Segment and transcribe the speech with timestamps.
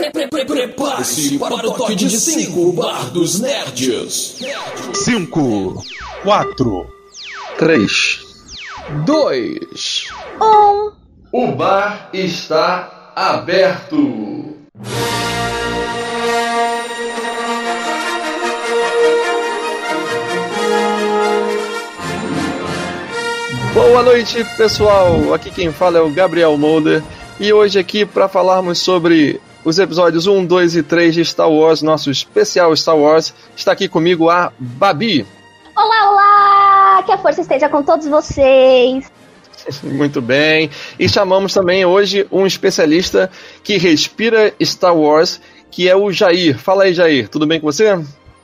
[0.00, 4.38] Prepare-se para o toque de 5 Bar dos Nerds.
[4.94, 5.84] 5,
[6.22, 6.86] 4,
[7.58, 8.20] 3,
[9.04, 10.06] 2,
[10.40, 10.92] 1.
[11.32, 14.56] O bar está aberto.
[23.74, 25.34] Boa noite, pessoal.
[25.34, 27.02] Aqui quem fala é o Gabriel Molder
[27.38, 31.82] e hoje aqui para falarmos sobre os episódios 1, 2 e 3 de Star Wars,
[31.82, 35.26] nosso especial Star Wars, está aqui comigo a Babi.
[35.76, 37.02] Olá, olá!
[37.04, 39.10] Que a força esteja com todos vocês.
[39.82, 40.70] Muito bem.
[40.98, 43.30] E chamamos também hoje um especialista
[43.62, 46.58] que respira Star Wars, que é o Jair.
[46.58, 47.28] Fala aí, Jair.
[47.28, 47.98] Tudo bem com você?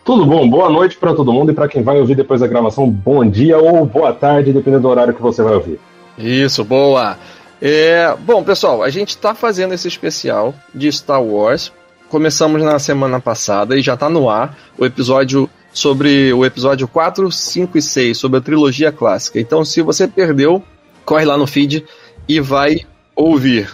[0.04, 2.88] Tudo bom, boa noite para todo mundo e para quem vai ouvir depois da gravação,
[2.88, 5.80] bom dia ou boa tarde, dependendo do horário que você vai ouvir.
[6.16, 7.18] Isso, boa.
[7.60, 11.72] É, bom, pessoal, a gente está fazendo esse especial de Star Wars.
[12.08, 17.30] Começamos na semana passada e já está no ar o episódio sobre o episódio 4,
[17.30, 19.40] 5 e 6, sobre a trilogia clássica.
[19.40, 20.62] Então, se você perdeu,
[21.04, 21.84] corre lá no feed
[22.28, 22.80] e vai
[23.14, 23.70] ouvir.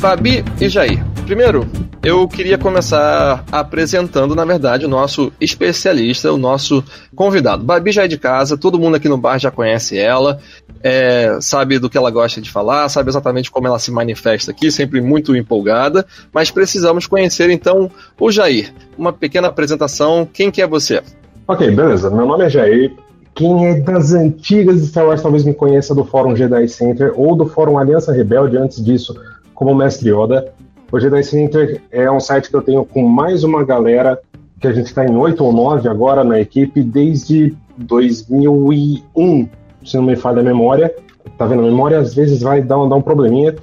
[0.00, 1.09] Babi e Jair.
[1.30, 1.64] Primeiro,
[2.02, 6.82] eu queria começar apresentando, na verdade, o nosso especialista, o nosso
[7.14, 7.62] convidado.
[7.62, 10.40] Babi já é de casa, todo mundo aqui no bar já conhece ela,
[10.82, 14.72] é, sabe do que ela gosta de falar, sabe exatamente como ela se manifesta aqui,
[14.72, 18.74] sempre muito empolgada, mas precisamos conhecer então o Jair.
[18.98, 21.00] Uma pequena apresentação, quem que é você?
[21.46, 22.10] Ok, beleza.
[22.10, 22.92] Meu nome é Jair.
[23.36, 27.36] Quem é das antigas de Star Wars talvez me conheça do Fórum Jedi Center ou
[27.36, 29.14] do Fórum Aliança Rebelde, antes disso,
[29.54, 30.52] como Mestre Yoda.
[30.92, 34.20] O Jedi Center é um site que eu tenho com mais uma galera,
[34.60, 39.48] que a gente está em oito ou nove agora na equipe, desde 2001,
[39.84, 40.92] se não me falha a memória.
[41.38, 41.60] Tá vendo?
[41.60, 43.54] A memória às vezes vai dar um, dar um probleminha.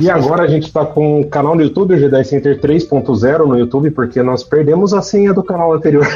[0.00, 3.58] E agora a gente está com o canal no YouTube, o Jedi Center 3.0 no
[3.58, 6.06] YouTube, porque nós perdemos a senha do canal anterior.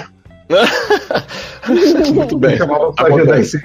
[2.15, 2.59] Muito bem.
[2.61, 3.65] Acontece.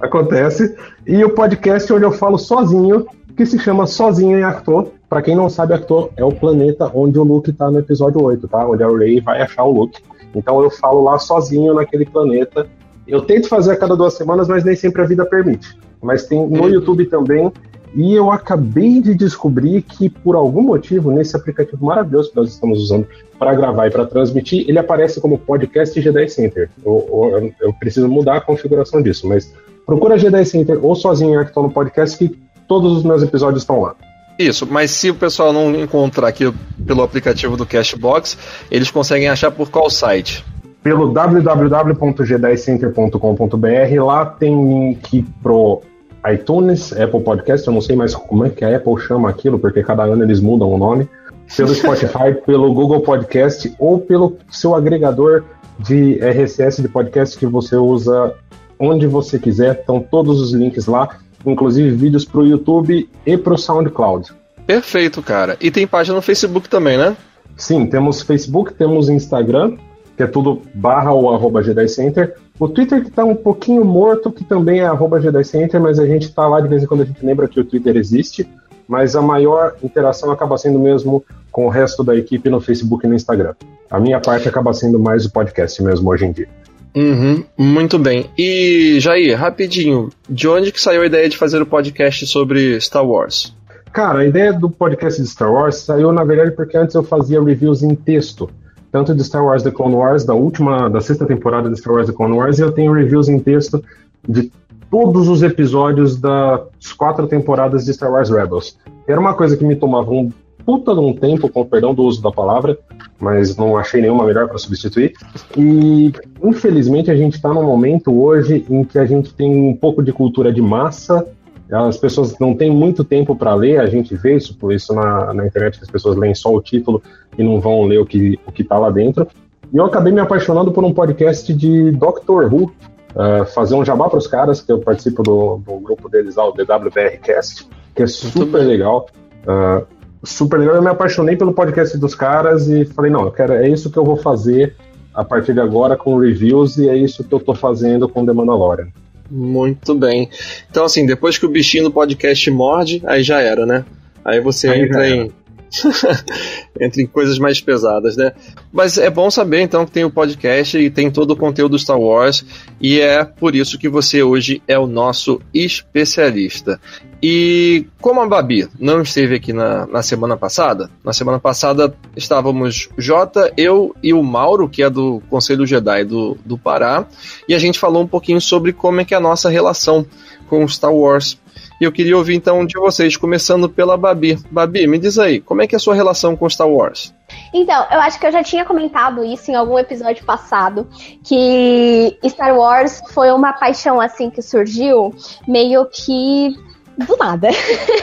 [0.00, 0.76] Acontece.
[1.06, 4.88] E o podcast onde eu falo sozinho, que se chama Sozinho em Actor.
[5.12, 8.48] Para quem não sabe, Actor é o planeta onde o Luke tá no episódio 8,
[8.48, 8.66] tá?
[8.66, 10.00] Onde a Rey vai achar o Luke.
[10.34, 12.66] Então eu falo lá sozinho naquele planeta.
[13.06, 15.76] Eu tento fazer a cada duas semanas, mas nem sempre a vida permite.
[16.02, 17.52] Mas tem no YouTube também.
[17.94, 22.80] E eu acabei de descobrir que, por algum motivo, nesse aplicativo maravilhoso que nós estamos
[22.80, 23.06] usando
[23.38, 26.70] para gravar e para transmitir, ele aparece como podcast Jedi Center.
[26.82, 29.52] Eu, eu, eu, preciso mudar a configuração disso, mas
[29.84, 32.34] procura Jedi Center ou sozinho em Acton no podcast que
[32.66, 33.94] todos os meus episódios estão lá.
[34.38, 36.50] Isso, mas se o pessoal não encontrar aqui
[36.86, 38.38] pelo aplicativo do Cashbox,
[38.70, 40.44] eles conseguem achar por qual site?
[40.82, 45.82] Pelo www.gedicenter.com.br, lá tem link pro
[46.30, 49.82] iTunes, Apple Podcast, eu não sei mais como é que a Apple chama aquilo, porque
[49.82, 51.08] cada ano eles mudam o nome.
[51.56, 55.44] Pelo Spotify, pelo Google Podcast ou pelo seu agregador
[55.78, 58.34] de RSS de podcast que você usa
[58.78, 59.80] onde você quiser.
[59.80, 64.32] Estão todos os links lá, inclusive vídeos para o YouTube e para o SoundCloud.
[64.66, 65.56] Perfeito, cara.
[65.60, 67.16] E tem página no Facebook também, né?
[67.56, 69.76] Sim, temos Facebook, temos Instagram,
[70.16, 72.34] que é tudo barra ou arroba Jedi Center.
[72.58, 76.06] O Twitter que tá um pouquinho morto, que também é arroba Jedi Center, mas a
[76.06, 78.48] gente tá lá de vez em quando a gente lembra que o Twitter existe.
[78.86, 83.08] Mas a maior interação acaba sendo mesmo com o resto da equipe no Facebook e
[83.08, 83.54] no Instagram.
[83.90, 86.48] A minha parte acaba sendo mais o podcast mesmo hoje em dia.
[86.94, 88.26] Uhum, muito bem.
[88.36, 93.06] E, Jair, rapidinho, de onde que saiu a ideia de fazer o podcast sobre Star
[93.06, 93.54] Wars?
[93.92, 97.42] Cara, a ideia do podcast de Star Wars saiu, na verdade, porque antes eu fazia
[97.42, 98.48] reviews em texto
[98.92, 102.06] tanto de Star Wars The Clone Wars, da última, da sexta temporada de Star Wars
[102.06, 103.82] The Clone Wars, e eu tenho reviews em texto
[104.28, 104.52] de
[104.90, 108.76] todos os episódios das quatro temporadas de Star Wars Rebels.
[109.08, 110.30] Era uma coisa que me tomava um
[110.64, 112.78] puta de um tempo, com perdão do uso da palavra,
[113.20, 115.12] mas não achei nenhuma melhor para substituir.
[115.56, 116.12] E
[116.42, 120.12] infelizmente a gente está num momento hoje em que a gente tem um pouco de
[120.12, 121.26] cultura de massa
[121.72, 125.32] as pessoas não têm muito tempo para ler, a gente vê isso, por isso na,
[125.32, 127.02] na internet que as pessoas leem só o título
[127.38, 129.26] e não vão ler o que o está lá dentro.
[129.72, 134.10] E eu acabei me apaixonando por um podcast de Doctor Who, uh, fazer um jabá
[134.10, 138.06] para os caras, que eu participo do, do grupo deles lá, o DWBRcast, que é
[138.06, 139.06] super legal.
[139.46, 139.86] Uh,
[140.24, 143.68] super legal, eu me apaixonei pelo podcast dos caras e falei, não, eu quero, é
[143.68, 144.74] isso que eu vou fazer
[145.14, 148.32] a partir de agora com reviews e é isso que eu estou fazendo com The
[148.32, 148.88] Mandalorian.
[149.30, 150.28] Muito bem.
[150.70, 153.84] Então, assim, depois que o bichinho do podcast morde, aí já era, né?
[154.24, 155.32] Aí você aí entra em
[156.80, 158.32] Entre coisas mais pesadas, né?
[158.72, 161.78] Mas é bom saber então que tem o podcast e tem todo o conteúdo do
[161.78, 162.44] Star Wars,
[162.80, 166.80] e é por isso que você hoje é o nosso especialista.
[167.22, 172.88] E como a Babi não esteve aqui na, na semana passada, na semana passada estávamos
[172.98, 177.06] Jota, eu e o Mauro, que é do Conselho Jedi do, do Pará,
[177.48, 180.04] e a gente falou um pouquinho sobre como é que é a nossa relação
[180.48, 181.38] com Star Wars.
[181.82, 184.38] E eu queria ouvir então de vocês, começando pela Babi.
[184.48, 187.12] Babi, me diz aí, como é que é a sua relação com Star Wars?
[187.52, 190.86] Então, eu acho que eu já tinha comentado isso em algum episódio passado,
[191.24, 195.12] que Star Wars foi uma paixão assim que surgiu
[195.48, 196.56] meio que
[196.96, 197.48] do nada.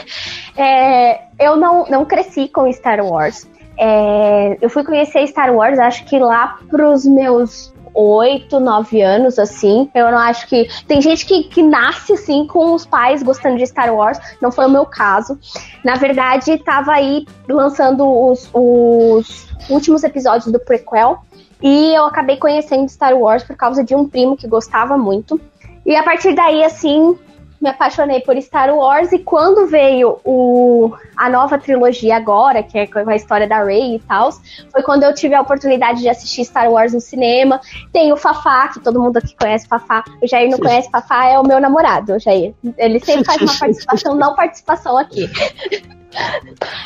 [0.58, 3.48] é, eu não, não cresci com Star Wars.
[3.78, 9.90] É, eu fui conhecer Star Wars, acho que lá pros meus 8, 9 anos, assim.
[9.94, 10.68] Eu não acho que.
[10.88, 14.20] Tem gente que, que nasce, assim, com os pais gostando de Star Wars.
[14.42, 15.38] Não foi o meu caso.
[15.84, 21.20] Na verdade, tava aí lançando os, os últimos episódios do prequel.
[21.62, 25.40] E eu acabei conhecendo Star Wars por causa de um primo que gostava muito.
[25.86, 27.18] E a partir daí, assim,
[27.62, 32.88] me apaixonei por Star Wars e quando veio o, a nova trilogia agora, que é
[32.88, 34.32] com a história da Rey e tal,
[34.72, 37.60] foi quando eu tive a oportunidade de assistir Star Wars no cinema.
[37.92, 40.04] Tem o Fafá, que todo mundo aqui conhece Fafá.
[40.22, 42.54] O Jair não conhece Fafá, é o meu namorado, o Jair.
[42.78, 45.30] Ele sempre faz uma participação, não participação aqui.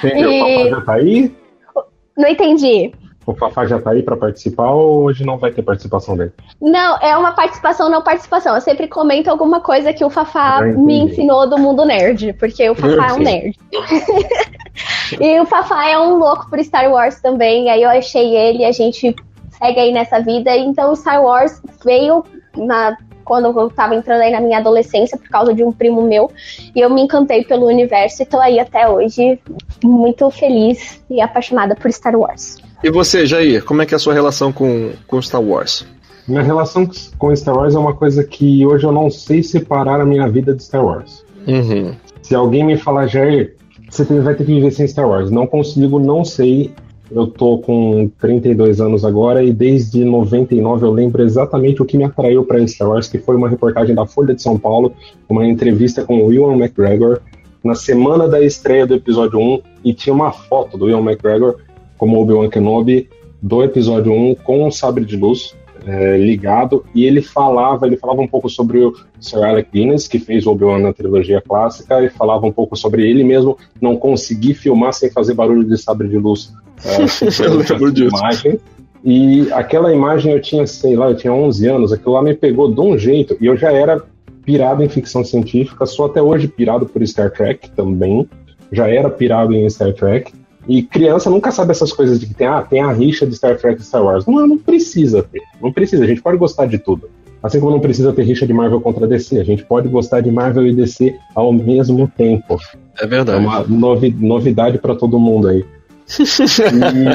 [0.02, 0.26] Tem, e...
[0.26, 1.36] O Fafá já tá aí?
[2.18, 2.94] Não entendi.
[3.26, 6.32] O Fafá já tá aí para participar ou hoje não vai ter participação dele?
[6.62, 8.56] Não, é uma participação, não participação.
[8.56, 12.76] Eu sempre comento alguma coisa que o Fafá me ensinou do mundo nerd, porque o
[12.76, 13.58] Fafá é um nerd.
[15.20, 18.72] e o Fafá é um louco por Star Wars também, aí eu achei ele, a
[18.72, 19.16] gente
[19.52, 20.56] segue aí nessa vida.
[20.56, 22.24] Então, Star Wars veio
[22.58, 26.32] na quando eu tava entrando aí na minha adolescência por causa de um primo meu.
[26.76, 29.40] E eu me encantei pelo universo e tô aí até hoje
[29.84, 32.58] muito feliz e apaixonada por Star Wars.
[32.84, 35.86] E você, Jair, como é que é a sua relação com, com Star Wars?
[36.28, 40.06] Minha relação com Star Wars é uma coisa que hoje eu não sei separar a
[40.06, 41.26] minha vida de Star Wars.
[41.48, 41.96] Uhum.
[42.22, 43.56] Se alguém me falar, Jair,
[43.90, 45.30] você vai ter que viver sem Star Wars.
[45.30, 46.74] Não consigo, não sei.
[47.16, 52.04] Eu tô com 32 anos agora e desde 99 eu lembro exatamente o que me
[52.04, 54.94] atraiu para Star Wars, que foi uma reportagem da Folha de São Paulo,
[55.30, 57.20] uma entrevista com o Ewan McGregor
[57.64, 61.58] na semana da estreia do episódio 1 e tinha uma foto do Ewan McGregor
[62.00, 63.08] como Obi-Wan Kenobi
[63.40, 68.22] do episódio 1 com o sabre de luz é, ligado e ele falava, ele falava
[68.22, 72.10] um pouco sobre o Sir Alec Guinness, que fez o Obi-Wan na trilogia clássica, e
[72.10, 76.18] falava um pouco sobre ele mesmo não conseguir filmar sem fazer barulho de sabre de
[76.18, 76.54] luz.
[76.86, 77.02] É,
[77.44, 78.60] eu imagem.
[79.04, 82.74] E aquela imagem eu tinha, sei lá, eu tinha 11 anos, aquilo lá me pegou
[82.74, 84.02] de um jeito, e eu já era
[84.46, 88.28] pirado em ficção científica, sou até hoje pirado por Star Trek também,
[88.72, 90.32] já era pirado em Star Trek,
[90.68, 93.58] e criança nunca sabe essas coisas de que tem, ah, tem a rixa de Star
[93.58, 94.26] Trek e Star Wars.
[94.26, 95.42] Não, não precisa ter.
[95.62, 96.04] Não precisa.
[96.04, 97.10] A gente pode gostar de tudo.
[97.42, 99.40] Assim como não precisa ter rixa de Marvel contra DC.
[99.40, 102.58] A gente pode gostar de Marvel e DC ao mesmo tempo.
[102.98, 103.38] É verdade.
[103.38, 105.66] É uma novi novidade para todo mundo aí.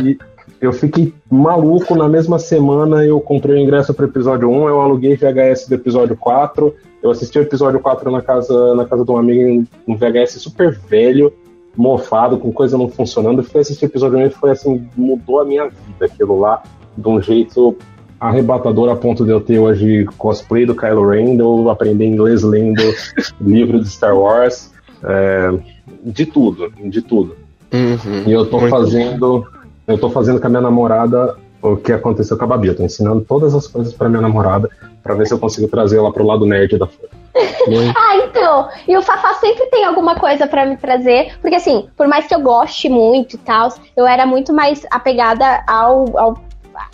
[0.05, 0.19] e
[0.61, 1.97] eu fiquei maluco.
[1.97, 5.75] Na mesma semana eu comprei o ingresso para o episódio 1, eu aluguei VHS do
[5.75, 6.75] episódio 4.
[7.03, 10.79] Eu assisti o episódio 4 na casa, na casa de um amigo, um VHS super
[10.79, 11.33] velho
[11.79, 13.41] mofado, com coisa não funcionando.
[13.41, 16.61] Eu o episódio 1 foi assim, mudou a minha vida aquilo lá
[16.97, 17.77] de um jeito
[18.19, 22.43] arrebatador a ponto de eu ter hoje cosplay do Kylo Ren, de eu aprender inglês
[22.43, 22.83] lendo
[23.41, 24.73] livro de Star Wars,
[25.05, 25.57] é,
[26.02, 27.37] de tudo, de tudo.
[27.73, 29.47] Uhum, e eu tô fazendo,
[29.87, 32.69] eu tô fazendo com a minha namorada o que aconteceu com a Babi.
[32.69, 34.69] Eu tô ensinando todas as coisas para minha namorada
[35.09, 37.09] para ver se eu consigo trazer ela pro lado nerd da Folha.
[37.97, 38.69] ah, então.
[38.87, 41.38] E o Fafá sempre tem alguma coisa para me trazer.
[41.41, 45.65] Porque, assim, por mais que eu goste muito e tal, eu era muito mais apegada
[45.67, 46.35] ao, ao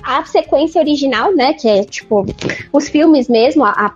[0.02, 1.52] a sequência original, né?
[1.52, 2.24] Que é tipo
[2.72, 3.92] os filmes mesmo, a, a,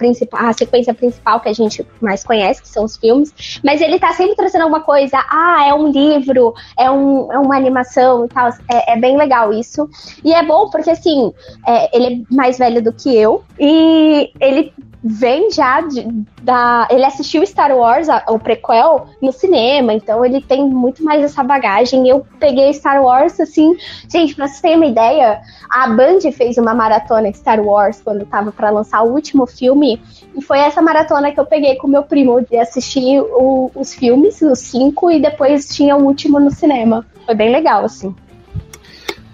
[0.49, 3.61] a sequência principal que a gente mais conhece, que são os filmes.
[3.65, 5.19] Mas ele tá sempre trazendo alguma coisa.
[5.31, 8.51] Ah, é um livro, é, um, é uma animação e tal.
[8.71, 9.89] É, é bem legal isso.
[10.25, 11.33] E é bom porque assim,
[11.67, 13.45] é, ele é mais velho do que eu.
[13.59, 14.73] E ele
[15.09, 16.07] vem já de,
[16.43, 16.87] da.
[16.91, 21.43] Ele assistiu Star Wars, a, o prequel, no cinema, então ele tem muito mais essa
[21.43, 22.07] bagagem.
[22.07, 23.75] Eu peguei Star Wars assim.
[24.09, 28.53] Gente, pra vocês terem uma ideia, a Band fez uma maratona Star Wars quando tava
[28.53, 30.01] para lançar o último filme.
[30.37, 34.43] E foi essa maratona que eu peguei com meu primo de assistir o, os filmes,
[34.43, 37.07] os cinco, e depois tinha o último no cinema.
[37.25, 38.15] Foi bem legal, assim.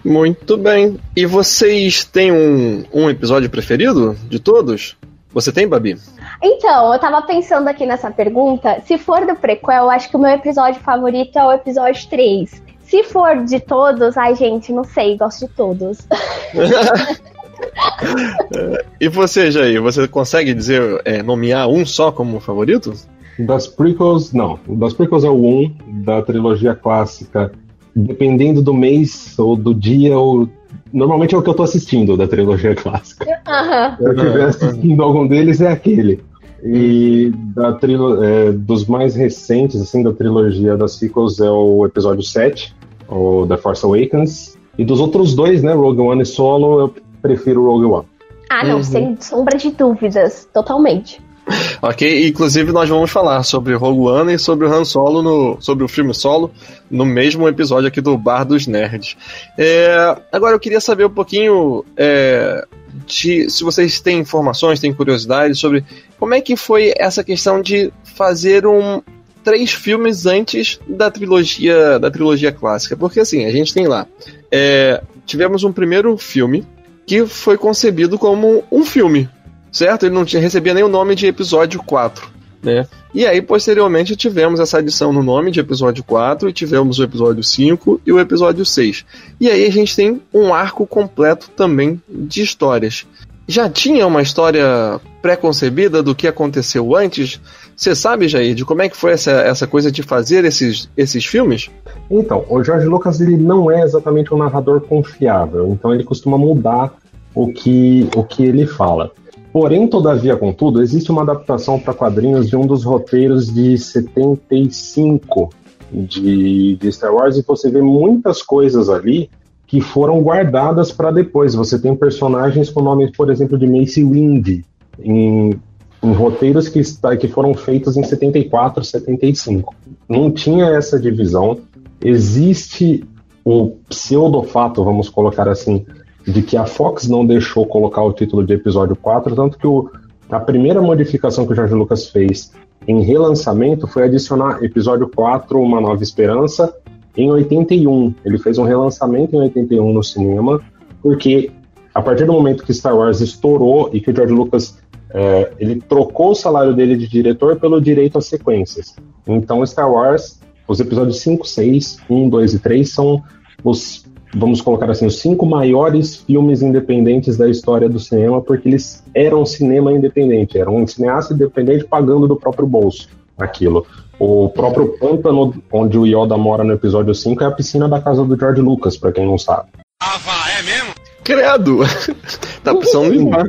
[0.03, 0.99] Muito bem.
[1.15, 4.95] E vocês têm um, um episódio preferido de todos?
[5.35, 5.97] Você tem, Babi?
[6.41, 8.81] Então, eu tava pensando aqui nessa pergunta.
[8.85, 12.63] Se for do prequel, eu acho que o meu episódio favorito é o episódio 3.
[12.85, 16.07] Se for de todos, ai, gente, não sei, gosto de todos.
[18.97, 22.93] e você, Jair, você consegue dizer, é, nomear um só como favorito?
[23.37, 24.57] Das prequels, não.
[24.65, 27.51] Das prequels é o 1, um, da trilogia clássica,
[27.93, 30.47] dependendo do mês ou do dia, ou
[30.93, 33.25] normalmente é o que eu tô assistindo da trilogia clássica.
[33.25, 36.23] Se eu estiver assistindo algum deles, é aquele.
[36.63, 42.23] E da trilo é, dos mais recentes, assim, da trilogia das sequels é o episódio
[42.23, 42.75] 7,
[43.07, 44.57] o The Force Awakens.
[44.77, 48.05] E dos outros dois, né, Rogue One e Solo, eu prefiro Rogue One.
[48.49, 48.83] Ah, não, uhum.
[48.83, 51.21] sem sombra de dúvidas, totalmente.
[51.81, 55.83] Ok, inclusive nós vamos falar sobre Rogue One e sobre o Han Solo, no, sobre
[55.83, 56.51] o filme Solo,
[56.89, 59.15] no mesmo episódio aqui do Bar dos Nerds.
[59.57, 62.65] É, agora eu queria saber um pouquinho é,
[63.05, 65.83] de, se vocês têm informações, têm curiosidades sobre
[66.17, 69.01] como é que foi essa questão de fazer um
[69.43, 74.07] três filmes antes da trilogia da trilogia clássica, porque assim a gente tem lá
[74.51, 76.65] é, tivemos um primeiro filme
[77.05, 79.29] que foi concebido como um filme,
[79.75, 80.05] certo?
[80.05, 82.25] Ele não tinha, recebia nem o nome de episódio 4,
[82.63, 82.87] né?
[83.13, 87.43] E aí, posteriormente, tivemos essa adição no nome de episódio 4 e tivemos o episódio
[87.43, 89.05] 5 e o episódio 6.
[89.39, 93.05] E aí a gente tem um arco completo também de histórias.
[93.47, 97.39] Já tinha uma história pré-concebida do que aconteceu antes?
[97.75, 101.25] Você sabe, Jair, de como é que foi essa, essa coisa de fazer esses, esses
[101.25, 101.69] filmes?
[102.09, 106.93] Então, o George Lucas ele não é exatamente um narrador confiável, então ele costuma mudar
[107.35, 109.11] o que, o que ele fala.
[109.55, 115.49] Porém, todavia, contudo, existe uma adaptação para quadrinhos de um dos roteiros de 75
[115.89, 119.29] de, de Star Wars e você vê muitas coisas ali
[119.65, 121.55] que foram guardadas para depois.
[121.55, 124.61] Você tem personagens com nomes, por exemplo, de Mace Windu
[124.99, 125.57] em,
[126.03, 126.81] em roteiros que,
[127.17, 129.73] que foram feitos em 74, 75.
[130.09, 131.59] Não tinha essa divisão.
[132.03, 133.05] Existe
[133.45, 135.85] o pseudofato, vamos colocar assim,
[136.25, 139.89] de que a Fox não deixou colocar o título de episódio 4, tanto que o,
[140.29, 142.51] a primeira modificação que o Jorge Lucas fez
[142.87, 146.75] em relançamento foi adicionar episódio 4, Uma Nova Esperança,
[147.15, 148.13] em 81.
[148.23, 150.61] Ele fez um relançamento em 81 no cinema,
[151.01, 151.51] porque
[151.93, 154.77] a partir do momento que Star Wars estourou e que o George Lucas
[155.11, 158.95] é, ele trocou o salário dele de diretor pelo direito às sequências.
[159.25, 163.23] Então, Star Wars, os episódios 5, 6, 1, 2 e 3 são
[163.63, 164.04] os
[164.35, 169.45] vamos colocar assim, os cinco maiores filmes independentes da história do cinema, porque eles eram
[169.45, 173.85] cinema independente, eram um cineasta independente pagando do próprio bolso aquilo.
[174.19, 178.23] O próprio pântano onde o Yoda mora no episódio 5 é a piscina da casa
[178.23, 179.69] do George Lucas, para quem não sabe.
[180.01, 180.93] Ah, vá, é mesmo?
[181.23, 181.79] Credo!
[182.63, 183.45] tá precisando limpar.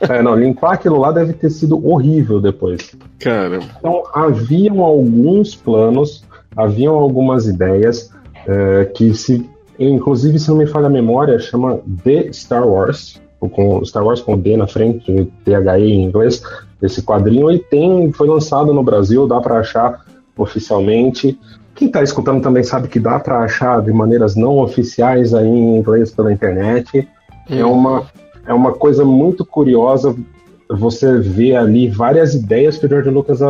[0.00, 2.94] é, não, limpar aquilo lá deve ter sido horrível depois.
[3.18, 3.60] Cara.
[3.78, 8.10] Então, haviam alguns planos, haviam algumas ideias
[8.46, 13.84] é, que se Inclusive, se não me falha a memória, chama The Star Wars, com
[13.84, 16.42] Star Wars com D na frente, THE em inglês,
[16.82, 20.04] esse quadrinho, e tem, foi lançado no Brasil, dá para achar
[20.36, 21.38] oficialmente.
[21.74, 25.76] Quem está escutando também sabe que dá para achar de maneiras não oficiais aí em
[25.78, 27.06] inglês pela internet.
[27.48, 27.72] É, uhum.
[27.72, 28.06] uma,
[28.46, 30.16] é uma coisa muito curiosa
[30.68, 33.40] você ver ali várias ideias que o George Lucas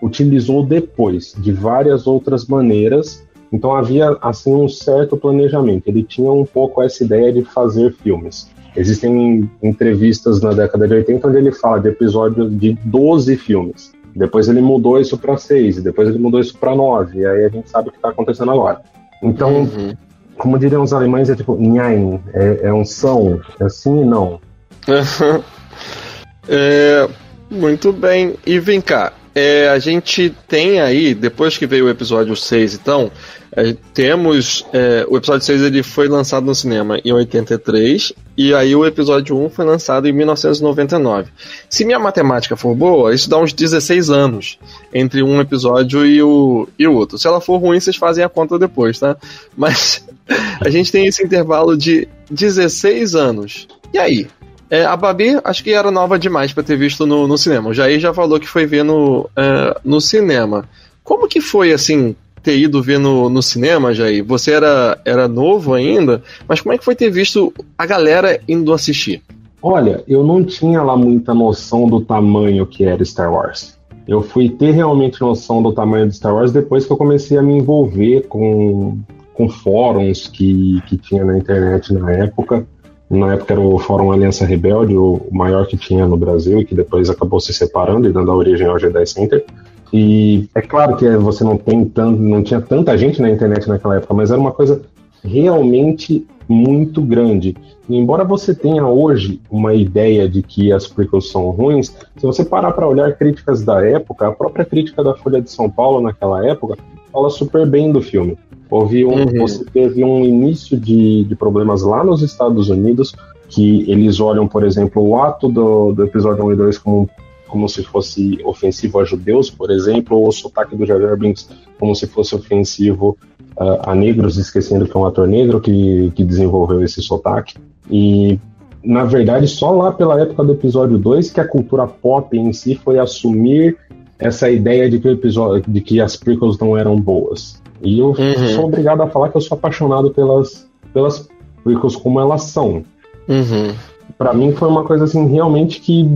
[0.00, 3.23] utilizou depois, de várias outras maneiras,
[3.54, 5.86] então havia assim um certo planejamento.
[5.86, 8.50] Ele tinha um pouco essa ideia de fazer filmes.
[8.76, 13.92] Existem entrevistas na década de 80 onde ele fala de episódios de 12 filmes.
[14.14, 17.48] Depois ele mudou isso para 6, depois ele mudou isso para 9, e aí a
[17.48, 18.80] gente sabe o que está acontecendo agora.
[19.22, 19.92] Então, uhum.
[20.36, 24.40] como diriam os alemães, é tipo, nein, é, é um são, é sim e não.
[26.48, 27.08] é,
[27.48, 28.34] muito bem.
[28.44, 33.10] E vem cá, é, a gente tem aí, depois que veio o episódio 6, então,
[33.56, 34.66] é, temos.
[34.72, 39.36] É, o episódio 6 ele foi lançado no cinema em 83, e aí o episódio
[39.36, 41.30] 1 foi lançado em 1999.
[41.68, 44.58] Se minha matemática for boa, isso dá uns 16 anos
[44.92, 47.18] entre um episódio e o, e o outro.
[47.18, 49.16] Se ela for ruim, vocês fazem a conta depois, tá?
[49.56, 50.04] Mas
[50.60, 53.68] a gente tem esse intervalo de 16 anos.
[53.92, 54.28] E aí?
[54.70, 57.70] É, a Babi, acho que era nova demais para ter visto no, no, cinema.
[57.70, 60.64] O Jair já falou que foi ver no, é, no cinema.
[61.02, 64.24] Como que foi, assim, ter ido ver no, no cinema, Jair?
[64.24, 68.72] Você era, era novo ainda, mas como é que foi ter visto a galera indo
[68.72, 69.22] assistir?
[69.62, 73.78] Olha, eu não tinha lá muita noção do tamanho que era Star Wars.
[74.06, 77.42] Eu fui ter realmente noção do tamanho de Star Wars depois que eu comecei a
[77.42, 78.98] me envolver com,
[79.32, 82.66] com fóruns que, que tinha na internet na época.
[83.10, 86.74] Na época era o Fórum Aliança Rebelde, o maior que tinha no Brasil e que
[86.74, 89.44] depois acabou se separando e dando a origem ao Jedi Center.
[89.92, 93.96] E é claro que você não tem tanto, não tinha tanta gente na internet naquela
[93.96, 94.82] época, mas era uma coisa
[95.22, 97.56] realmente muito grande.
[97.88, 102.44] E embora você tenha hoje uma ideia de que as prequels são ruins, se você
[102.44, 106.46] parar para olhar críticas da época, a própria crítica da Folha de São Paulo naquela
[106.46, 106.76] época
[107.12, 108.36] fala super bem do filme.
[108.70, 109.40] Houve um, uhum.
[109.40, 113.14] Você teve um início de, de problemas lá nos Estados Unidos,
[113.48, 117.10] que eles olham, por exemplo, o ato do, do episódio 1 e 2 como
[117.54, 121.48] como se fosse ofensivo a judeus, por exemplo, ou o sotaque do Jar Jar Binks
[121.78, 123.16] como se fosse ofensivo
[123.56, 127.54] uh, a negros, esquecendo que é um ator negro que, que desenvolveu esse sotaque.
[127.88, 128.40] E,
[128.82, 132.74] na verdade, só lá pela época do episódio 2 que a cultura pop em si
[132.74, 133.76] foi assumir
[134.18, 137.62] essa ideia de que, o episódio, de que as prequels não eram boas.
[137.84, 138.48] E eu uhum.
[138.54, 141.28] sou obrigado a falar que eu sou apaixonado pelas, pelas
[141.62, 142.82] prequels como elas são.
[143.28, 143.74] Uhum.
[144.18, 146.08] Para mim foi uma coisa assim realmente que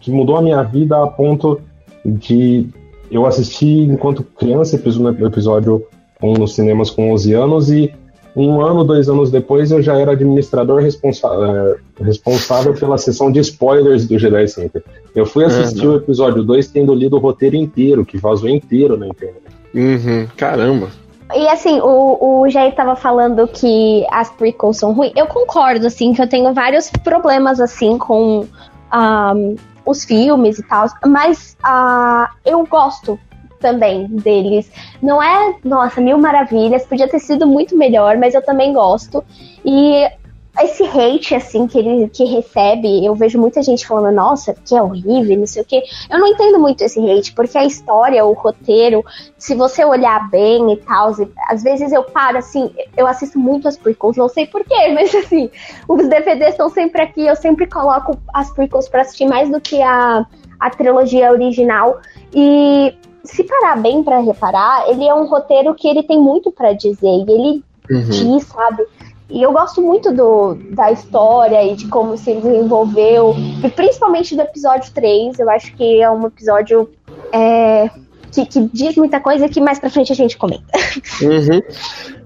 [0.00, 1.60] que mudou a minha vida a ponto
[2.04, 2.66] de
[3.10, 5.86] eu assistir enquanto criança o episódio
[6.22, 7.92] 1 nos cinemas com 11 anos e
[8.34, 13.40] um ano, dois anos depois eu já era administrador responsa é, responsável pela sessão de
[13.40, 14.82] spoilers do Jedi Center.
[15.14, 15.94] Eu fui assistir uhum.
[15.94, 19.39] o episódio 2 tendo lido o roteiro inteiro, que vazou inteiro na internet.
[19.74, 20.26] Uhum.
[20.36, 20.90] Caramba.
[21.34, 25.12] E assim, o, o Jair tava falando que as prequels são ruins.
[25.14, 28.46] Eu concordo, assim, que eu tenho vários problemas, assim, com
[28.92, 33.18] um, os filmes e tal, mas uh, eu gosto
[33.60, 34.70] também deles.
[35.00, 39.22] Não é, nossa, mil maravilhas, podia ter sido muito melhor, mas eu também gosto.
[39.64, 40.10] E
[40.58, 44.82] esse hate, assim, que ele que recebe, eu vejo muita gente falando, nossa, que é
[44.82, 45.82] horrível, não sei o quê.
[46.10, 49.04] Eu não entendo muito esse hate, porque a história, o roteiro,
[49.38, 51.14] se você olhar bem e tal,
[51.48, 55.48] às vezes eu paro, assim, eu assisto muito as prequels, não sei porquê, mas assim,
[55.88, 59.80] os DVDs estão sempre aqui, eu sempre coloco as prequels pra assistir mais do que
[59.80, 60.26] a,
[60.58, 62.00] a trilogia original.
[62.34, 62.92] E
[63.24, 67.06] se parar bem para reparar, ele é um roteiro que ele tem muito para dizer,
[67.06, 68.10] e ele uhum.
[68.10, 68.84] diz, sabe?
[69.30, 73.34] E eu gosto muito do, da história e de como se desenvolveu,
[73.64, 75.38] e principalmente do episódio 3.
[75.38, 76.90] Eu acho que é um episódio
[77.32, 77.88] é,
[78.32, 80.64] que, que, diz muita coisa que mais pra frente a gente comenta.
[81.22, 81.60] Uhum.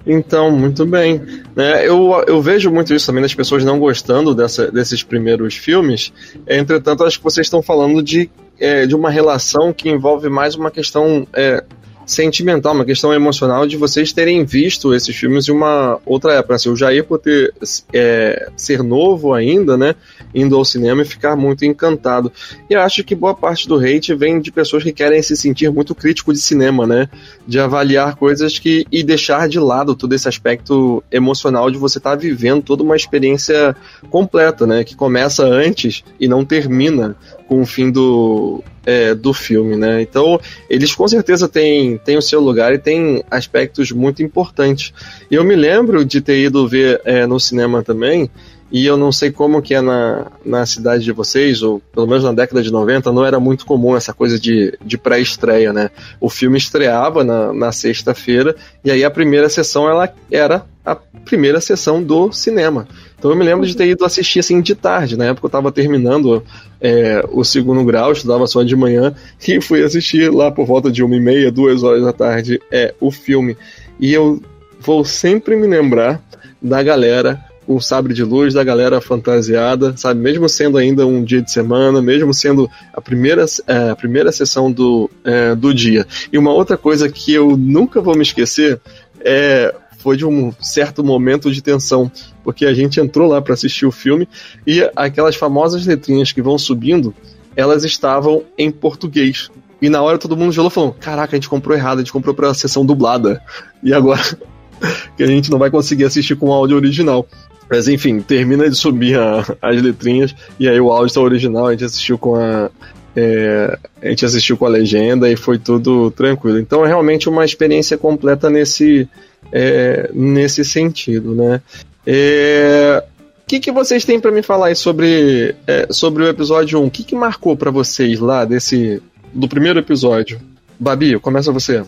[0.07, 1.21] Então, muito bem.
[1.57, 6.13] É, eu, eu vejo muito isso também das pessoas não gostando dessa, desses primeiros filmes.
[6.47, 10.71] Entretanto, acho que vocês estão falando de, é, de uma relação que envolve mais uma
[10.71, 11.65] questão é,
[12.07, 16.55] sentimental, uma questão emocional de vocês terem visto esses filmes em uma outra época.
[16.57, 17.53] Assim, o Jair, por ter,
[17.93, 19.95] é, ser novo ainda, né,
[20.35, 22.31] indo ao cinema e ficar muito encantado.
[22.69, 25.71] E eu acho que boa parte do hate vem de pessoas que querem se sentir
[25.71, 27.09] muito crítico de cinema, né,
[27.47, 32.11] de avaliar coisas que e deixar de lado todo esse aspecto emocional de você estar
[32.11, 33.75] tá vivendo toda uma experiência
[34.11, 39.77] completa, né, que começa antes e não termina com o fim do, é, do filme,
[39.77, 40.03] né?
[40.03, 44.93] Então, eles com certeza têm, têm o seu lugar e têm aspectos muito importantes.
[45.31, 48.31] Eu me lembro de ter ido ver é, no cinema também,
[48.71, 52.25] e eu não sei como que é na, na cidade de vocês, ou pelo menos
[52.25, 55.91] na década de 90, não era muito comum essa coisa de, de pré-estreia, né?
[56.21, 61.61] O filme estreava na, na sexta-feira, e aí a primeira sessão ela era a primeira
[61.61, 62.87] sessão do cinema.
[63.19, 65.17] Então eu me lembro de ter ido assistir assim de tarde.
[65.17, 66.45] Na época eu estava terminando
[66.81, 69.15] é, o segundo grau, estudava só de manhã,
[69.47, 72.95] e fui assistir lá por volta de uma e meia, duas horas da tarde, é,
[73.01, 73.57] o filme.
[73.99, 74.43] E eu
[74.81, 76.21] vou sempre me lembrar
[76.61, 80.21] da galera com sabre de luz, da galera fantasiada, sabe?
[80.21, 84.71] Mesmo sendo ainda um dia de semana, mesmo sendo a primeira, é, a primeira sessão
[84.71, 86.07] do, é, do dia.
[86.33, 88.81] E uma outra coisa que eu nunca vou me esquecer
[89.21, 89.75] é
[90.05, 93.91] foi de um certo momento de tensão, porque a gente entrou lá para assistir o
[93.91, 94.29] filme
[94.67, 97.15] e aquelas famosas letrinhas que vão subindo,
[97.57, 99.51] elas estavam em português.
[99.81, 102.35] E na hora todo mundo gelou falou: Caraca, a gente comprou errado, a gente comprou
[102.35, 103.43] pra sessão dublada.
[103.83, 104.21] E agora
[105.17, 107.27] que a gente não vai conseguir assistir com o áudio original.
[107.75, 111.73] Mas enfim, termina de subir a, as letrinhas e aí o áudio está original, a
[111.73, 112.71] gente assistiu com a.
[113.17, 116.61] É, a gente assistiu com a legenda e foi tudo tranquilo.
[116.61, 119.09] Então é realmente uma experiência completa nesse,
[119.53, 121.61] é, nesse sentido, né?
[122.07, 123.03] É,
[123.43, 126.87] o que, que vocês têm para me falar aí sobre, é, sobre o episódio 1?
[126.87, 130.41] O que, que marcou para vocês lá desse do primeiro episódio?
[130.79, 131.83] Babi, começa você.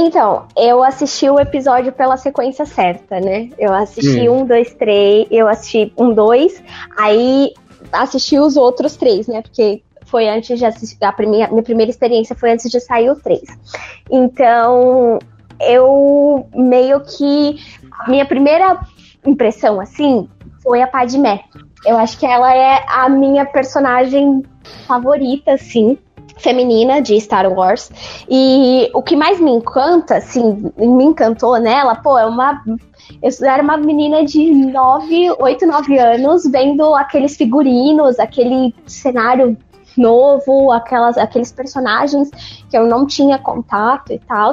[0.00, 3.50] Então, eu assisti o episódio pela sequência certa, né?
[3.58, 4.42] Eu assisti hum.
[4.42, 6.62] um, dois, três, eu assisti um, dois,
[6.96, 7.52] aí
[7.92, 9.42] assisti os outros três, né?
[9.42, 13.16] Porque foi antes de assistir, a primeira, minha primeira experiência foi antes de sair o
[13.16, 13.42] três.
[14.08, 15.18] Então,
[15.60, 17.56] eu meio que.
[18.06, 18.80] Minha primeira
[19.26, 20.28] impressão, assim,
[20.62, 21.42] foi a Padmé.
[21.84, 24.44] Eu acho que ela é a minha personagem
[24.86, 25.98] favorita, assim.
[26.38, 27.90] Feminina de Star Wars.
[28.28, 32.62] E o que mais me encanta, assim, me encantou nela, pô, é uma.
[33.22, 39.56] Eu era uma menina de 9, 8, 9 anos, vendo aqueles figurinos, aquele cenário
[39.96, 42.30] novo, aquelas, aqueles personagens
[42.70, 44.52] que eu não tinha contato e tal.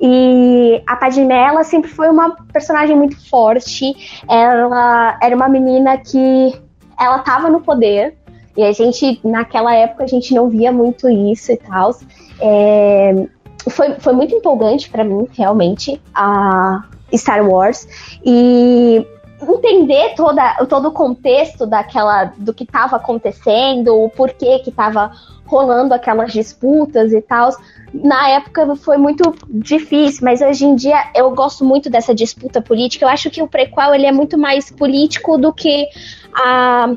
[0.00, 3.94] E a Padmé, sempre foi uma personagem muito forte.
[4.28, 6.54] Ela era uma menina que
[6.98, 8.16] ela tava no poder.
[8.56, 11.94] E a gente, naquela época, a gente não via muito isso e tal.
[12.40, 13.26] É,
[13.68, 17.86] foi, foi muito empolgante para mim, realmente, a Star Wars.
[18.24, 19.06] E
[19.42, 25.10] entender toda, todo o contexto daquela do que estava acontecendo, o porquê que estava
[25.44, 27.50] rolando aquelas disputas e tal.
[27.92, 33.04] Na época foi muito difícil, mas hoje em dia eu gosto muito dessa disputa política.
[33.04, 35.86] Eu acho que o prequel ele é muito mais político do que
[36.34, 36.94] a,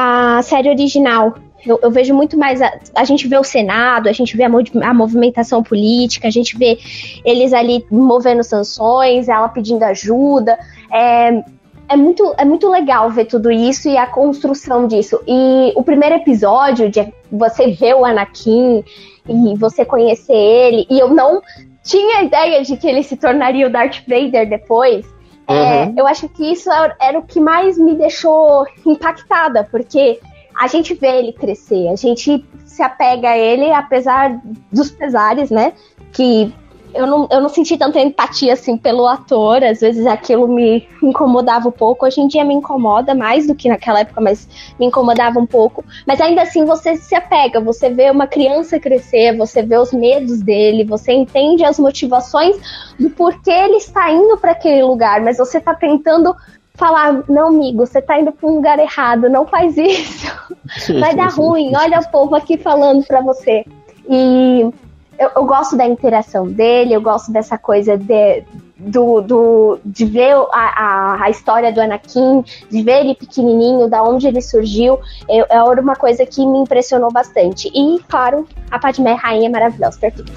[0.00, 1.34] a série original.
[1.66, 2.62] Eu, eu, vejo muito mais.
[2.62, 4.48] A, a, gente vê o Senado, a gente vê a,
[4.88, 6.78] a, movimentação política, a gente vê
[7.24, 10.56] eles ali movendo sanções, ela pedindo ajuda.
[10.92, 11.42] É,
[11.88, 15.20] é muito, é muito legal ver tudo isso e a construção disso.
[15.26, 18.84] E o primeiro episódio, de você ver o Anakin
[19.28, 21.42] e você conhecer ele, e eu não
[21.82, 25.04] tinha ideia de que ele se tornaria o Darth Vader depois.
[25.48, 25.58] É, uhum.
[25.60, 26.68] É, eu acho que isso
[27.00, 30.20] era o que mais me deixou impactada, porque
[30.54, 35.72] a gente vê ele crescer, a gente se apega a ele, apesar dos pesares, né?
[36.12, 36.52] Que
[36.94, 41.68] eu não, eu não senti tanta empatia assim pelo ator, às vezes aquilo me incomodava
[41.68, 42.06] um pouco.
[42.06, 44.48] Hoje em dia me incomoda mais do que naquela época, mas
[44.78, 45.84] me incomodava um pouco.
[46.06, 50.40] Mas ainda assim você se apega, você vê uma criança crescer, você vê os medos
[50.40, 52.56] dele, você entende as motivações
[52.98, 56.34] do porquê ele está indo para aquele lugar, mas você está tentando
[56.74, 60.28] falar, não, amigo, você tá indo para um lugar errado, não faz isso.
[61.00, 61.72] Vai dar ruim.
[61.76, 63.64] Olha o povo aqui falando para você.
[64.08, 64.70] E
[65.18, 68.44] eu, eu, gosto da interação dele, eu gosto dessa coisa de,
[68.78, 74.02] do, do, de ver a, a, a, história do Anakin, de ver ele pequenininho, da
[74.02, 77.68] onde ele surgiu, é, é uma coisa que me impressionou bastante.
[77.74, 80.32] E, claro, a Padmé rainha maravilhosa, perfeita.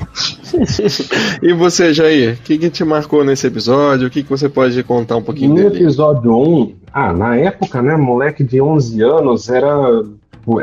[1.43, 4.07] e você, Jair, o que, que, te marcou nesse episódio?
[4.07, 5.69] O que, que você pode contar um pouquinho no dele?
[5.69, 9.75] No episódio 1, ah, na época, né, moleque de 11 anos era,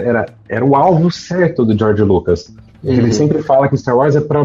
[0.02, 2.52] era, era o alvo certo do George Lucas.
[2.82, 2.92] Uhum.
[2.92, 4.44] Ele sempre fala que Star Wars é para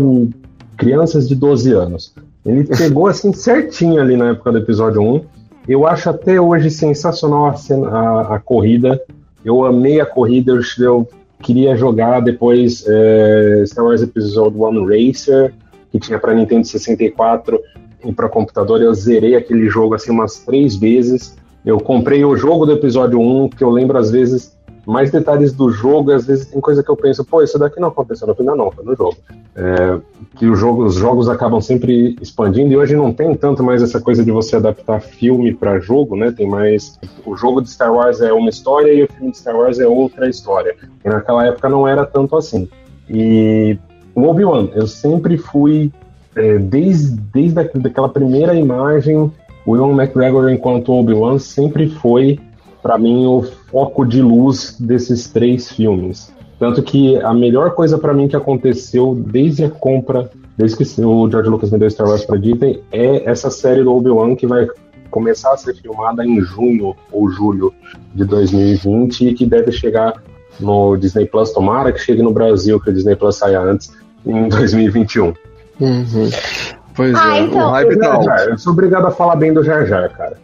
[0.77, 2.13] crianças de 12 anos.
[2.45, 5.21] Ele pegou assim certinho ali na época do episódio 1.
[5.67, 9.01] Eu acho até hoje sensacional a, cena, a, a corrida.
[9.45, 11.09] Eu amei a corrida, eu, eu
[11.41, 15.53] queria jogar depois é, Star Wars Episode 1 Racer,
[15.91, 17.59] que tinha para Nintendo 64
[18.05, 18.81] e para computador.
[18.81, 21.35] Eu zerei aquele jogo assim umas três vezes.
[21.65, 24.52] Eu comprei o jogo do episódio 1, que eu lembro às vezes
[24.85, 27.87] mais detalhes do jogo, às vezes tem coisa que eu penso, pô, isso daqui não
[27.87, 29.15] aconteceu no final, não, foi no jogo.
[29.55, 29.99] É,
[30.35, 34.01] que o jogo, os jogos acabam sempre expandindo, e hoje não tem tanto mais essa
[34.01, 36.31] coisa de você adaptar filme para jogo, né?
[36.31, 36.99] Tem mais.
[37.25, 39.87] O jogo de Star Wars é uma história e o filme de Star Wars é
[39.87, 40.75] outra história.
[41.03, 42.67] E naquela época não era tanto assim.
[43.09, 43.77] E
[44.15, 45.91] o Obi-Wan, eu sempre fui,
[46.35, 49.31] é, desde, desde aquela primeira imagem,
[49.65, 52.39] o Ian McGregor enquanto Obi-Wan sempre foi
[52.83, 53.41] para mim, o
[53.71, 56.31] foco de luz desses três filmes.
[56.59, 61.31] Tanto que a melhor coisa para mim que aconteceu desde a compra, desde que o
[61.31, 64.67] George Lucas me deu Star Wars para Disney, é essa série do Obi-Wan que vai
[65.09, 67.73] começar a ser filmada em junho ou julho
[68.13, 70.21] de 2020 e que deve chegar
[70.59, 71.51] no Disney Plus.
[71.51, 73.91] Tomara que chegue no Brasil, que o Disney Plus saia antes,
[74.25, 75.33] em 2021.
[75.79, 76.29] Uhum.
[76.95, 79.85] Pois ah, é, então, o hype tá Eu sou obrigado a falar bem do Jar
[79.85, 80.37] Jar, cara.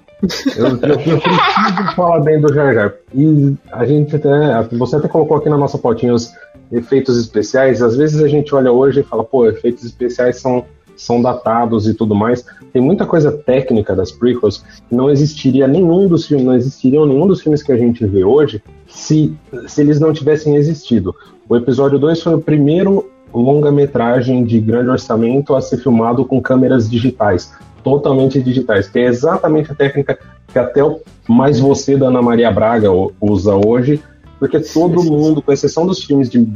[0.58, 2.94] Eu, eu, eu, preciso falar bem do Jar Jar.
[3.14, 4.30] E a gente até.
[4.78, 6.32] Você até colocou aqui na nossa pautinha os
[6.72, 7.82] efeitos especiais.
[7.82, 11.94] Às vezes a gente olha hoje e fala, pô, efeitos especiais são, são datados e
[11.94, 12.46] tudo mais.
[12.74, 17.26] Tem muita coisa técnica das prequels que não existiria nenhum dos filmes, não existiriam nenhum
[17.26, 19.34] dos filmes que a gente vê hoje se,
[19.68, 21.16] se eles não tivessem existido.
[21.48, 26.90] O episódio 2 foi o primeiro longa-metragem de grande orçamento a ser filmado com câmeras
[26.90, 27.52] digitais
[27.84, 32.52] totalmente digitais, que é exatamente a técnica que até o mais você da Ana Maria
[32.52, 32.90] Braga
[33.22, 34.02] usa hoje,
[34.40, 36.48] porque todo mundo, com exceção dos filmes de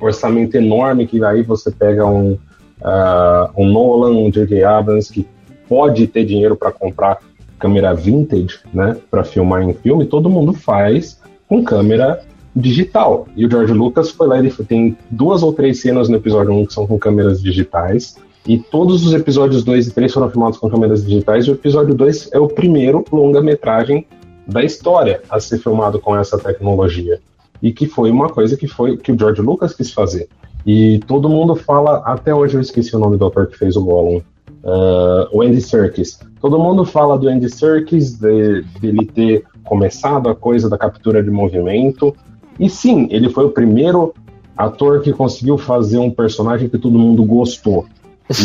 [0.00, 4.64] orçamento enorme, que aí você pega um, uh, um Nolan, um J.J.
[4.64, 5.26] Abrams, que
[5.68, 7.18] pode ter dinheiro para comprar
[7.58, 12.22] câmera vintage, né, para filmar em filme, todo mundo faz com câmera
[12.54, 13.26] digital.
[13.36, 16.66] E o George Lucas foi lá, ele tem duas ou três cenas no episódio 1
[16.66, 18.16] que são com câmeras digitais.
[18.46, 21.94] E todos os episódios 2 e 3 foram filmados com câmeras digitais, e o episódio
[21.94, 24.06] 2 é o primeiro longa-metragem
[24.46, 27.18] da história a ser filmado com essa tecnologia.
[27.60, 30.28] E que foi uma coisa que foi que o George Lucas quis fazer.
[30.64, 33.82] E todo mundo fala, até hoje eu esqueci o nome do ator que fez o
[33.82, 36.20] Gollum, uh, o Andy Serkis.
[36.40, 41.30] Todo mundo fala do Andy Serkis, de, dele ter começado a coisa da captura de
[41.30, 42.14] movimento.
[42.60, 44.14] E sim, ele foi o primeiro
[44.56, 47.86] ator que conseguiu fazer um personagem que todo mundo gostou.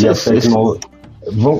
[0.00, 0.88] E a tecnologia.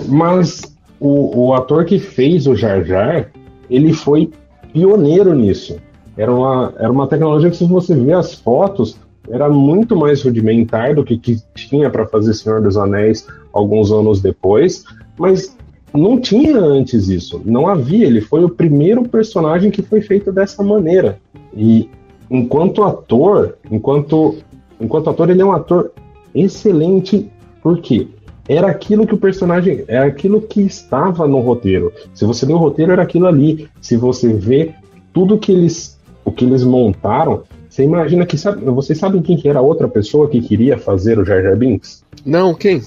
[0.09, 3.31] Mas o, o ator que fez o Jar Jar,
[3.69, 4.31] ele foi
[4.73, 5.77] pioneiro nisso.
[6.17, 8.97] Era uma, era uma tecnologia que, se você ver as fotos,
[9.31, 14.21] era muito mais rudimentar do que, que tinha para fazer Senhor dos Anéis alguns anos
[14.21, 14.85] depois,
[15.19, 15.57] mas
[15.95, 18.07] não tinha antes isso, não havia.
[18.07, 21.19] Ele foi o primeiro personagem que foi feito dessa maneira.
[21.55, 21.89] E
[22.31, 24.37] enquanto ator, enquanto,
[24.81, 25.93] enquanto ator, ele é um ator
[26.35, 27.31] excelente,
[27.63, 28.09] porque
[28.49, 31.93] era aquilo que o personagem, é aquilo que estava no roteiro.
[32.15, 33.69] Se você lê o roteiro, era aquilo ali.
[33.81, 34.75] Se você vê
[35.13, 39.49] tudo que eles, o que eles montaram, você imagina que sabe, vocês sabem quem que
[39.49, 42.05] era a outra pessoa que queria fazer o Jar Jar Binks?
[42.27, 42.83] Não, quem?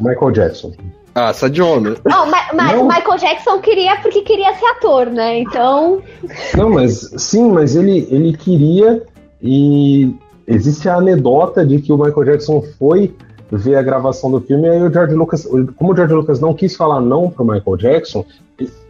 [0.00, 0.72] Michael Jackson.
[1.14, 1.96] Ah, essa de onda.
[2.06, 5.40] Oh, mas, mas Michael Jackson queria porque queria ser ator, né?
[5.40, 6.00] Então.
[6.56, 9.02] Não, mas sim, mas ele, ele queria
[9.42, 10.14] e
[10.46, 13.14] existe a anedota de que o Michael Jackson foi
[13.50, 16.54] ver a gravação do filme e aí o George Lucas, como o George Lucas não
[16.54, 18.24] quis falar não pro Michael Jackson,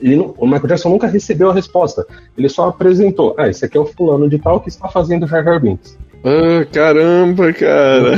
[0.00, 2.06] não, o Michael Jackson nunca recebeu a resposta.
[2.36, 5.44] Ele só apresentou, ah, esse aqui é o fulano de tal que está fazendo Jar
[5.44, 5.96] Jar Binks.
[6.24, 8.16] Ah, caramba, cara.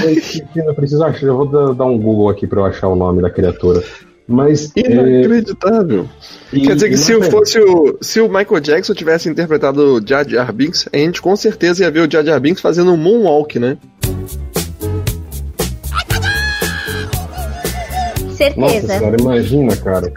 [0.56, 3.30] Eu, preciso achar, eu vou dar um Google aqui para eu achar o nome da
[3.30, 3.82] criatura.
[4.26, 4.72] Mas.
[4.76, 6.06] Inacreditável.
[6.52, 6.60] É...
[6.60, 10.52] Quer dizer que se, fosse o, se o Michael Jackson tivesse interpretado o Jar Jar
[10.52, 13.76] Binks, a gente com certeza ia ver o Jar Jar Binks fazendo um moonwalk, né?
[18.40, 18.86] Certeza.
[18.86, 20.12] Nossa senhora, imagina, cara.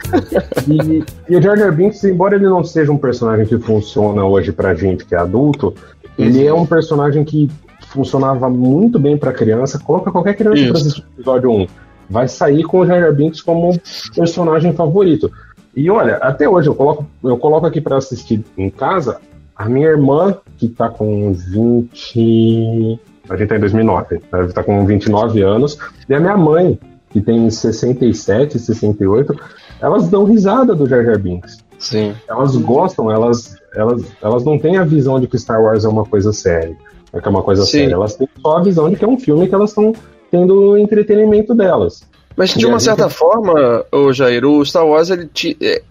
[0.65, 4.51] E, e o Jar Jar Binks, embora ele não seja um personagem que funciona hoje
[4.51, 5.73] pra gente que é adulto,
[6.17, 7.49] ele é um personagem que
[7.89, 9.77] funcionava muito bem pra criança.
[9.77, 10.71] Coloca qualquer criança Isso.
[10.71, 11.67] pra assistir o episódio 1
[12.09, 13.77] vai sair com o Jar Jar Binks como
[14.15, 15.31] personagem favorito.
[15.75, 19.19] E olha, até hoje eu coloco, eu coloco aqui para assistir em casa
[19.55, 22.99] a minha irmã, que tá com 20.
[23.29, 26.77] A gente tá em 2009, deve estar tá com 29 anos, e a minha mãe,
[27.13, 29.35] que tem 67, 68,
[29.79, 31.63] elas dão risada do Jar Jar Binks.
[31.77, 32.15] Sim.
[32.27, 36.05] Elas gostam, elas, elas, elas não têm a visão de que Star Wars é uma
[36.05, 36.75] coisa séria,
[37.13, 37.71] é que é uma coisa Sim.
[37.71, 37.93] séria.
[37.93, 39.93] Elas têm só a visão de que é um filme que elas estão
[40.31, 42.01] tendo o entretenimento delas.
[42.35, 45.29] Mas de uma certa forma, o Jair, o Star Wars ele
[45.61, 45.81] é,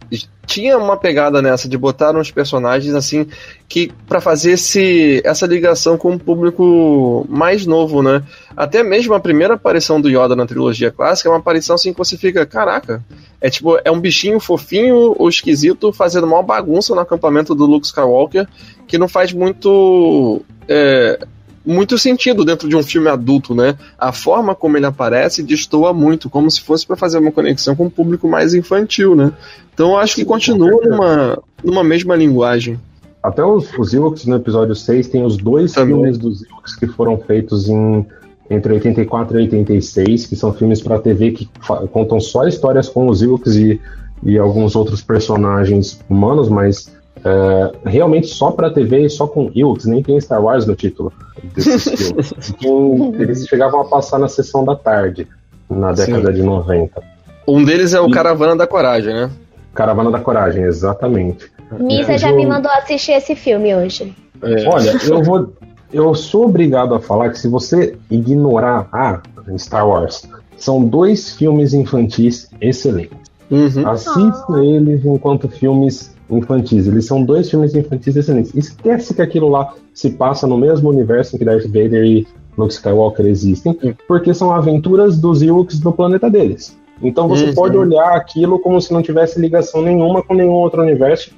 [0.46, 3.26] tinha uma pegada nessa de botar uns personagens assim
[3.68, 8.22] que para fazer esse, essa ligação com o público mais novo, né?
[8.56, 11.98] Até mesmo a primeira aparição do Yoda na trilogia clássica é uma aparição assim que
[11.98, 13.02] você fica, caraca,
[13.40, 17.86] é tipo, é um bichinho fofinho ou esquisito fazendo uma bagunça no acampamento do Luke
[17.86, 18.48] Skywalker
[18.86, 21.18] que não faz muito é,
[21.64, 23.76] muito sentido dentro de um filme adulto, né?
[23.98, 27.84] A forma como ele aparece destoa muito, como se fosse para fazer uma conexão com
[27.86, 29.32] um público mais infantil, né?
[29.72, 32.78] Então eu acho que continua numa, numa mesma linguagem.
[33.22, 35.94] Até os, os Ewoks no episódio 6 tem os dois Também.
[35.94, 38.04] filmes dos Ewoks que foram feitos em
[38.50, 41.48] entre 84 e 86, que são filmes para TV que
[41.90, 43.80] contam só histórias com os Ewoks e,
[44.22, 46.92] e alguns outros personagens humanos, mas
[47.24, 51.12] é, realmente só para TV e só com Ewoks, nem tem Star Wars no título
[51.54, 52.34] desses filmes.
[52.50, 55.26] Então, eles chegavam a passar na sessão da tarde,
[55.70, 56.34] na década Sim.
[56.34, 57.02] de 90.
[57.46, 58.10] Um deles é o e...
[58.10, 59.30] Caravana da Coragem, né?
[59.74, 61.50] Caravana da Coragem, exatamente.
[61.78, 64.14] Misa já me mandou assistir esse filme hoje.
[64.42, 64.68] É.
[64.68, 65.52] Olha, eu vou.
[65.92, 69.20] Eu sou obrigado a falar que se você ignorar ah,
[69.58, 73.18] Star Wars, são dois filmes infantis excelentes.
[73.50, 73.86] Uhum.
[73.88, 74.58] Assista oh.
[74.58, 76.86] eles enquanto filmes infantis.
[76.86, 78.54] Eles são dois filmes infantis excelentes.
[78.54, 82.72] Esquece que aquilo lá se passa no mesmo universo em que Darth Vader e Luke
[82.72, 86.76] Skywalker existem, porque são aventuras dos Ewoks do planeta deles.
[87.02, 87.54] Então você uhum.
[87.54, 91.32] pode olhar aquilo como se não tivesse ligação nenhuma com nenhum outro universo.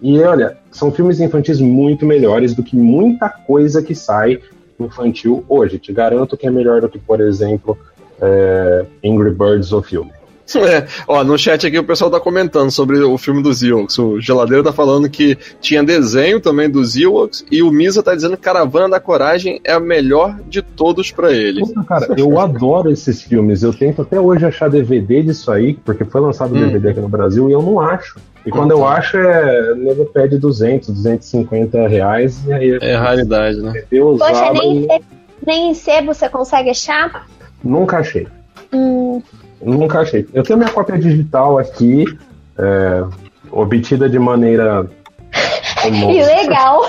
[0.00, 4.40] E olha, são filmes infantis muito melhores do que muita coisa que sai
[4.78, 5.78] infantil hoje.
[5.78, 7.76] Te garanto que é melhor do que, por exemplo,
[8.20, 10.10] é, Angry Birds ou filme.
[10.56, 13.98] É, ó, no chat aqui o pessoal tá comentando sobre o filme dos Ewoks.
[13.98, 18.36] O Geladeiro tá falando que tinha desenho também dos Ewoks e o Misa tá dizendo
[18.36, 21.60] que Caravana da Coragem é a melhor de todos para ele.
[21.60, 23.62] Puta, cara, eu adoro esses filmes.
[23.62, 26.60] Eu tento até hoje achar DVD disso aí, porque foi lançado hum.
[26.60, 28.18] DVD aqui no Brasil e eu não acho.
[28.44, 32.78] E quando eu acho, é nego pede 200, 250 reais e aí...
[32.82, 33.82] É raridade, né?
[33.90, 35.00] Poxa, nem, e...
[35.46, 37.26] nem em sebo você consegue achar?
[37.62, 38.28] Nunca achei.
[38.70, 39.22] Hum...
[39.62, 40.26] Nunca achei.
[40.32, 42.04] Eu tenho minha cópia digital aqui,
[42.58, 43.04] é,
[43.50, 44.86] obtida de maneira.
[45.84, 46.82] Ilegal!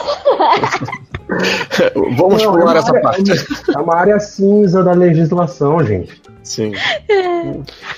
[2.18, 3.32] Vamos pular é essa área, parte.
[3.74, 6.22] É uma área cinza da legislação, gente.
[6.46, 6.74] Sim.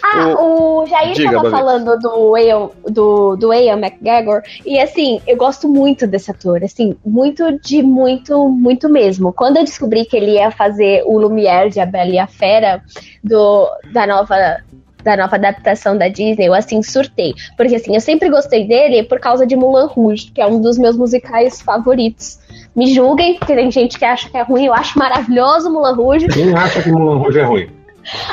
[0.01, 5.21] ah, o, o Jair Diga, tava falando do Ian, do, do Ian McGregor, e assim,
[5.27, 9.33] eu gosto muito desse ator, assim, muito de muito, muito mesmo.
[9.33, 12.81] Quando eu descobri que ele ia fazer o Lumière de A Bela e a Fera,
[13.21, 14.63] do, da nova
[15.03, 17.33] da nova adaptação da Disney, eu assim surtei.
[17.55, 20.77] Porque assim, eu sempre gostei dele por causa de Mulan Rouge, que é um dos
[20.77, 22.39] meus musicais favoritos.
[22.75, 26.27] Me julguem, porque tem gente que acha que é ruim, eu acho maravilhoso Mulan Rouge.
[26.27, 27.76] Quem acha que Mulan Rouge é ruim?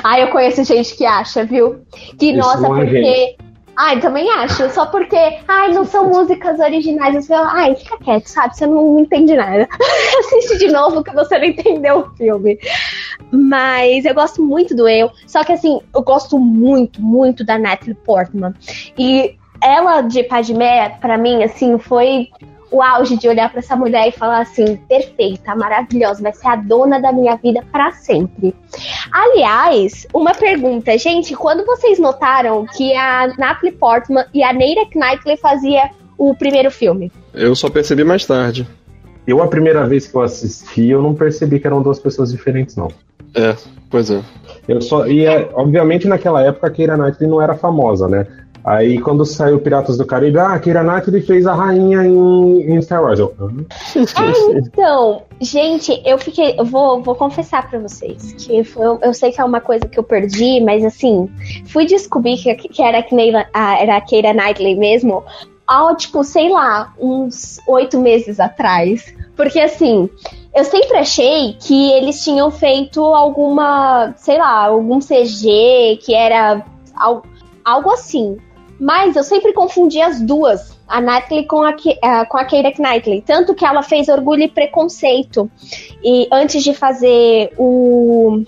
[0.03, 1.85] Ah, eu conheço gente que acha, viu?
[2.19, 3.03] Que, Isso nossa, é porque.
[3.03, 3.45] Gente.
[3.77, 4.71] Ai, também acho.
[4.71, 5.17] Só porque,
[5.49, 7.15] ai, não são músicas originais.
[7.15, 8.57] Você fala, ai, fica quieto, sabe?
[8.57, 9.69] Você não entende nada.
[10.21, 12.57] Assiste de novo que você não entendeu o filme.
[13.33, 15.11] Mas eu gosto muito do Eu.
[15.27, 18.55] Só que, assim, eu gosto muito, muito da Natalie Portman.
[18.97, 22.29] E ela de Padmé, para mim, assim, foi
[22.71, 26.57] o auge de olhar para essa mulher e falar assim: perfeita, maravilhosa, vai ser a
[26.57, 28.55] dona da minha vida para sempre.
[29.11, 35.37] Aliás, uma pergunta, gente, quando vocês notaram que a Natalie Portman e a Neira Knightley
[35.37, 37.11] fazia o primeiro filme?
[37.33, 38.67] Eu só percebi mais tarde.
[39.27, 42.77] Eu, a primeira vez que eu assisti, eu não percebi que eram duas pessoas diferentes,
[42.77, 42.89] não.
[43.35, 43.57] É,
[43.89, 44.21] pois é.
[44.69, 48.27] Eu só, e, é, obviamente, naquela época a Keira Knightley não era famosa, né?
[48.65, 53.03] Aí quando saiu Piratas do Caribe, ah, Keira Knightley fez a rainha em, em Star
[53.03, 53.19] Wars.
[53.19, 59.13] Eu, é, então, gente, eu fiquei, eu vou, vou confessar para vocês que foi, eu
[59.13, 61.29] sei que é uma coisa que eu perdi, mas assim,
[61.67, 65.23] fui descobrir que, que era, que era a Keira Knightley mesmo,
[65.67, 69.15] ao tipo, sei lá, uns oito meses atrás.
[69.37, 70.09] Porque assim,
[70.55, 76.65] eu sempre achei que eles tinham feito alguma, sei lá, algum CG que era
[77.65, 78.39] algo assim.
[78.79, 83.23] Mas eu sempre confundi as duas, a Natalie com a, uh, com a Keira Knightley.
[83.23, 85.51] Tanto que ela fez Orgulho e Preconceito.
[86.03, 88.45] E antes de fazer o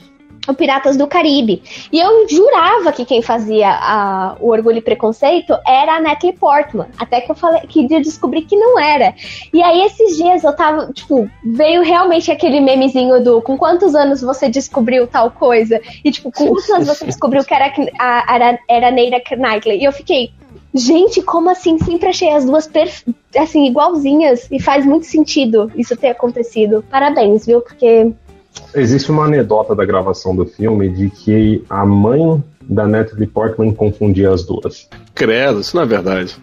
[0.54, 1.62] Piratas do Caribe.
[1.92, 6.88] E eu jurava que quem fazia a, o Orgulho e Preconceito era a Natalie Portman.
[6.98, 9.14] Até que eu falei que descobri que não era.
[9.52, 14.20] E aí, esses dias eu tava, tipo, veio realmente aquele memezinho do com quantos anos
[14.20, 15.80] você descobriu tal coisa?
[16.04, 19.80] E, tipo, com quantos anos você descobriu que era, a, era, era Neira Knightley?
[19.80, 20.30] E eu fiquei.
[20.74, 21.78] Gente, como assim?
[21.78, 22.70] Sempre achei as duas
[23.36, 24.46] assim, igualzinhas.
[24.50, 26.84] E faz muito sentido isso ter acontecido.
[26.90, 27.62] Parabéns, viu?
[27.62, 28.12] Porque
[28.74, 34.32] Existe uma anedota da gravação do filme de que a mãe da Natalie Portman confundia
[34.32, 34.88] as duas.
[35.14, 36.36] Credo, isso não é verdade.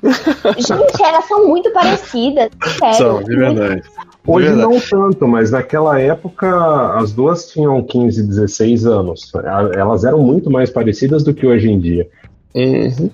[0.58, 2.50] Gente, elas são muito parecidas.
[2.80, 2.96] Sério.
[2.96, 3.84] São, de verdade.
[4.26, 9.32] Hoje de não tanto, mas naquela época as duas tinham 15, 16 anos.
[9.76, 12.08] Elas eram muito mais parecidas do que hoje em dia.
[12.56, 13.10] Uhum.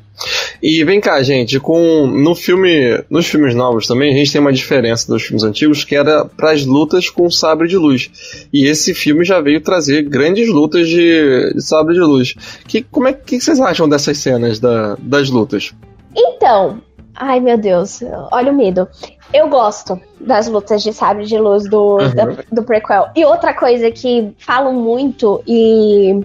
[0.61, 4.51] E vem cá, gente, com no filme, nos filmes novos também a gente tem uma
[4.51, 8.47] diferença dos filmes antigos que era para as lutas com sabre de luz.
[8.51, 12.35] E esse filme já veio trazer grandes lutas de, de sabre de luz.
[12.67, 15.73] Que como é que vocês acham dessas cenas da, das lutas?
[16.15, 16.81] Então,
[17.15, 18.87] ai meu Deus, olha o medo.
[19.33, 22.15] Eu gosto das lutas de sabre de luz do, uhum.
[22.15, 23.09] da, do prequel.
[23.15, 26.19] E outra coisa que falam muito e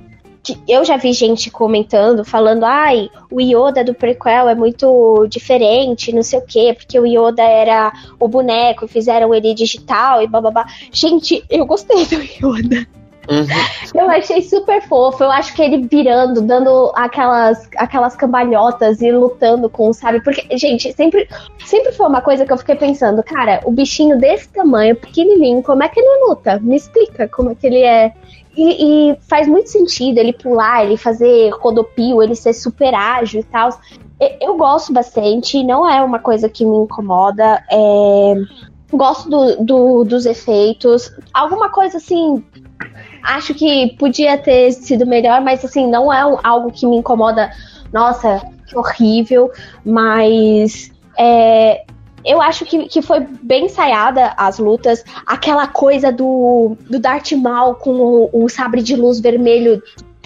[0.69, 6.23] eu já vi gente comentando, falando, ai, o Yoda do prequel é muito diferente, não
[6.23, 10.67] sei o quê, porque o Yoda era o boneco, fizeram ele digital e bababá.
[10.93, 12.87] Gente, eu gostei do Yoda.
[13.29, 14.01] Uhum.
[14.01, 15.25] Eu achei super fofo.
[15.25, 20.23] Eu acho que ele virando, dando aquelas, aquelas cambalhotas e lutando com, sabe?
[20.23, 21.29] Porque, gente, sempre,
[21.65, 25.83] sempre foi uma coisa que eu fiquei pensando, cara, o bichinho desse tamanho, pequenininho, como
[25.83, 26.59] é que ele luta?
[26.61, 28.13] Me explica como é que ele é.
[28.57, 33.45] E, e, faz muito sentido ele pular, ele fazer rodopio, ele ser super ágil e
[33.45, 33.71] tal.
[34.41, 37.65] Eu gosto bastante, não é uma coisa que me incomoda.
[37.71, 38.35] É...
[38.97, 41.13] Gosto do, do, dos efeitos.
[41.33, 42.45] Alguma coisa assim.
[43.23, 47.51] Acho que podia ter sido melhor, mas assim, não é algo que me incomoda.
[47.93, 49.51] Nossa, que horrível.
[49.85, 51.85] Mas é,
[52.25, 55.05] eu acho que, que foi bem ensaiada as lutas.
[55.27, 59.83] Aquela coisa do, do Darth Maul com o, o sabre de luz vermelho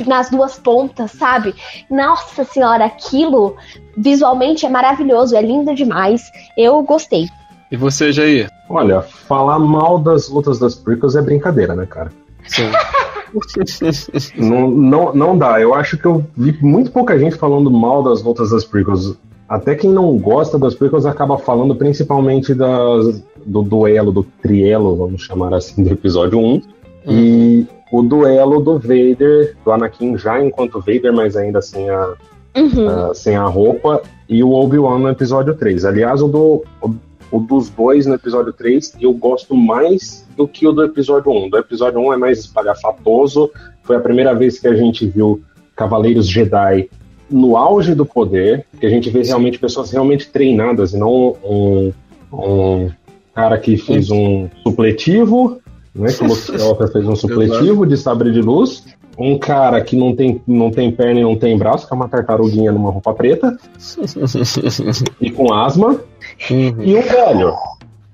[0.06, 1.54] nas duas pontas, sabe?
[1.90, 3.56] Nossa senhora, aquilo
[3.96, 6.22] visualmente é maravilhoso, é lindo demais.
[6.56, 7.26] Eu gostei.
[7.70, 8.50] E você, Jair?
[8.68, 12.10] Olha, falar mal das lutas das prequels é brincadeira, né, cara?
[12.46, 12.70] Sim.
[14.36, 15.60] não, não, não dá.
[15.60, 19.74] Eu acho que eu vi muito pouca gente falando mal das lutas das prequels até
[19.74, 25.54] quem não gosta das prequels acaba falando principalmente das, do duelo, do trielo, vamos chamar
[25.54, 26.42] assim, do episódio 1.
[26.42, 26.62] Uhum.
[27.08, 32.14] E o duelo do Vader, do Anakin já enquanto Vader, mas ainda sem a,
[32.54, 33.10] uhum.
[33.10, 35.86] uh, sem a roupa, e o Obi-Wan no episódio 3.
[35.86, 36.94] Aliás, o do, o
[37.30, 41.50] o dos dois no episódio 3 eu gosto mais do que o do episódio 1.
[41.50, 43.50] Do episódio 1 é mais espalhafatoso.
[43.82, 45.42] Foi a primeira vez que a gente viu
[45.76, 46.88] Cavaleiros Jedi
[47.30, 51.92] no auge do poder, que a gente vê realmente pessoas realmente treinadas e não um,
[52.32, 52.90] um
[53.34, 55.60] cara que fez um supletivo,
[55.94, 56.08] né?
[56.12, 58.84] Que o Luke fez um supletivo de sabre de luz.
[59.18, 62.08] Um cara que não tem, não tem perna e não tem braço, que é uma
[62.08, 63.58] tartaruguinha numa roupa preta.
[65.20, 66.00] e com asma.
[66.48, 66.82] Uhum.
[66.82, 67.52] E um velho.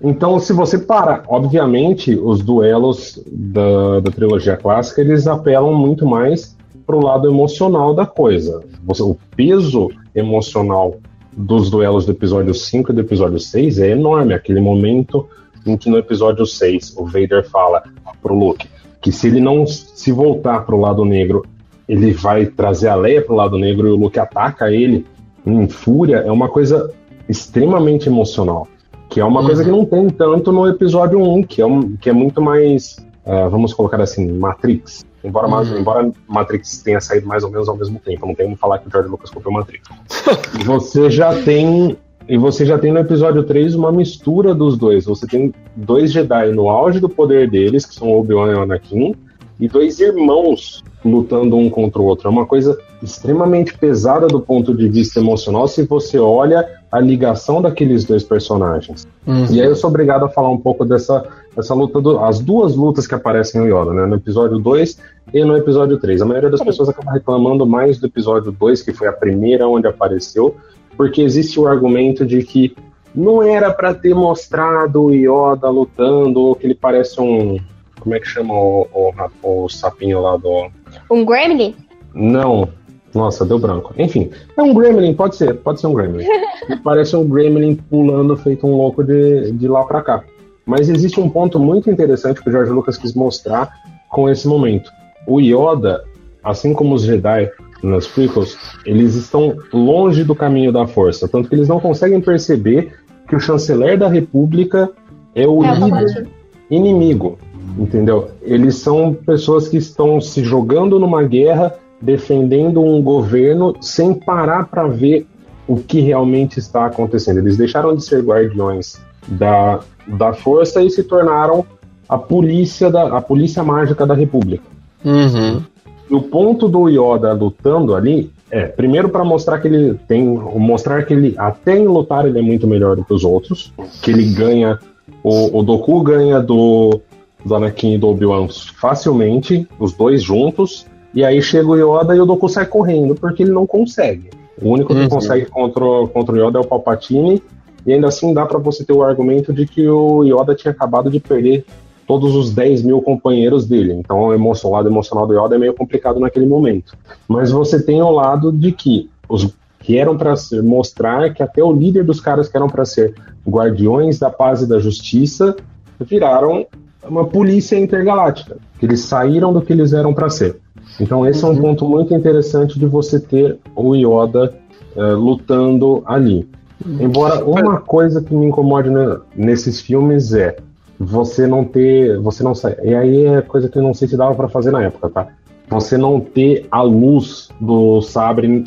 [0.02, 6.56] Então, se você para, obviamente, os duelos da, da trilogia clássica, eles apelam muito mais
[6.86, 8.62] para o lado emocional da coisa.
[8.84, 10.96] Você, o peso emocional
[11.32, 14.34] dos duelos do episódio 5 e do episódio 6 é enorme.
[14.34, 15.28] Aquele momento
[15.66, 17.82] em que no episódio 6 o Vader fala
[18.22, 18.68] pro Luke
[19.04, 21.44] que se ele não se voltar pro lado negro,
[21.86, 25.04] ele vai trazer a Leia pro lado negro e o Luke ataca ele
[25.46, 26.90] em fúria, é uma coisa
[27.28, 28.66] extremamente emocional.
[29.10, 29.46] Que é uma uhum.
[29.46, 32.96] coisa que não tem tanto no episódio 1, que é, um, que é muito mais,
[33.26, 35.04] uh, vamos colocar assim, Matrix.
[35.22, 35.78] Embora, uhum.
[35.78, 38.88] embora Matrix tenha saído mais ou menos ao mesmo tempo, não tem como falar que
[38.88, 39.86] o George Lucas copiou Matrix.
[40.64, 41.98] você já tem.
[42.28, 45.04] E você já tem no episódio 3 uma mistura dos dois.
[45.04, 49.14] Você tem dois Jedi no auge do poder deles, que são Obi-Wan e Anakin,
[49.60, 52.28] e dois irmãos lutando um contra o outro.
[52.28, 57.60] É uma coisa extremamente pesada do ponto de vista emocional se você olha a ligação
[57.60, 59.06] daqueles dois personagens.
[59.26, 59.46] Uhum.
[59.50, 62.74] E aí eu sou obrigado a falar um pouco dessa, dessa luta, do, as duas
[62.74, 64.06] lutas que aparecem no Yoda, né?
[64.06, 64.98] No episódio 2
[65.34, 66.22] e no episódio 3.
[66.22, 69.86] A maioria das pessoas acaba reclamando mais do episódio 2, que foi a primeira onde
[69.86, 70.56] apareceu,
[70.96, 72.74] porque existe o argumento de que
[73.14, 77.58] não era para ter mostrado o Yoda lutando, ou que ele parece um.
[78.00, 80.68] Como é que chama o, o, o sapinho lá do.
[81.10, 81.74] Um Gremlin?
[82.12, 82.68] Não,
[83.14, 83.94] nossa, deu branco.
[83.96, 86.26] Enfim, é um Gremlin, pode ser, pode ser um Gremlin.
[86.82, 90.24] Parece um Gremlin pulando feito um louco de, de lá para cá.
[90.66, 93.72] Mas existe um ponto muito interessante que o George Lucas quis mostrar
[94.10, 94.90] com esse momento.
[95.26, 96.04] O Yoda,
[96.42, 97.50] assim como os Jedi
[97.84, 102.92] nas prequels, eles estão longe do caminho da força, tanto que eles não conseguem perceber
[103.28, 104.90] que o chanceler da República
[105.34, 106.28] é o é, líder
[106.70, 107.38] inimigo,
[107.78, 108.30] entendeu?
[108.42, 114.86] Eles são pessoas que estão se jogando numa guerra defendendo um governo sem parar para
[114.86, 115.26] ver
[115.66, 117.38] o que realmente está acontecendo.
[117.38, 121.64] Eles deixaram de ser guardiões da, da força e se tornaram
[122.06, 124.64] a polícia da a polícia mágica da República.
[125.02, 125.62] Uhum.
[126.10, 131.04] E o ponto do Yoda lutando ali é primeiro para mostrar que ele tem mostrar
[131.04, 134.32] que ele até em lutar ele é muito melhor do que os outros, que ele
[134.34, 134.78] ganha
[135.22, 137.00] o, o Doku ganha do
[137.44, 138.48] do Anakin e do Obi-Wan
[138.80, 143.42] facilmente, os dois juntos, e aí chega o Yoda e o Doku sai correndo, porque
[143.42, 144.30] ele não consegue.
[144.60, 145.08] O único que uhum.
[145.08, 147.42] consegue contra, contra o Yoda é o Palpatine,
[147.86, 151.10] e ainda assim dá para você ter o argumento de que o Yoda tinha acabado
[151.10, 151.66] de perder
[152.06, 153.92] todos os 10 mil companheiros dele.
[153.92, 156.96] Então o lado emocional do Yoda é meio complicado naquele momento.
[157.28, 161.70] Mas você tem o lado de que os que eram para mostrar que até o
[161.70, 163.14] líder dos caras que eram para ser
[163.46, 165.54] guardiões da paz e da justiça
[166.00, 166.66] viraram
[167.06, 168.56] uma polícia intergaláctica.
[168.78, 170.56] Que eles saíram do que eles eram para ser.
[170.98, 171.60] Então esse é um uhum.
[171.60, 174.54] ponto muito interessante de você ter o Yoda
[174.96, 176.48] uh, lutando ali.
[176.84, 177.02] Uhum.
[177.02, 180.56] Embora uma coisa que me incomode né, nesses filmes é
[181.04, 182.76] você não ter, você não sai.
[182.82, 185.28] E aí é coisa que eu não sei se dava para fazer na época, tá?
[185.68, 188.64] Você não ter a luz do sabre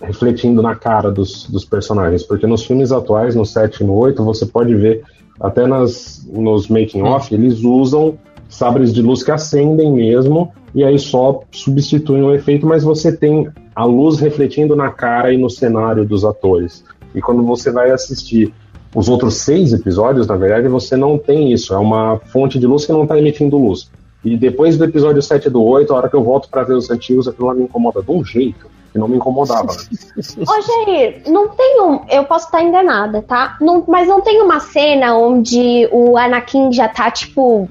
[0.00, 4.24] refletindo na cara dos, dos personagens, porque nos filmes atuais, no 7 e no 8,
[4.24, 5.02] você pode ver
[5.40, 7.40] até nas, nos making off, uhum.
[7.40, 12.82] eles usam sabres de luz que acendem mesmo, e aí só substituem o efeito, mas
[12.82, 16.84] você tem a luz refletindo na cara e no cenário dos atores.
[17.14, 18.52] E quando você vai assistir
[18.94, 21.72] os outros seis episódios, na verdade, você não tem isso.
[21.72, 23.90] É uma fonte de luz que não está emitindo luz.
[24.24, 26.90] E depois do episódio 7 do 8, a hora que eu volto para ver os
[26.90, 29.72] antigos, aquilo lá me incomoda de um jeito que não me incomodava.
[29.72, 32.00] Ô, Jair, não tem um.
[32.08, 33.56] Eu posso estar enganada, tá?
[33.60, 37.68] Não, mas não tem uma cena onde o Anakin já tá, tipo,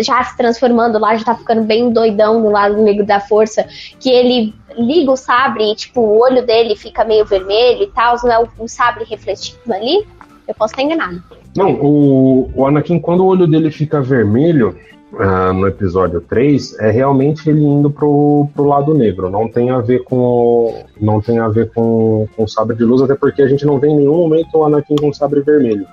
[0.00, 3.66] já se transformando lá, já tá ficando bem doidão do lado negro da força,
[4.00, 8.16] que ele liga o sabre e, tipo, o olho dele fica meio vermelho e tal,
[8.24, 10.06] não é o, o sabre refletindo ali?
[10.46, 11.22] Eu posso estar enganado.
[11.56, 14.76] Não, o, o Anakin, quando o olho dele fica vermelho,
[15.14, 19.30] uh, no episódio 3, é realmente ele indo pro, pro lado negro.
[19.30, 20.84] Não tem a ver com.
[21.00, 23.88] Não tem a ver com, com sabre de luz, até porque a gente não vê
[23.88, 25.86] em nenhum momento o Anakin com sabre vermelho.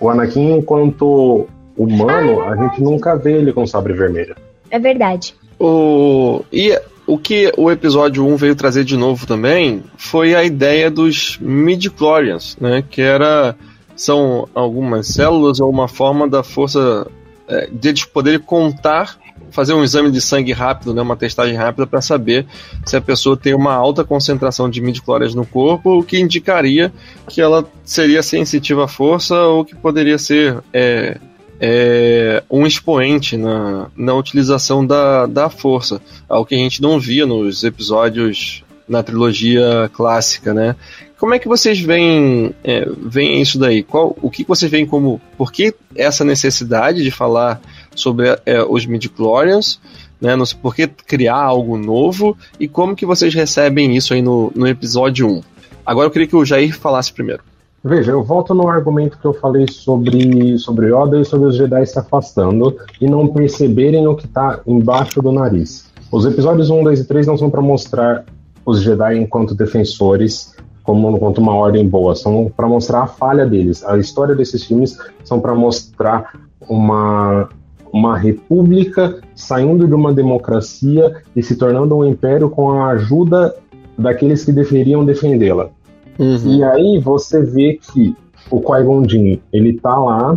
[0.00, 1.46] O Anakin, enquanto
[1.76, 4.34] humano, ah, é a gente nunca vê ele com sabre vermelho.
[4.70, 5.34] É verdade.
[5.58, 6.42] O...
[6.52, 11.38] E o que o episódio 1 veio trazer de novo também foi a ideia dos
[11.40, 12.82] midi-chlorians, né?
[12.88, 13.54] Que era
[13.96, 17.06] são algumas células ou uma forma da força
[17.46, 19.18] é, de eles poderem contar,
[19.50, 22.46] fazer um exame de sangue rápido, né, uma testagem rápida para saber
[22.84, 26.92] se a pessoa tem uma alta concentração de midichlorians no corpo, o que indicaria
[27.28, 31.18] que ela seria sensitiva à força ou que poderia ser é,
[31.60, 37.26] é, um expoente na, na utilização da, da força, algo que a gente não via
[37.26, 40.76] nos episódios na trilogia clássica, né?
[41.24, 43.82] Como é que vocês veem, é, veem isso daí?
[43.82, 45.18] Qual, o que vocês veem como.
[45.38, 47.62] Por que essa necessidade de falar
[47.96, 49.80] sobre é, os midichlorians?
[50.20, 52.36] Né, no, por que criar algo novo?
[52.60, 55.42] E como que vocês recebem isso aí no, no episódio 1?
[55.86, 57.42] Agora eu queria que o Jair falasse primeiro.
[57.82, 61.86] Veja, eu volto no argumento que eu falei sobre, sobre Yoda e sobre os Jedi
[61.86, 65.90] se afastando e não perceberem o que está embaixo do nariz.
[66.12, 68.26] Os episódios 1, 2 e 3 não são para mostrar
[68.66, 70.54] os Jedi enquanto defensores
[70.84, 73.82] como enquanto uma ordem boa, são para mostrar a falha deles.
[73.84, 77.48] A história desses filmes são para mostrar uma
[77.92, 83.54] uma república saindo de uma democracia e se tornando um império com a ajuda
[83.96, 85.70] daqueles que deveriam defendê-la.
[86.18, 86.56] Uhum.
[86.56, 88.16] E aí você vê que
[88.50, 90.36] o Qui-Gon Jinn, ele tá lá,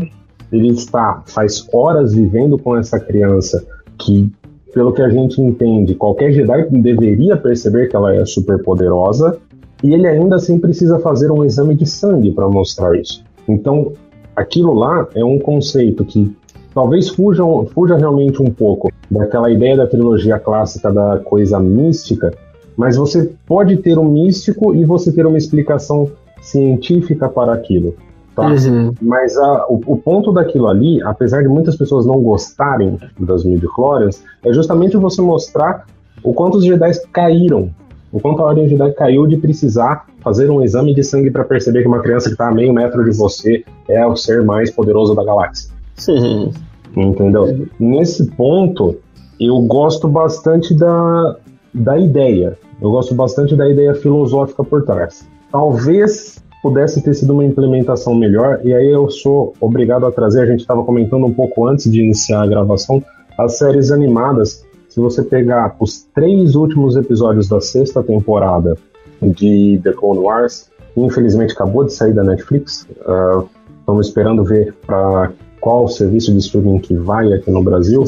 [0.51, 3.65] ele está faz horas vivendo com essa criança
[3.97, 4.31] que
[4.71, 9.39] pelo que a gente entende, qualquer Jedi deveria perceber que ela é super poderosa,
[9.83, 13.23] e ele ainda assim precisa fazer um exame de sangue para mostrar isso.
[13.47, 13.93] Então,
[14.35, 16.35] aquilo lá é um conceito que
[16.73, 22.31] talvez fuja, fuja realmente um pouco daquela ideia da trilogia clássica da coisa mística,
[22.75, 26.11] mas você pode ter um místico e você ter uma explicação
[26.41, 27.95] científica para aquilo.
[28.35, 28.49] Tá?
[28.49, 28.93] Uhum.
[29.01, 34.23] Mas a, o, o, ponto daquilo ali, apesar de muitas pessoas não gostarem das midichlorians,
[34.45, 35.87] é justamente você mostrar
[36.23, 37.71] o quanto os Jedi caíram,
[38.17, 41.83] o quanto a Ordem Jedi caiu de precisar fazer um exame de sangue para perceber
[41.83, 45.13] que uma criança que está a meio metro de você é o ser mais poderoso
[45.13, 45.69] da galáxia.
[45.95, 46.51] Sim.
[46.95, 47.43] Entendeu?
[47.43, 47.67] Uhum.
[47.79, 48.97] Nesse ponto,
[49.39, 51.35] eu gosto bastante da,
[51.71, 52.57] da ideia.
[52.81, 55.27] Eu gosto bastante da ideia filosófica por trás.
[55.51, 60.45] Talvez pudesse ter sido uma implementação melhor, e aí eu sou obrigado a trazer, a
[60.47, 63.01] gente estava comentando um pouco antes de iniciar a gravação,
[63.37, 64.65] as séries animadas.
[64.97, 68.75] Se você pegar os três últimos episódios da sexta temporada
[69.21, 73.47] de The Clone Wars, infelizmente acabou de sair da Netflix, uh,
[73.79, 78.03] estamos esperando ver para qual serviço de streaming que vai aqui no Brasil.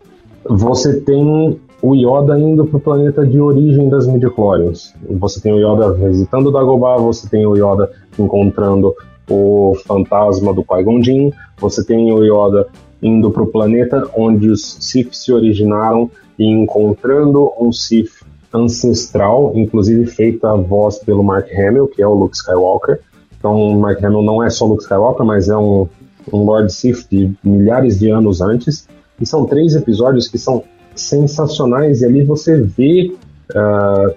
[0.44, 4.92] Você tem o Yoda indo para o planeta de origem das midichlorians.
[5.12, 8.94] Você tem o Yoda visitando Dagobah, você tem o Yoda encontrando
[9.30, 12.66] o fantasma do Qui-Gon Jinn, você tem o Yoda
[13.02, 20.06] indo para o planeta onde os Sith se originaram e encontrando um Sith ancestral, inclusive
[20.06, 23.00] feita a voz pelo Mark Hamill, que é o Luke Skywalker.
[23.38, 25.88] Então, o Mark Hamill não é só Luke Skywalker, mas é um,
[26.32, 28.88] um Lord Sith de milhares de anos antes.
[29.20, 30.62] E são três episódios que são
[30.94, 33.12] sensacionais e ali você vê
[33.50, 34.14] uh,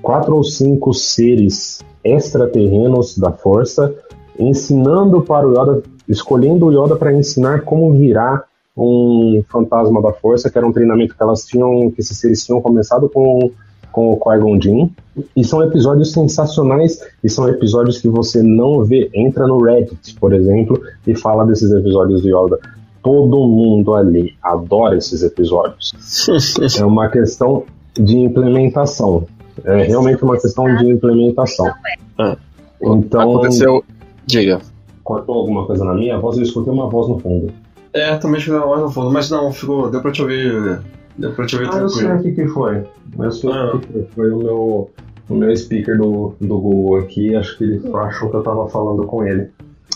[0.00, 3.92] quatro ou cinco seres extraterrenos da força
[4.38, 8.44] ensinando para o Yoda, escolhendo o Yoda para ensinar como virar
[8.76, 12.60] um fantasma da força, que era um treinamento que elas tinham, que esses seres tinham
[12.60, 13.50] começado com
[13.92, 14.90] com o Qui-Gon Jinn,
[15.34, 20.34] e são episódios sensacionais, e são episódios que você não vê, entra no Reddit, por
[20.34, 22.58] exemplo, e fala desses episódios do Yoda
[23.06, 25.92] todo mundo ali adora esses episódios.
[26.76, 27.62] é uma questão
[27.94, 29.28] de implementação.
[29.64, 31.72] É realmente uma questão de implementação.
[32.18, 32.36] Ah,
[32.82, 33.20] então.
[33.20, 33.84] Aconteceu.
[34.26, 34.60] Diga.
[35.04, 36.36] Cortou alguma coisa na minha voz?
[36.36, 37.52] Eu escutei uma voz no fundo.
[37.96, 39.90] É, também uma voz no fundo, mas não, ficou.
[39.90, 40.80] Deu pra te ouvir.
[41.16, 41.88] Deu pra te ouvir ah, tranquilo.
[41.88, 42.84] Eu sei o que, que foi.
[43.18, 43.74] Eu sei ah.
[43.74, 44.06] o que foi.
[44.14, 44.90] Foi o meu,
[45.30, 47.34] o meu speaker do, do Google aqui.
[47.34, 49.48] Acho que ele achou que eu tava falando com ele.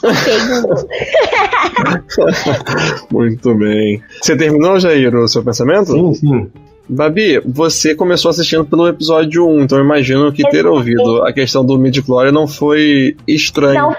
[3.13, 4.03] Muito bem.
[4.23, 5.93] Você terminou, Jair, o seu pensamento?
[5.93, 6.51] Sim, sim.
[6.89, 11.65] Babi, você começou assistindo pelo episódio 1, então eu imagino que ter ouvido a questão
[11.65, 13.81] do midi-chlorian não foi estranho.
[13.81, 13.95] Não,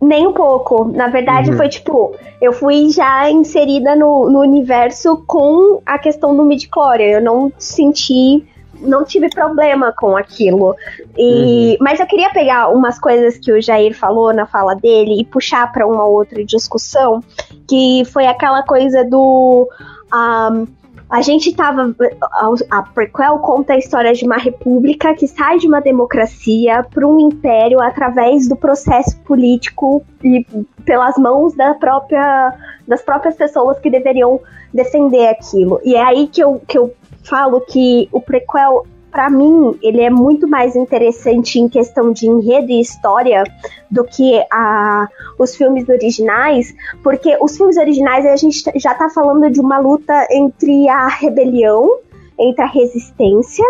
[0.00, 0.84] nem um pouco.
[0.84, 1.56] Na verdade, uhum.
[1.56, 7.18] foi tipo, eu fui já inserida no, no universo com a questão do midi-chlorian.
[7.18, 8.44] Eu não senti
[8.80, 10.74] não tive problema com aquilo.
[11.16, 11.76] E, uhum.
[11.80, 15.72] Mas eu queria pegar umas coisas que o Jair falou na fala dele e puxar
[15.72, 17.22] para uma outra discussão,
[17.68, 19.68] que foi aquela coisa do.
[20.12, 20.66] Um,
[21.08, 21.94] a gente tava.
[22.32, 27.06] A, a prequel conta a história de uma república que sai de uma democracia para
[27.06, 30.44] um império através do processo político e
[30.84, 32.52] pelas mãos da própria,
[32.86, 34.40] das próprias pessoas que deveriam
[34.74, 35.80] defender aquilo.
[35.84, 36.92] E é aí que eu, que eu
[37.22, 38.86] falo que o prequel
[39.16, 43.44] para mim, ele é muito mais interessante em questão de enredo e história
[43.90, 45.08] do que a,
[45.38, 50.12] os filmes originais, porque os filmes originais a gente já tá falando de uma luta
[50.30, 51.96] entre a rebelião,
[52.38, 53.64] entre a resistência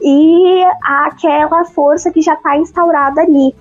[0.00, 3.54] e aquela força que já está instaurada ali.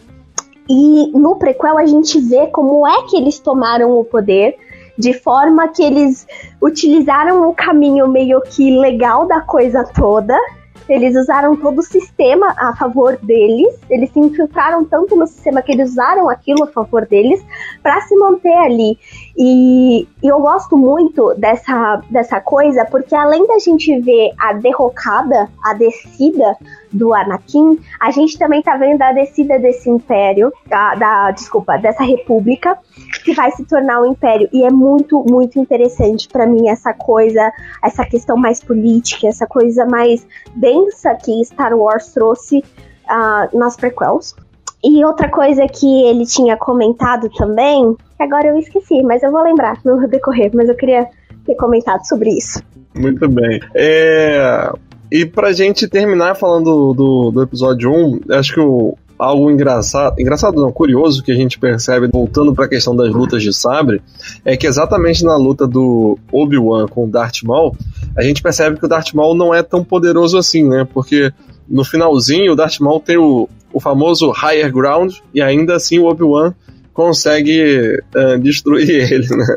[0.70, 4.56] E no prequel a gente vê como é que eles tomaram o poder,
[4.98, 6.26] de forma que eles
[6.62, 10.40] utilizaram o caminho meio que legal da coisa toda
[10.88, 13.80] eles usaram todo o sistema a favor deles.
[13.90, 17.44] Eles se infiltraram tanto no sistema que eles usaram aquilo a favor deles
[17.82, 18.98] para se manter ali.
[19.38, 25.50] E, e, eu gosto muito dessa, dessa coisa porque além da gente ver a derrocada,
[25.64, 26.56] a descida
[26.92, 32.04] do Anakin, a gente também tá vendo a descida desse império, da, da desculpa, dessa
[32.04, 32.78] república
[33.26, 34.48] que vai se tornar um império.
[34.54, 37.52] E é muito, muito interessante para mim essa coisa,
[37.84, 44.36] essa questão mais política, essa coisa mais densa que Star Wars trouxe uh, nas prequels.
[44.84, 49.80] E outra coisa que ele tinha comentado também, agora eu esqueci, mas eu vou lembrar
[49.84, 51.10] no decorrer, mas eu queria
[51.44, 52.62] ter comentado sobre isso.
[52.94, 53.60] Muito bem.
[53.74, 54.72] É,
[55.12, 60.62] e pra gente terminar falando do, do episódio 1, acho que o, algo engraçado, engraçado
[60.62, 64.02] não, curioso que a gente percebe voltando para a questão das lutas de sabre,
[64.44, 67.76] é que exatamente na luta do Obi-Wan com o Darth Maul,
[68.16, 70.88] a gente percebe que o Darth Maul não é tão poderoso assim, né?
[70.94, 71.32] Porque
[71.68, 76.06] no finalzinho o Darth Maul tem o, o famoso higher ground e ainda assim o
[76.06, 76.54] Obi-Wan
[76.94, 79.56] consegue uh, destruir ele, né?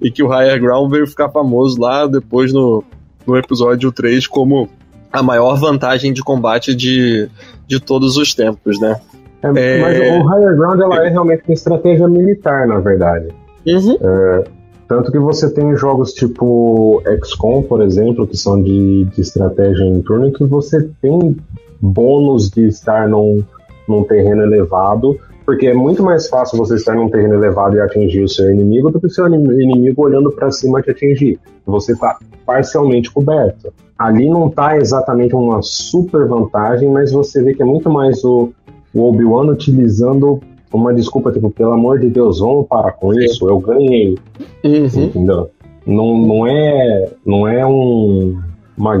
[0.00, 2.84] E que o higher ground veio ficar famoso lá depois no,
[3.26, 4.68] no episódio 3 como
[5.14, 7.28] a maior vantagem de combate de,
[7.68, 9.00] de todos os tempos, né?
[9.42, 10.18] É, mas é...
[10.18, 13.28] o Higher Ground ela é realmente uma estratégia militar, na verdade.
[13.64, 13.96] Uhum.
[14.00, 14.44] É,
[14.88, 20.02] tanto que você tem jogos tipo XCOM, por exemplo, que são de, de estratégia em
[20.02, 21.36] turno, que você tem
[21.80, 23.44] bônus de estar num,
[23.88, 28.22] num terreno elevado, porque é muito mais fácil você estar num terreno elevado e atingir
[28.22, 31.38] o seu inimigo do que o seu inimigo olhando para cima te atingir.
[31.66, 33.72] Você está parcialmente coberto.
[33.98, 38.50] Ali não está exatamente uma super vantagem, mas você vê que é muito mais o,
[38.94, 40.40] o Obi-Wan utilizando
[40.72, 44.18] uma desculpa, tipo, pelo amor de Deus, vamos parar com isso, eu ganhei.
[44.64, 44.86] Uhum.
[44.86, 45.50] Entendeu?
[45.86, 48.40] Não, não é, não é um,
[48.76, 48.96] uma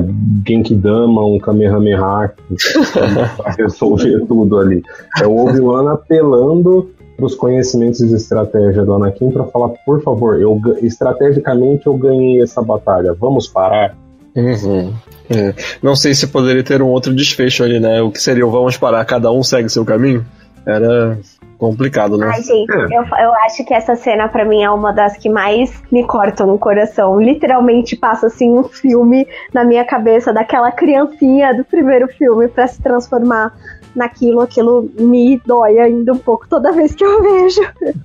[0.46, 2.32] Genkidama, um Kamehameha
[3.58, 4.82] resolver tudo ali.
[5.20, 10.60] É o Obi-Wan apelando os conhecimentos de estratégia do Anakin para falar, por favor, eu
[10.82, 13.96] estrategicamente eu ganhei essa batalha, vamos parar.
[14.34, 14.92] Uhum.
[15.30, 15.54] É.
[15.80, 18.02] Não sei se poderia ter um outro desfecho ali, né?
[18.02, 20.26] O que seria o vamos parar, cada um segue seu caminho?
[20.66, 21.18] Era
[21.58, 22.30] complicado, né?
[22.32, 22.84] Ai, gente, é.
[22.84, 26.46] eu, eu acho que essa cena para mim é uma das que mais me cortam
[26.46, 27.20] no coração.
[27.20, 32.82] Literalmente passa assim um filme na minha cabeça daquela criancinha do primeiro filme para se
[32.82, 33.54] transformar
[33.94, 37.60] naquilo, aquilo me dói ainda um pouco toda vez que eu vejo.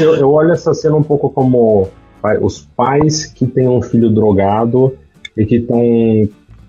[0.00, 1.88] Eu, eu olho essa cena um pouco como
[2.40, 4.96] os pais que têm um filho drogado
[5.36, 5.80] e que estão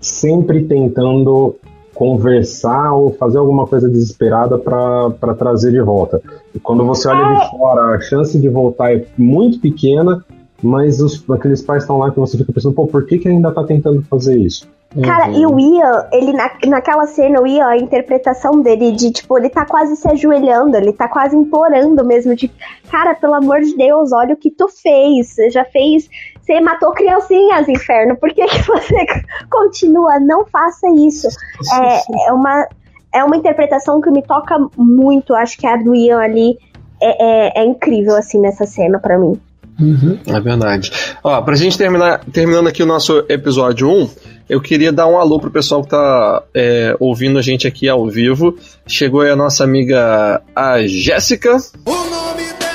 [0.00, 1.56] sempre tentando
[2.00, 6.22] conversar ou fazer alguma coisa desesperada para trazer de volta.
[6.54, 10.24] E quando você olha de fora, a chance de voltar é muito pequena,
[10.62, 13.50] mas os, aqueles pais estão lá que você fica pensando, pô, por que, que ainda
[13.50, 14.66] está tentando fazer isso?
[15.04, 15.40] Cara, uhum.
[15.40, 19.50] e o Ian, ele na, naquela cena, o Ian, a interpretação dele de, tipo, ele
[19.50, 22.50] tá quase se ajoelhando, ele tá quase implorando mesmo, de,
[22.90, 26.08] cara, pelo amor de Deus, olha o que tu fez, você já fez,
[26.50, 29.06] você matou criancinhas, inferno, por que, que você
[29.48, 30.18] continua?
[30.18, 31.28] Não faça isso.
[31.72, 32.66] É, é, uma,
[33.14, 36.58] é uma interpretação que me toca muito, acho que a do Ian ali
[37.00, 39.40] é, é, é incrível, assim, nessa cena para mim.
[39.78, 40.90] Uhum, é verdade.
[41.22, 44.10] Ó, pra gente terminar, terminando aqui o nosso episódio 1,
[44.48, 48.06] eu queria dar um alô pro pessoal que tá é, ouvindo a gente aqui ao
[48.08, 48.56] vivo.
[48.86, 51.56] Chegou aí a nossa amiga a Jéssica.
[51.86, 52.69] O nome dela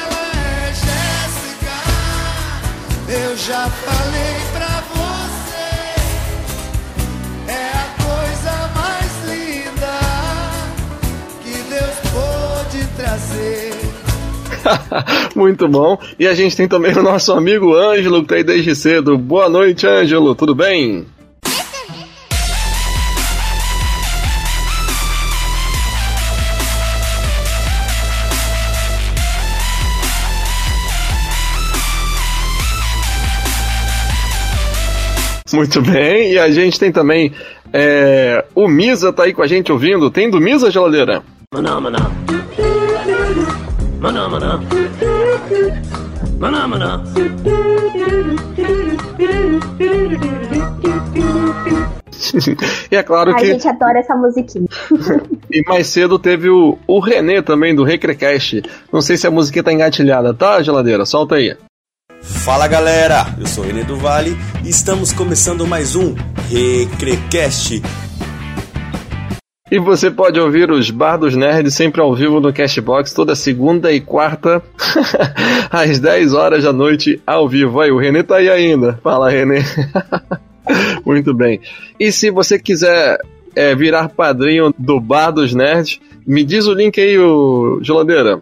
[3.46, 5.68] já falei pra você.
[7.48, 9.94] É a coisa mais linda
[11.44, 13.74] que Deus pôde trazer.
[15.36, 16.00] Muito bom.
[16.18, 19.16] E a gente tem também o nosso amigo Ângelo, que tá aí desde cedo.
[19.16, 20.34] Boa noite, Ângelo.
[20.34, 21.06] Tudo bem?
[35.56, 37.32] Muito bem, e a gente tem também
[37.72, 40.12] é, o Misa tá aí com a gente ouvindo.
[40.12, 41.24] Tem do Misa, geladeira?
[41.54, 42.12] Maná, maná.
[44.00, 44.60] Maná, maná.
[46.40, 47.02] Maná, maná.
[52.92, 53.46] e é claro A que.
[53.46, 54.68] gente adora essa musiquinha.
[55.52, 58.62] E mais cedo teve o, o René também, do Recrecast.
[58.92, 61.06] Não sei se a musiquinha tá engatilhada, tá, geladeira?
[61.06, 61.56] Solta aí.
[62.26, 66.16] Fala galera, eu sou René do Vale e estamos começando mais um
[66.50, 67.84] Recrecast.
[69.72, 73.92] E você pode ouvir os Bar dos Nerds sempre ao vivo no Cashbox toda segunda
[73.92, 74.62] e quarta,
[75.70, 77.80] às 10 horas da noite, ao vivo.
[77.80, 79.00] Aí, o Renê tá aí ainda.
[79.04, 79.60] Fala, Renê.
[81.06, 81.62] Muito bem.
[82.00, 83.20] E se você quiser
[83.56, 88.42] é, virar padrinho do Bar dos Nerds, me diz o link aí, o geladeira.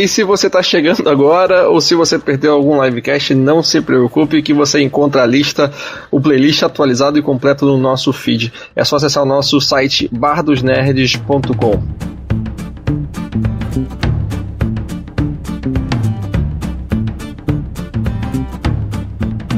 [0.00, 4.40] E se você está chegando agora ou se você perdeu algum livecast, não se preocupe
[4.40, 5.70] que você encontra a lista,
[6.10, 8.50] o playlist atualizado e completo no nosso feed.
[8.74, 11.82] É só acessar o nosso site bardosnerds.com.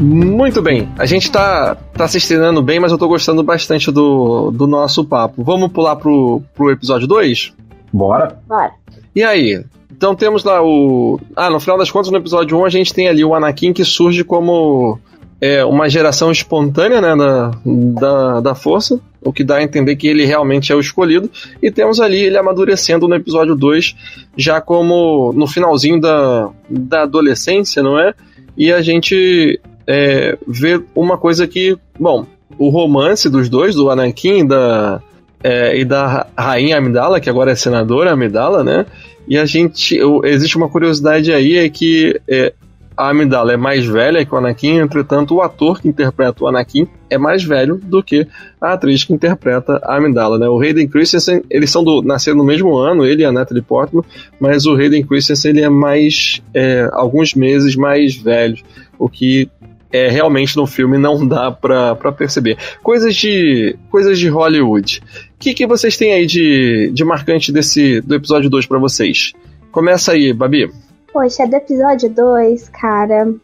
[0.01, 4.51] Muito bem, a gente tá, tá se estrenando bem, mas eu tô gostando bastante do,
[4.51, 5.45] do nosso papo.
[5.45, 7.53] Vamos pular pro, pro episódio 2?
[7.93, 8.41] Bora.
[8.49, 8.73] Bora.
[9.15, 9.65] E aí?
[10.03, 11.21] Então temos lá o.
[11.37, 13.85] Ah, no final das contas, no episódio 1, a gente tem ali o Anakin que
[13.85, 14.99] surge como
[15.41, 20.09] é, uma geração espontânea né, da, da, da força, o que dá a entender que
[20.09, 21.31] ele realmente é o escolhido.
[21.63, 23.95] E temos ali ele amadurecendo no episódio 2,
[24.37, 28.13] já como no finalzinho da, da adolescência, não é?
[28.57, 32.27] E a gente é, vê uma coisa que, bom,
[32.59, 35.01] o romance dos dois, do Anakin e da,
[35.45, 38.85] é, e da rainha Amidala, que agora é senadora Amidala, né?
[39.29, 39.99] E a gente.
[40.25, 42.53] Existe uma curiosidade aí, é que é,
[42.97, 46.87] a Amidala é mais velha que o Anakin, entretanto, o ator que interpreta o Anakin
[47.09, 48.27] é mais velho do que
[48.61, 50.49] a atriz que interpreta a Amidala, né?
[50.49, 54.05] O Hayden Christensen, eles são do, nasceram no mesmo ano, ele e a Natalie Portman,
[54.41, 56.43] mas o Hayden Christensen ele é mais.
[56.55, 58.59] É, alguns meses mais velho,
[58.99, 59.49] o que
[59.93, 62.57] é, realmente no filme não dá pra perceber.
[62.83, 65.03] Coisas de, coisas de Hollywood.
[65.43, 69.33] O que, que vocês têm aí de, de marcante desse, do episódio 2 para vocês?
[69.73, 70.71] Começa aí, Babi.
[71.13, 73.35] Poxa, do episódio 2, cara.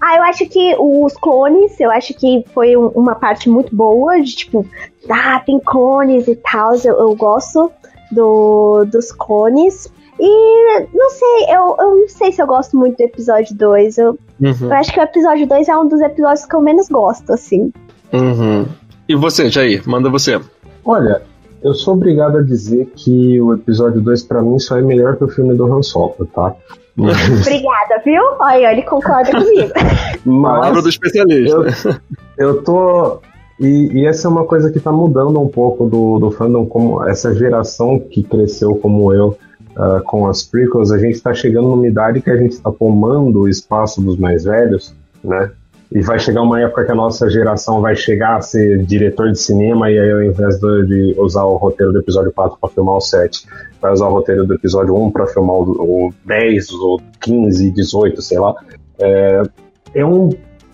[0.00, 4.20] Ah, eu acho que os clones, eu acho que foi um, uma parte muito boa,
[4.20, 4.66] de tipo,
[5.08, 7.70] ah, tem clones e tal, eu, eu gosto
[8.10, 9.92] do, dos clones.
[10.18, 13.98] E não sei, eu, eu não sei se eu gosto muito do episódio 2.
[13.98, 14.56] Eu, Uhum.
[14.62, 17.72] eu acho que o episódio 2 é um dos episódios que eu menos gosto, assim.
[18.12, 18.66] Uhum.
[19.08, 19.88] E você, Jair?
[19.88, 20.40] Manda você.
[20.84, 21.22] Olha,
[21.62, 25.24] eu sou obrigado a dizer que o episódio 2 pra mim só é melhor que
[25.24, 26.54] o filme do Han Solo, tá?
[26.96, 28.22] Mas, Obrigada, viu?
[28.40, 29.72] Olha, ele concorda comigo.
[30.42, 32.00] Palavra do mas especialista.
[32.36, 33.20] eu, eu tô.
[33.60, 37.06] E, e essa é uma coisa que tá mudando um pouco do, do fandom, como
[37.06, 39.38] essa geração que cresceu como eu
[39.76, 43.40] ah, com as prequels, a gente tá chegando numa idade que a gente tá tomando
[43.40, 45.50] o espaço dos mais velhos, né?
[45.94, 49.38] E vai chegar uma época que a nossa geração vai chegar a ser diretor de
[49.38, 53.00] cinema e aí ao invés de usar o roteiro do episódio 4 para filmar o
[53.00, 53.46] 7,
[53.80, 58.22] vai usar o roteiro do episódio 1 para filmar o, o 10, o 15, 18,
[58.22, 58.54] sei lá.
[58.98, 59.42] É,
[59.94, 60.30] é um.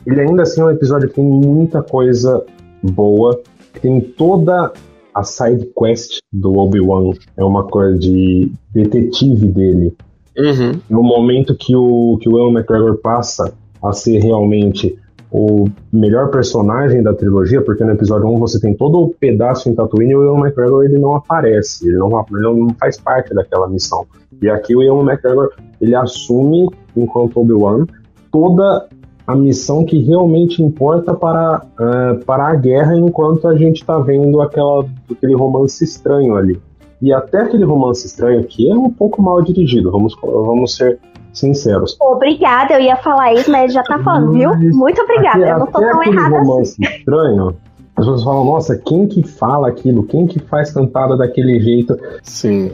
[0.06, 2.44] Ele ainda assim é um episódio que tem muita coisa
[2.82, 3.40] boa,
[3.82, 4.72] tem toda
[5.12, 9.92] a side quest do Obi-Wan, é uma coisa de detetive dele.
[10.36, 10.80] Uhum.
[10.88, 13.52] No momento que o, que o Ewan McGregor passa
[13.82, 14.96] a ser realmente
[15.30, 19.74] o melhor personagem da trilogia, porque no episódio 1 você tem todo o pedaço em
[19.74, 23.68] Tatooine e o Ewan McGregor ele não aparece, ele não, ele não faz parte daquela
[23.68, 24.06] missão.
[24.40, 25.50] E aqui o Ewan McGregor
[25.80, 27.86] ele assume, enquanto Obi-Wan,
[28.32, 28.88] toda
[29.26, 34.40] a missão que realmente importa para, eh, para a guerra, enquanto a gente está vendo
[34.40, 36.58] aquela, aquele romance estranho ali.
[37.00, 40.98] E até aquele romance estranho aqui é um pouco mal dirigido, vamos, vamos ser
[41.38, 41.96] sinceros.
[42.00, 44.50] Obrigada, eu ia falar isso, mas ele já tá falando, viu?
[44.74, 46.48] Muito obrigada, até- eu não tô até tão errada assim.
[46.48, 47.48] romance estranho,
[47.96, 50.04] as pessoas falam, nossa, quem que fala aquilo?
[50.04, 52.70] Quem que faz cantada daquele jeito Sim.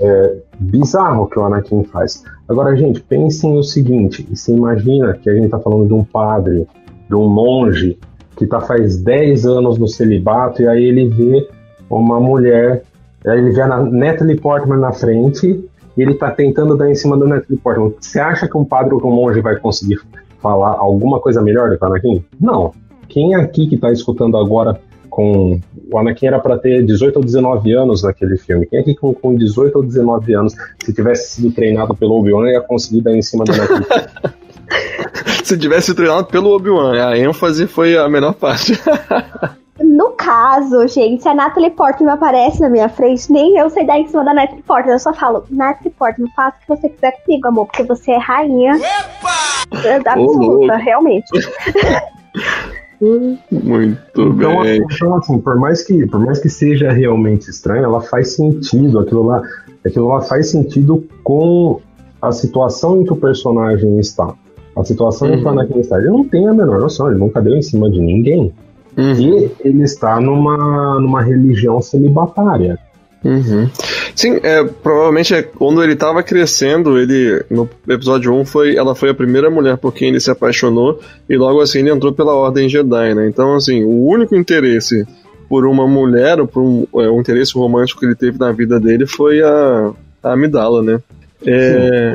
[0.58, 2.22] bizarro que o Anakin faz?
[2.48, 6.66] Agora, gente, pensem no seguinte, você imagina que a gente tá falando de um padre,
[7.08, 7.98] de um monge,
[8.36, 11.48] que tá faz 10 anos no celibato, e aí ele vê
[11.88, 12.82] uma mulher,
[13.26, 15.64] aí ele vê a Natalie Portman na frente,
[15.96, 17.92] e ele tá tentando dar em cima da Natalie Portman.
[18.00, 20.00] Você acha que um padre ou um monge vai conseguir
[20.40, 22.24] falar alguma coisa melhor do que o Anakin?
[22.40, 22.72] Não.
[23.08, 25.60] Quem aqui que tá escutando agora com.
[25.92, 28.66] O Anakin era para ter 18 ou 19 anos naquele filme.
[28.66, 32.60] Quem aqui com, com 18 ou 19 anos, se tivesse sido treinado pelo Obi-Wan, ia
[32.60, 34.34] conseguir dar em cima do Anakin?
[35.44, 38.72] se tivesse treinado pelo Obi-Wan, a ênfase foi a menor parte.
[39.80, 43.98] No caso, gente, se a Natalie Portman aparece na minha frente, nem eu sei dar
[43.98, 44.92] em cima da Natalie Portman.
[44.94, 48.18] Eu só falo, Natalie Portman, faça o que você quiser comigo, amor, porque você é
[48.18, 48.76] rainha.
[48.76, 50.12] Epa!
[50.12, 51.26] Absoluta, realmente.
[53.00, 54.80] Muito então, bem.
[54.90, 58.98] Então, assim, por mais, que, por mais que seja realmente estranho, ela faz sentido.
[58.98, 59.42] Aquilo lá,
[59.84, 61.80] aquilo lá faz sentido com
[62.22, 64.34] a situação em que o personagem está.
[64.76, 65.34] A situação uhum.
[65.34, 65.60] em que o uhum.
[65.60, 65.98] Anakin está.
[65.98, 68.52] Ele não tem a menor noção, ele nunca deu em cima de ninguém.
[68.96, 69.12] Uhum.
[69.12, 72.78] E ele está numa, numa religião celibatária.
[73.24, 73.68] Uhum.
[74.14, 79.08] Sim, é, provavelmente é, quando ele estava crescendo, ele no episódio 1 foi, ela foi
[79.10, 82.68] a primeira mulher por quem ele se apaixonou e logo assim ele entrou pela Ordem
[82.68, 83.26] Jedi, né?
[83.26, 85.06] Então, assim, o único interesse
[85.48, 88.78] por uma mulher, ou por um, é, um interesse romântico que ele teve na vida
[88.78, 89.92] dele foi a,
[90.22, 91.00] a Amidala, né?
[91.46, 92.14] É...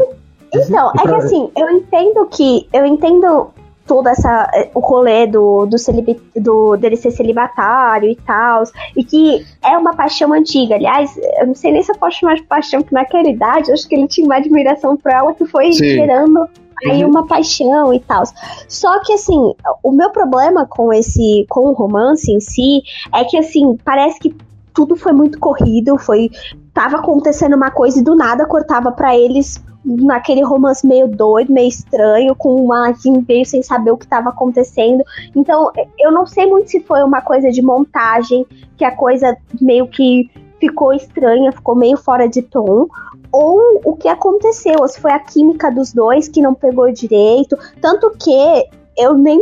[0.54, 2.68] Então, é que assim, eu entendo que.
[2.74, 3.52] Eu entendo
[3.90, 8.64] todo essa, eh, o rolê do, do, celib, do dele ser celibatário e tal,
[8.96, 10.76] e que é uma paixão antiga.
[10.76, 13.74] Aliás, eu não sei nem se eu posso chamar de paixão, porque naquela idade eu
[13.74, 15.90] acho que ele tinha uma admiração por ela que foi Sim.
[15.90, 16.48] gerando
[16.86, 17.10] aí uhum.
[17.10, 18.24] uma paixão e tal.
[18.68, 23.38] Só que assim, o meu problema com esse, com o romance em si, é que
[23.38, 24.36] assim, parece que
[24.72, 26.30] tudo foi muito corrido, foi
[26.76, 31.70] tava acontecendo uma coisa e do nada cortava para eles naquele romance meio doido, meio
[31.70, 35.04] estranho, com uma Anakin meio sem saber o que estava acontecendo.
[35.36, 38.46] Então, eu não sei muito se foi uma coisa de montagem,
[38.78, 42.88] que a coisa meio que ficou estranha, ficou meio fora de tom,
[43.32, 47.58] ou o que aconteceu, se foi a química dos dois que não pegou direito.
[47.82, 48.66] Tanto que
[48.98, 49.40] eu nem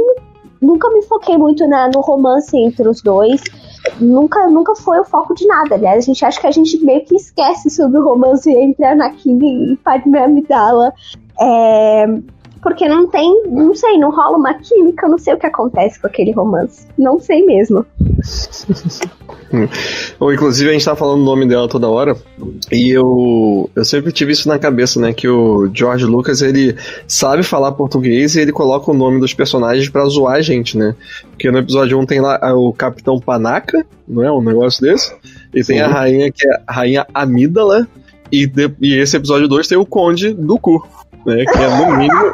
[0.61, 3.41] nunca me foquei muito na, no romance entre os dois
[3.99, 5.75] nunca, nunca foi o foco de nada.
[5.75, 9.73] Aliás, a gente acha que a gente meio que esquece sobre o romance entre Anakin
[9.73, 10.93] e Padme Amidala.
[11.39, 12.05] É,
[12.67, 16.05] porque não tem, não sei, não rola uma química, não sei o que acontece com
[16.05, 16.85] aquele romance.
[16.97, 17.85] Não sei mesmo.
[20.19, 22.17] Ou, inclusive, a gente tá falando o nome dela toda hora.
[22.69, 25.13] E eu, eu sempre tive isso na cabeça, né?
[25.13, 26.75] Que o George Lucas, ele
[27.07, 30.93] sabe falar português e ele coloca o nome dos personagens pra zoar a gente, né?
[31.29, 34.29] Porque no episódio 1 tem lá o Capitão Panaca, não é?
[34.29, 35.15] Um negócio desse.
[35.55, 35.71] E Sim.
[35.71, 37.87] tem a rainha, que é a Rainha Amídala.
[38.29, 40.85] E, de, e esse episódio 2 tem o Conde do Cu
[41.27, 41.43] né?
[41.45, 42.33] Que é no mínimo.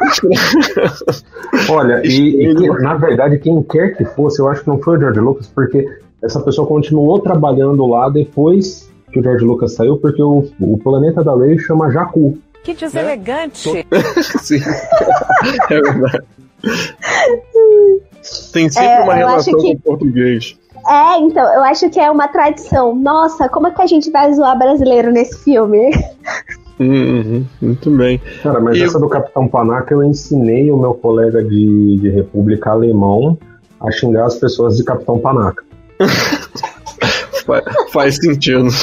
[1.69, 4.99] Olha, e, e, na verdade, quem quer que fosse, eu acho que não foi o
[4.99, 5.85] George Lucas, porque
[6.21, 11.23] essa pessoa continuou trabalhando lá depois que o George Lucas saiu, porque o, o planeta
[11.23, 12.37] da Ray chama Jakku.
[12.63, 13.85] Que deselegante!
[14.39, 14.61] Sim,
[15.69, 16.23] é verdade.
[18.53, 19.61] Tem sempre é, uma relação que...
[19.61, 20.57] com o português.
[20.87, 22.95] É, então, eu acho que é uma tradição.
[22.95, 25.91] Nossa, como é que a gente vai zoar brasileiro nesse filme?
[26.79, 28.19] Uhum, muito bem.
[28.41, 29.01] Cara, mas e essa eu...
[29.01, 33.37] do Capitão Panaca eu ensinei o meu colega de, de República Alemão
[33.79, 35.63] a xingar as pessoas de Capitão Panaca.
[37.45, 38.67] faz, faz sentido.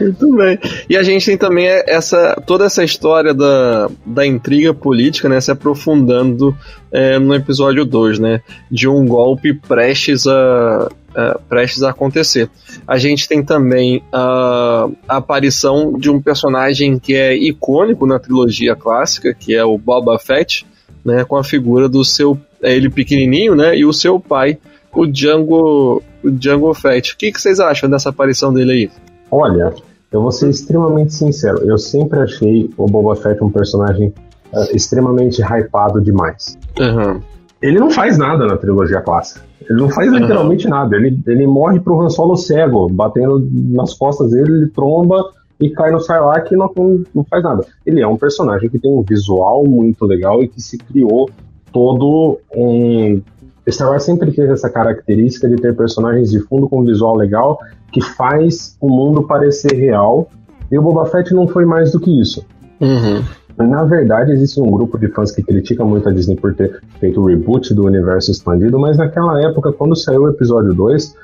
[0.00, 0.58] Muito bem.
[0.88, 5.50] E a gente tem também essa toda essa história da, da intriga política, né, se
[5.50, 6.56] aprofundando
[6.90, 8.40] é, no episódio 2, né,
[8.70, 12.50] de um golpe prestes a, a, prestes a acontecer.
[12.86, 18.74] A gente tem também a, a, aparição de um personagem que é icônico na trilogia
[18.74, 20.66] clássica, que é o Boba Fett,
[21.04, 24.58] né, com a figura do seu é ele pequenininho, né, e o seu pai,
[24.94, 27.12] o Django, o Django Fett.
[27.12, 28.90] O que, que vocês acham dessa aparição dele aí?
[29.30, 29.74] Olha,
[30.10, 31.58] eu vou ser extremamente sincero.
[31.68, 34.14] Eu sempre achei o Boba Fett um personagem
[34.52, 36.56] uh, extremamente hypado demais.
[36.78, 37.20] Uhum.
[37.64, 39.40] Ele não faz nada na trilogia clássica.
[39.62, 40.70] Ele não faz literalmente uhum.
[40.70, 40.96] nada.
[40.96, 45.90] Ele, ele morre pro Han Solo cego, batendo nas costas dele, ele tromba e cai
[45.90, 46.70] no Sarlacc e não,
[47.14, 47.64] não faz nada.
[47.86, 51.30] Ele é um personagem que tem um visual muito legal e que se criou
[51.72, 53.22] todo um
[53.70, 57.58] Star Wars sempre teve essa característica de ter personagens de fundo com visual legal
[57.90, 60.28] que faz o mundo parecer real.
[60.70, 62.44] E o Boba Fett não foi mais do que isso.
[62.78, 63.24] Uhum.
[63.56, 67.20] Na verdade, existe um grupo de fãs que critica muito a Disney por ter feito
[67.20, 71.14] o reboot do universo expandido, mas naquela época, quando saiu o episódio 2,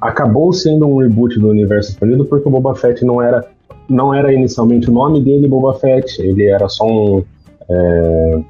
[0.00, 3.46] acabou sendo um reboot do universo expandido porque o Boba Fett não era,
[3.88, 7.24] não era inicialmente o nome dele Boba Fett, ele era só um,
[7.70, 8.40] é,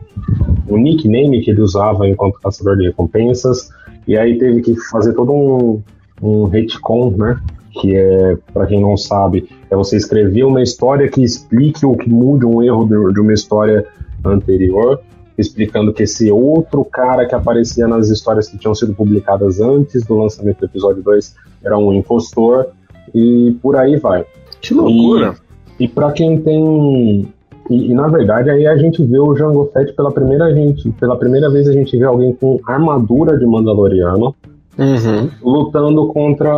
[0.68, 3.70] um nickname que ele usava enquanto caçador de recompensas,
[4.08, 5.80] e aí teve que fazer todo um,
[6.20, 7.38] um retcon, né?
[7.80, 12.08] Que é, para quem não sabe, é você escrever uma história que explique ou que
[12.08, 13.86] mude um erro de, uma história
[14.24, 15.00] anterior.
[15.36, 20.16] explicando que esse outro cara que aparecia nas histórias que tinham sido publicadas antes do
[20.16, 22.68] lançamento do episódio 2 era um impostor,
[23.12, 24.24] e por aí vai.
[24.60, 25.34] Que loucura!
[25.78, 27.28] E, e para quem tem.
[27.70, 31.16] E, e, na verdade aí a gente vê o Jango Fett pela primeira gente, pela
[31.16, 34.34] primeira vez a gente vê alguém com armadura de Mandaloriano
[34.78, 35.30] uhum.
[35.42, 36.52] lutando contra,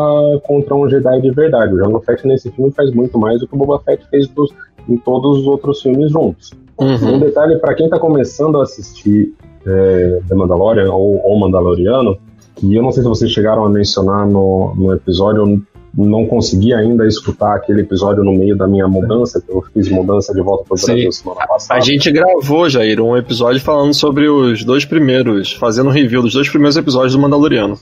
[0.44, 1.74] contra um Jedi de verdade.
[1.74, 4.52] O Jango Fett nesse filme faz muito mais do que o Boba Fett fez dos,
[4.88, 6.52] em todos os outros filmes juntos.
[6.78, 7.14] Uhum.
[7.14, 9.34] Um detalhe para quem tá começando a assistir
[9.66, 12.18] é, The Mandalorian ou, ou Mandaloriano,
[12.54, 15.62] que eu não sei se vocês chegaram a mencionar no, no episódio, eu
[15.96, 20.32] não consegui ainda escutar aquele episódio no meio da minha mudança, que eu fiz mudança
[20.34, 21.80] de volta para o Brasil semana passada.
[21.80, 26.34] A gente gravou, Jair, um episódio falando sobre os dois primeiros, fazendo um review dos
[26.34, 27.78] dois primeiros episódios do Mandaloriano.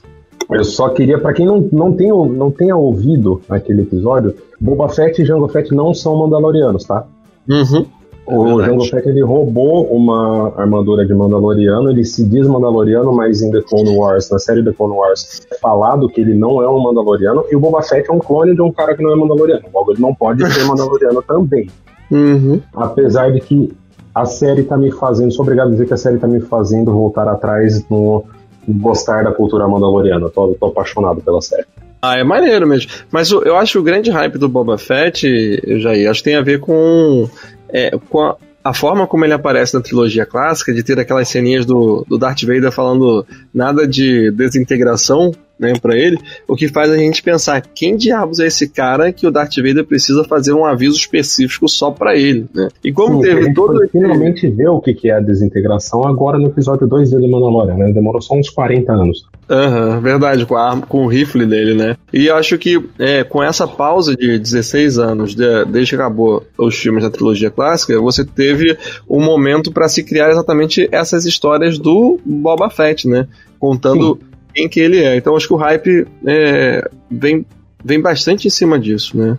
[0.50, 5.20] Eu só queria, para quem não, não, tenha, não tenha ouvido aquele episódio, Boba Fett
[5.20, 7.06] e Jango Fett não são Mandalorianos, tá?
[7.48, 7.86] Uhum.
[8.26, 13.42] O É Jango Fett ele roubou uma armadura de Mandaloriano, ele se diz Mandaloriano, mas
[13.42, 16.68] em The Clone Wars, na série The Clone Wars, é falado que ele não é
[16.68, 19.16] um Mandaloriano, e o Boba Fett é um clone de um cara que não é
[19.16, 19.64] Mandaloriano.
[19.72, 21.68] Logo, ele não pode ser Mandaloriano também.
[22.10, 22.60] Uhum.
[22.74, 23.72] Apesar de que
[24.14, 26.92] a série tá me fazendo, sou obrigado a dizer que a série tá me fazendo
[26.92, 28.24] voltar atrás no
[28.68, 30.28] gostar da cultura mandaloriana.
[30.30, 31.66] Tô, tô apaixonado pela série.
[32.00, 32.90] Ah, é maneiro mesmo.
[33.10, 35.26] Mas o- eu acho que o grande hype do Boba Fett,
[35.62, 37.28] eu já acho que tem a ver com,
[37.70, 41.64] é, com a, a forma como ele aparece na trilogia clássica, de ter aquelas ceninhas
[41.64, 46.96] do, do Darth Vader falando nada de desintegração, né, pra ele, o que faz a
[46.96, 50.96] gente pensar quem diabos é esse cara que o Darth Vader precisa fazer um aviso
[50.96, 52.68] específico só pra ele, né?
[52.82, 56.38] E como Sim, teve todo esse- finalmente ver o que que é a desintegração agora
[56.38, 57.92] no episódio 2 de Mandalorian, né?
[57.92, 59.26] Demorou só uns 40 anos.
[59.48, 61.96] Aham, verdade, com, a arma, com o rifle dele, né?
[62.12, 66.42] E eu acho que é, com essa pausa de 16 anos, de- desde que acabou
[66.58, 68.76] os filmes da trilogia clássica, você teve
[69.08, 73.28] um momento para se criar exatamente essas histórias do Boba Fett, né?
[73.58, 74.18] Contando
[74.54, 75.16] quem que ele é.
[75.16, 77.44] Então acho que o hype é, vem,
[77.84, 79.36] vem bastante em cima disso, né?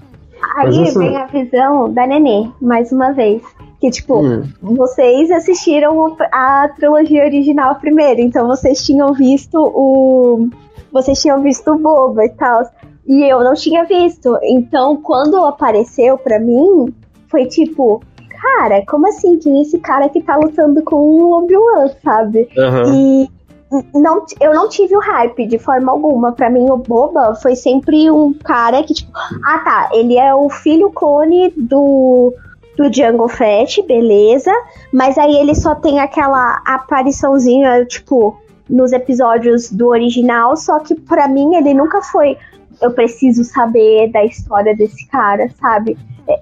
[0.57, 3.41] Mas Aí essa- vem a visão da Nenê, mais uma vez.
[3.82, 4.43] Que, tipo, Hum.
[4.61, 10.47] vocês assistiram a trilogia original primeiro, então vocês tinham visto o.
[10.91, 12.63] Vocês tinham visto o Boba e tal.
[13.07, 14.38] E eu não tinha visto.
[14.43, 16.93] Então, quando apareceu pra mim,
[17.28, 18.01] foi tipo.
[18.41, 19.38] Cara, como assim?
[19.39, 22.47] Quem é esse cara que tá lutando com o Obi-Wan, sabe?
[22.57, 22.93] Aham.
[22.95, 23.30] E
[23.93, 26.32] não, eu não tive o hype de forma alguma.
[26.32, 30.49] Pra mim, o Boba foi sempre um cara que, tipo, ah tá, ele é o
[30.49, 32.34] filho clone do,
[32.78, 34.51] do Django Fett, beleza.
[34.91, 38.38] Mas aí ele só tem aquela apariçãozinha, tipo,
[38.70, 40.55] nos episódios do original.
[40.55, 42.38] Só que pra mim ele nunca foi.
[42.82, 45.97] Eu preciso saber da história desse cara, sabe?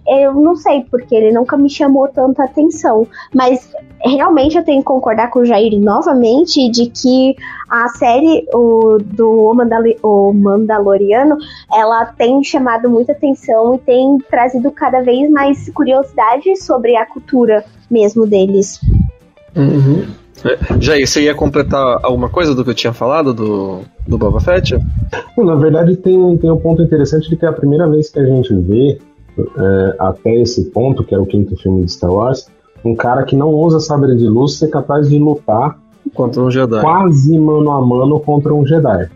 [0.08, 3.06] Eu não sei, porque ele nunca me chamou tanta atenção.
[3.34, 3.70] Mas
[4.04, 7.36] realmente eu tenho que concordar com o Jair novamente de que
[7.70, 11.38] a série o, do Mandali- o Mandaloriano
[11.72, 17.64] ela tem chamado muita atenção e tem trazido cada vez mais curiosidade sobre a cultura
[17.92, 18.80] mesmo deles.
[19.56, 20.23] Uhum.
[20.46, 24.40] É, Jair, você ia completar alguma coisa do que eu tinha falado do, do Boba
[24.40, 24.78] Fett?
[25.36, 28.20] Bom, Na verdade, tem, tem um ponto interessante de que é a primeira vez que
[28.20, 29.00] a gente vê,
[29.38, 32.48] é, até esse ponto, que é o quinto filme de Star Wars,
[32.84, 35.78] um cara que não usa sabre de luz ser capaz de lutar
[36.14, 36.82] Contra um Jedi.
[36.82, 39.10] quase mano a mano contra um Jedi.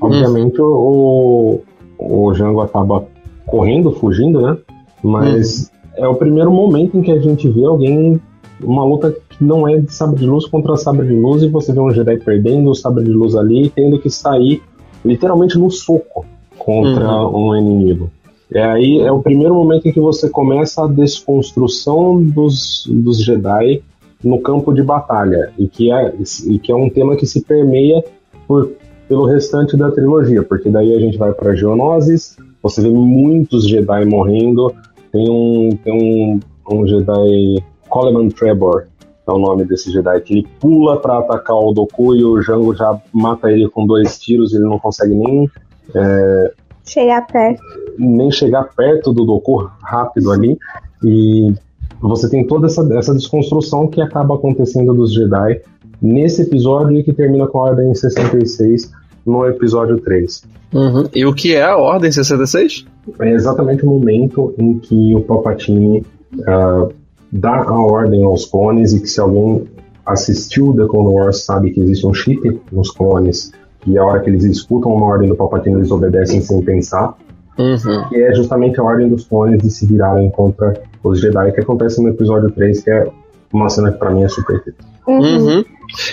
[0.00, 1.60] Obviamente, o,
[1.98, 3.04] o, Jango acaba
[3.46, 4.56] correndo, fugindo, né?
[5.02, 8.20] Mas é o primeiro momento em que a gente vê alguém,
[8.60, 11.72] uma luta que não é de sabre de luz contra sabre de luz, e você
[11.72, 14.62] vê um Jedi perdendo o sabre de luz ali e tendo que sair
[15.04, 16.24] literalmente no soco
[16.58, 18.10] contra um inimigo.
[18.50, 23.82] E aí é o primeiro momento em que você começa a desconstrução dos, dos Jedi
[24.22, 26.14] no campo de batalha, e que é,
[26.46, 28.04] e que é um tema que se permeia
[28.46, 28.70] por,
[29.08, 34.04] pelo restante da trilogia, porque daí a gente vai para Geonosis, você vê muitos Jedi
[34.04, 34.72] morrendo,
[35.10, 38.86] tem um, tem um, um Jedi, Coleman Trevor,
[39.26, 42.74] é o nome desse Jedi, que ele pula para atacar o Doku e o Jango
[42.74, 45.48] já mata ele com dois tiros, ele não consegue nem
[45.94, 46.52] é,
[46.84, 47.62] Chegar perto.
[47.98, 50.58] nem chegar perto do Doku rápido ali.
[51.04, 51.52] E
[52.00, 55.60] você tem toda essa, essa desconstrução que acaba acontecendo dos Jedi
[56.00, 58.90] nesse episódio e que termina com a Ordem 66
[59.24, 60.42] no episódio 3.
[60.74, 61.04] Uhum.
[61.14, 62.84] E o que é a Ordem 66?
[63.20, 66.04] É exatamente o momento em que o Palpatine
[66.48, 66.88] ah,
[67.32, 69.64] dá a ordem aos clones e que se alguém
[70.04, 73.52] assistiu The Clone Wars sabe que existe um chip nos clones
[73.86, 77.16] e a hora que eles escutam uma ordem do Palpatine eles obedecem sem pensar
[77.58, 78.08] Uhum.
[78.08, 80.72] que é justamente a ordem dos clones de se virarem contra
[81.04, 83.06] os Jedi, que acontece no episódio 3, que é
[83.52, 84.62] uma cena que pra mim é super.
[85.06, 85.62] Uhum.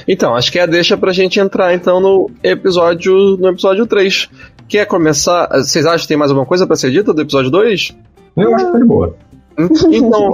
[0.08, 4.30] Então, acho que é a deixa pra gente entrar então no episódio no episódio 3.
[4.68, 5.48] Quer começar?
[5.54, 7.96] Vocês acham que tem mais alguma coisa pra ser dita do episódio 2?
[8.36, 9.16] Eu acho que tá de boa.
[9.92, 10.34] Então,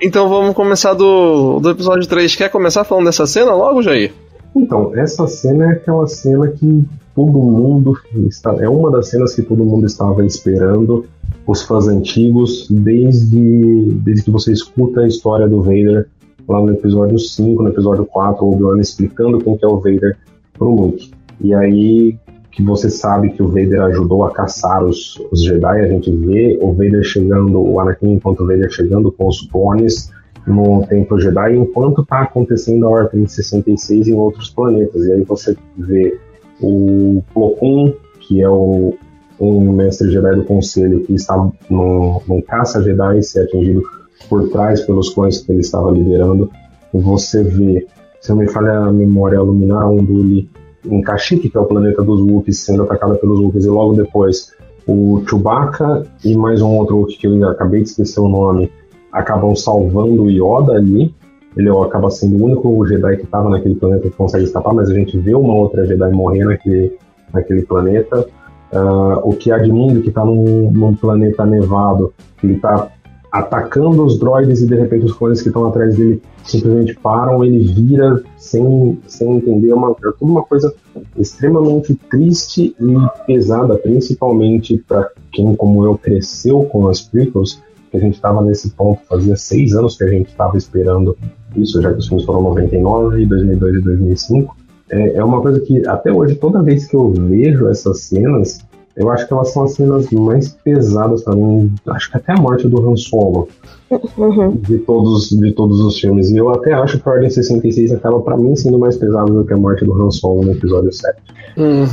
[0.00, 2.36] então vamos começar do, do episódio 3.
[2.36, 4.12] Quer começar falando dessa cena logo, Jair?
[4.54, 6.84] Então, essa cena é aquela cena que
[7.14, 7.96] todo mundo
[8.28, 8.54] está.
[8.62, 11.06] É uma das cenas que todo mundo estava esperando,
[11.46, 16.08] os fãs antigos, desde, desde que você escuta a história do Vader
[16.48, 20.18] lá no episódio 5, no episódio 4, o Obi-Wan explicando quem que é o Vader
[20.54, 21.10] pro Luke.
[21.40, 22.18] E aí
[22.50, 26.58] que você sabe que o Vader ajudou a caçar os, os Jedi, a gente vê
[26.60, 30.10] o Vader chegando, o Anakin enquanto o Vader chegando com os clones
[30.46, 35.04] no Templo Jedi, enquanto está acontecendo a Ordem 66 em outros planetas.
[35.04, 36.18] E aí você vê
[36.60, 38.94] o Plo Koon, que é o,
[39.38, 41.36] um mestre Jedi do Conselho que está
[41.68, 43.82] num, num caça Jedi, ser atingido
[44.28, 46.50] por trás pelos clones que ele estava liderando.
[46.92, 47.86] Você vê,
[48.20, 50.50] se eu me falha a memória, a Luminar Unduli
[50.84, 54.52] em Kashyyyk, que é o planeta dos Wookiees, sendo atacada pelos Wookiees, e logo depois
[54.86, 58.70] o Chewbacca e mais um outro Wookiee que eu acabei de esquecer o nome,
[59.12, 61.14] acabam salvando o Yoda ali.
[61.56, 64.94] Ele acaba sendo o único Jedi que estava naquele planeta que consegue escapar, mas a
[64.94, 66.96] gente vê uma outra Jedi morrer naquele,
[67.32, 68.26] naquele planeta.
[68.72, 69.68] Uh, o Kiad
[70.00, 72.88] que está num, num, planeta nevado, ele está
[73.30, 77.60] atacando os droids e de repente os clones que estão atrás dele simplesmente param, ele
[77.60, 80.74] vira sem, sem entender, uma, é tudo uma coisa
[81.16, 88.00] extremamente triste e pesada, principalmente para quem, como eu, cresceu com as prequels, que a
[88.00, 91.16] gente estava nesse ponto, fazia seis anos que a gente estava esperando
[91.56, 94.56] isso, já que os filmes foram 99, 2002 e 2005.
[94.90, 98.60] É, é uma coisa que até hoje, toda vez que eu vejo essas cenas,
[99.00, 101.74] eu acho que elas são as cenas mais pesadas para mim.
[101.88, 103.48] Acho que até a morte do Han Solo.
[103.90, 104.50] Uhum.
[104.50, 106.30] De, todos, de todos os filmes.
[106.30, 109.44] E eu até acho que a Ordem 66 acaba, para mim, sendo mais pesada do
[109.44, 111.18] que a morte do Han Solo no episódio 7.
[111.56, 111.86] Uhum.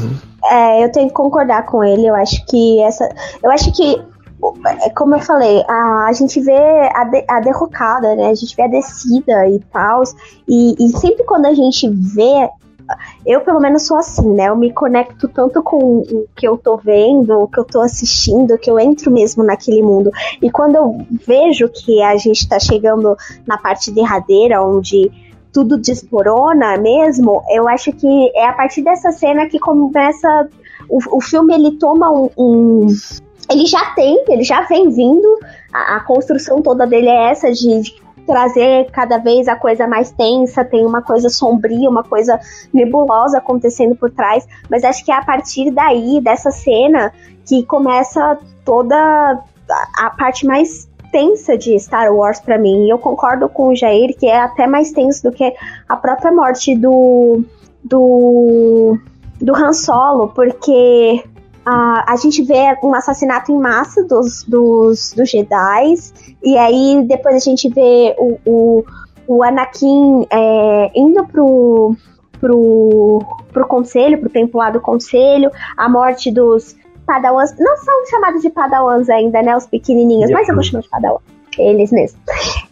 [0.51, 2.05] É, eu tenho que concordar com ele.
[2.07, 3.09] Eu acho que essa.
[3.41, 3.97] Eu acho que
[4.83, 6.59] é como eu falei, a, a gente vê
[6.93, 8.29] a, de, a derrocada, né?
[8.29, 10.03] A gente vê a descida e tal.
[10.47, 12.49] E, e sempre quando a gente vê
[13.25, 14.49] eu pelo menos sou assim, né?
[14.49, 18.57] Eu me conecto tanto com o que eu tô vendo, o que eu tô assistindo,
[18.57, 20.11] que eu entro mesmo naquele mundo.
[20.41, 23.15] E quando eu vejo que a gente tá chegando
[23.45, 25.11] na parte derradeira, onde
[25.51, 30.47] tudo desporona mesmo, eu acho que é a partir dessa cena que começa.
[30.89, 32.87] O, o filme ele toma um, um
[33.49, 35.39] ele já tem, ele já vem vindo.
[35.73, 37.81] A, a, construção toda dele é essa de
[38.27, 42.39] trazer cada vez a coisa mais tensa, tem uma coisa sombria, uma coisa
[42.73, 47.11] nebulosa acontecendo por trás, mas acho que é a partir daí, dessa cena,
[47.45, 49.41] que começa toda
[49.97, 52.85] a parte mais tensa de Star Wars para mim.
[52.85, 55.53] E eu concordo com o Jair que é até mais tenso do que
[55.87, 57.43] a própria morte do
[57.83, 58.97] do
[59.39, 61.23] do Han Solo, porque
[61.67, 65.95] a, a gente vê um assassinato em massa dos, dos, dos Jedi,
[66.41, 68.85] e aí depois a gente vê o, o,
[69.27, 71.93] o Anakin é, indo pro,
[72.39, 76.73] pro, pro conselho, pro templo lá do conselho, a morte dos
[77.05, 80.89] padawans, não são chamados de padawans ainda, né, os pequenininhos, mas eu vou chamar de
[80.89, 81.19] padawan,
[81.59, 82.17] eles mesmo.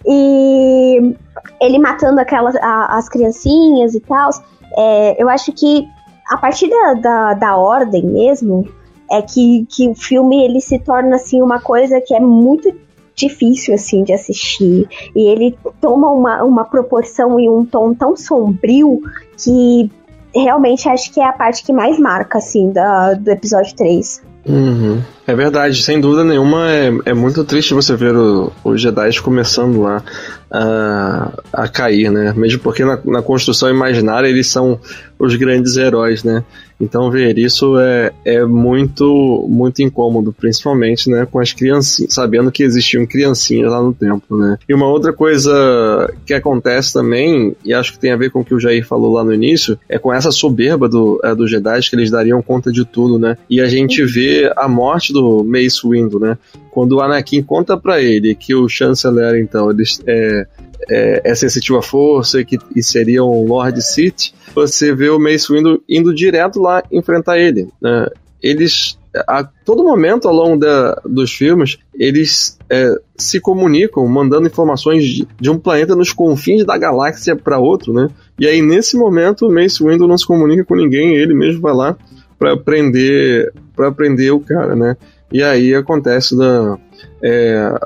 [0.06, 1.14] E
[1.60, 4.30] ele matando aquelas, a, as criancinhas e tal,
[4.78, 5.86] é, eu acho que
[6.30, 8.66] a partir da, da, da ordem mesmo,
[9.12, 12.74] é que, que o filme ele se torna assim uma coisa que é muito
[13.16, 19.02] difícil assim de assistir e ele toma uma, uma proporção e um tom tão sombrio
[19.38, 19.90] que
[20.36, 24.22] realmente acho que é a parte que mais marca assim da, do episódio 3.
[24.48, 25.02] Uhum.
[25.26, 29.82] É verdade, sem dúvida nenhuma é, é muito triste você ver o, os Jedi começando
[29.82, 30.04] lá
[30.52, 32.32] a, a cair, né?
[32.38, 34.80] Mesmo porque na, na construção imaginária eles são
[35.18, 36.44] os grandes heróis, né?
[36.80, 42.64] Então ver isso é, é muito muito incômodo, principalmente né, com as criancinhas, sabendo que
[42.64, 44.58] existiam criancinhas lá no templo, né?
[44.68, 48.46] E uma outra coisa que acontece também, e acho que tem a ver com o
[48.46, 51.76] que o Jair falou lá no início, é com essa soberba do, é, dos Jedi
[51.90, 53.38] que eles dariam conta de tudo, né?
[53.50, 56.38] E a gente vê a morte do Mace Windu, né?
[56.76, 60.48] Quando o Anakin conta para ele que o chanceler, então, ele é,
[60.90, 65.18] é, é sensitivo à força e que e seria um Lord Sith, você vê o
[65.18, 67.70] Mace Windu indo direto lá enfrentar ele.
[67.82, 68.10] Né?
[68.44, 75.06] Eles, a todo momento ao longo da, dos filmes, eles é, se comunicam, mandando informações
[75.06, 78.10] de, de, um planeta nos confins da galáxia para outro, né?
[78.38, 81.74] E aí, nesse momento, o Mace Windu não se comunica com ninguém, ele mesmo vai
[81.74, 81.96] lá
[82.38, 84.98] para prender, para prender o cara, né?
[85.36, 86.78] E aí acontece da,
[87.22, 87.78] é,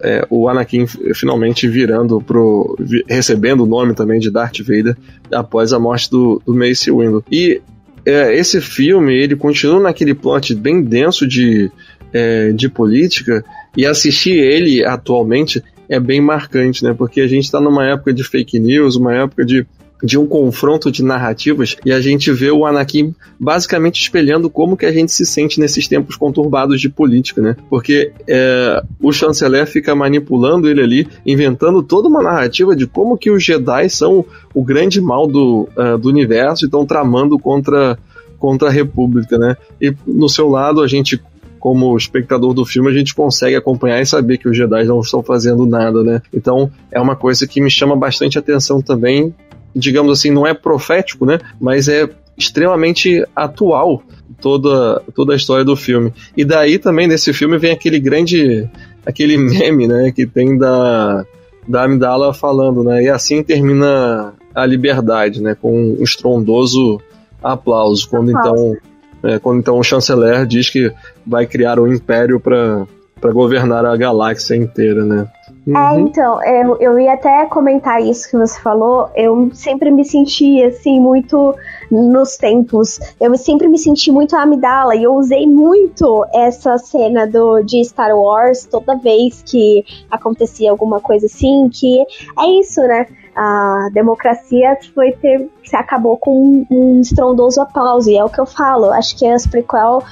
[0.00, 2.76] é, o Anakin finalmente virando pro.
[3.08, 4.96] recebendo o nome também de Darth Vader
[5.32, 7.24] após a morte do, do Mace Windu.
[7.30, 7.62] E
[8.04, 11.70] é, esse filme, ele continua naquele plot bem denso de,
[12.12, 13.44] é, de política,
[13.76, 16.92] e assistir ele atualmente é bem marcante, né?
[16.92, 19.64] Porque a gente está numa época de fake news, uma época de
[20.02, 24.84] de um confronto de narrativas e a gente vê o Anakin basicamente espelhando como que
[24.84, 27.56] a gente se sente nesses tempos conturbados de política, né?
[27.70, 33.30] Porque é, o chanceler fica manipulando ele ali, inventando toda uma narrativa de como que
[33.30, 34.24] os Jedi são
[34.54, 37.98] o grande mal do, uh, do universo e estão tramando contra,
[38.38, 39.56] contra a República, né?
[39.80, 41.20] E no seu lado a gente
[41.58, 45.20] como espectador do filme, a gente consegue acompanhar e saber que os Jedi não estão
[45.20, 46.22] fazendo nada, né?
[46.32, 49.34] Então, é uma coisa que me chama bastante atenção também,
[49.76, 51.38] digamos assim, não é profético, né?
[51.60, 54.02] Mas é extremamente atual
[54.40, 56.12] toda, toda a história do filme.
[56.36, 58.68] E daí também nesse filme vem aquele grande
[59.04, 61.24] aquele meme, né, que tem da
[61.68, 63.02] da Amidala falando, né?
[63.02, 67.00] E assim termina a liberdade, né, com um estrondoso
[67.42, 68.76] aplauso quando então
[69.22, 70.92] é, quando então o chanceler diz que
[71.26, 72.86] vai criar um império para
[73.20, 75.26] para governar a galáxia inteira, né?
[75.66, 75.76] É, uhum.
[75.76, 79.10] É, então, eu, eu ia até comentar isso que você falou.
[79.16, 81.54] Eu sempre me senti, assim, muito
[81.90, 83.00] nos tempos.
[83.20, 87.84] Eu sempre me senti muito a amidala e eu usei muito essa cena do, de
[87.84, 92.00] Star Wars toda vez que acontecia alguma coisa assim, que
[92.38, 93.06] é isso, né?
[93.34, 98.40] A democracia foi ter, se acabou com um, um estrondoso aplauso, e é o que
[98.40, 98.90] eu falo.
[98.92, 100.02] Acho que as prequel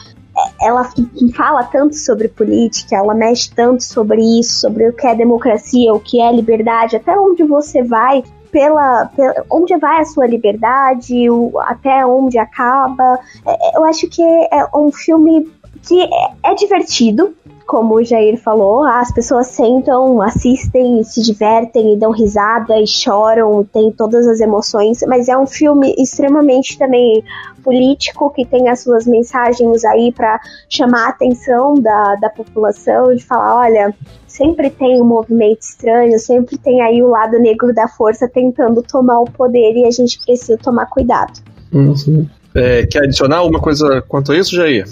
[0.60, 0.88] ela
[1.34, 6.00] fala tanto sobre política, ela mexe tanto sobre isso, sobre o que é democracia, o
[6.00, 11.58] que é liberdade, até onde você vai pela, pela, onde vai a sua liberdade, o,
[11.60, 13.18] até onde acaba.
[13.46, 15.50] É, é eu acho que é um filme
[15.82, 17.34] que é, é divertido,
[17.66, 23.64] como o Jair falou, as pessoas sentam, assistem, se divertem e dão risada e choram,
[23.64, 27.24] tem todas as emoções, mas é um filme extremamente também
[27.62, 30.38] político que tem as suas mensagens aí para
[30.68, 33.94] chamar a atenção da, da população, de falar, olha,
[34.26, 39.20] sempre tem um movimento estranho, sempre tem aí o lado negro da força tentando tomar
[39.20, 41.40] o poder e a gente precisa tomar cuidado.
[41.72, 42.28] Uhum.
[42.54, 44.84] É, quer adicionar alguma coisa quanto a isso, Jair?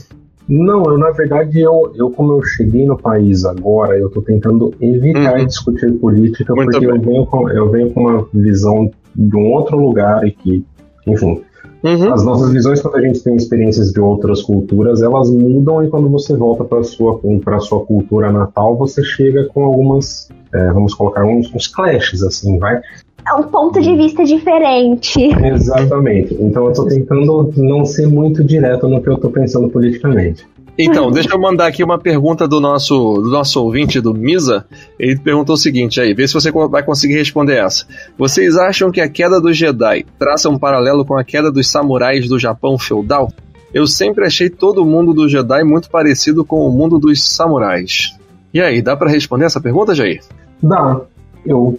[0.48, 4.74] Não, eu, na verdade, eu, eu, como eu cheguei no país agora, eu estou tentando
[4.80, 5.46] evitar uhum.
[5.46, 9.78] discutir política, Muito porque eu venho, com, eu venho com uma visão de um outro
[9.78, 10.64] lugar e que,
[11.06, 11.42] enfim,
[11.82, 12.12] Uhum.
[12.12, 16.08] As nossas visões, quando a gente tem experiências de outras culturas, elas mudam e quando
[16.08, 21.24] você volta para sua para sua cultura natal, você chega com algumas, é, vamos colocar
[21.24, 22.80] uns, uns clashes assim, vai.
[23.26, 25.30] É um ponto de vista diferente.
[25.44, 26.34] Exatamente.
[26.40, 30.46] Então eu estou tentando não ser muito direto no que eu estou pensando politicamente.
[30.78, 34.64] Então, deixa eu mandar aqui uma pergunta do nosso, do nosso ouvinte, do Misa.
[34.98, 37.84] Ele perguntou o seguinte aí, vê se você vai conseguir responder essa.
[38.16, 42.26] Vocês acham que a queda dos Jedi traça um paralelo com a queda dos samurais
[42.26, 43.30] do Japão feudal?
[43.72, 48.16] Eu sempre achei todo o mundo do Jedi muito parecido com o mundo dos samurais.
[48.52, 50.22] E aí, dá para responder essa pergunta, Jair?
[50.62, 51.02] Dá.
[51.44, 51.78] Eu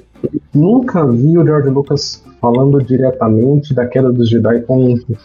[0.53, 4.63] nunca vi o George Lucas falando diretamente da queda dos Jedi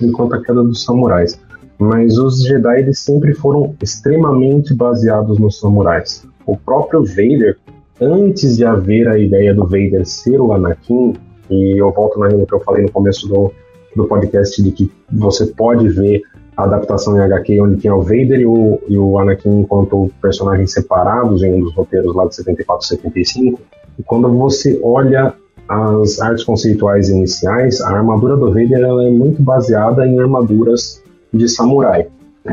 [0.00, 1.38] enquanto a queda dos samurais
[1.78, 6.26] mas os Jedi eles sempre foram extremamente baseados nos samurais.
[6.44, 7.56] O próprio Vader,
[8.00, 11.14] antes de haver a ideia do Vader ser o Anakin,
[11.48, 13.52] e eu volto naquilo que eu falei no começo do,
[13.94, 16.22] do podcast de que você pode ver
[16.56, 20.72] a adaptação em HQ onde tinha o Vader e o, e o Anakin enquanto personagens
[20.72, 23.60] separados em um dos roteiros lá de 74 e 75.
[23.98, 25.34] E quando você olha
[25.68, 31.02] as artes conceituais iniciais, a armadura do Vader ela é muito baseada em armaduras
[31.32, 32.08] de samurai,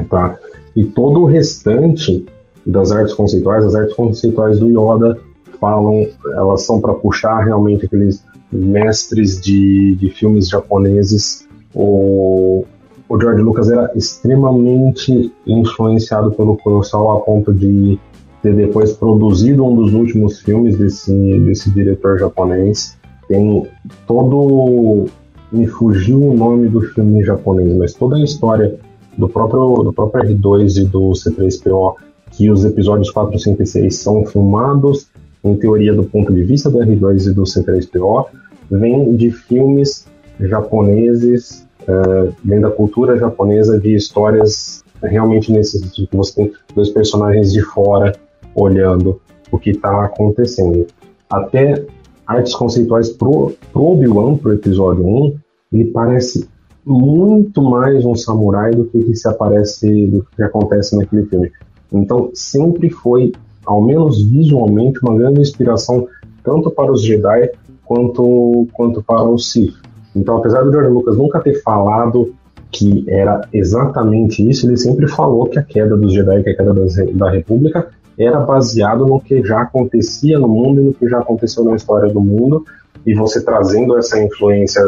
[0.09, 0.37] tá?
[0.75, 2.25] E todo o restante
[2.65, 5.17] das artes conceituais, as artes conceituais do Yoda
[5.59, 11.47] falam, elas são para puxar realmente aqueles mestres de, de filmes japoneses.
[11.73, 12.65] O,
[13.07, 17.99] o George Lucas era extremamente influenciado pelo Kurosawa a ponto de
[18.45, 22.95] ter depois produzido um dos últimos filmes desse, desse diretor japonês.
[23.27, 23.65] Tem
[24.05, 25.05] todo
[25.51, 28.75] me fugiu o nome do filme japonês, mas toda a história
[29.17, 31.95] do próprio, do próprio R2 e do C3PO,
[32.31, 35.07] que os episódios 4, 5 e 6 são filmados,
[35.43, 38.25] em teoria, do ponto de vista do R2 e do C3PO,
[38.69, 40.05] vem de filmes
[40.39, 47.53] japoneses, uh, vem da cultura japonesa de histórias realmente sentido, que você tem dois personagens
[47.53, 48.13] de fora
[48.55, 49.19] olhando
[49.51, 50.87] o que está acontecendo.
[51.29, 51.85] Até
[52.25, 55.35] artes conceituais pro, pro Obi-Wan, pro episódio 1,
[55.73, 56.47] ele parece
[56.85, 61.51] muito mais um samurai do que, que se aparece do que acontece naquele filme.
[61.91, 63.31] Então sempre foi
[63.65, 66.07] ao menos visualmente, uma grande inspiração
[66.43, 67.49] tanto para os Jedi
[67.83, 69.73] quanto, quanto para os Sith.
[70.15, 72.33] Então, apesar do George Lucas nunca ter falado
[72.71, 76.73] que era exatamente isso, ele sempre falou que a queda dos Jedi, que a queda
[76.73, 81.19] das, da República, era baseado no que já acontecia no mundo e no que já
[81.19, 82.65] aconteceu na história do mundo,
[83.05, 84.81] e você trazendo essa influência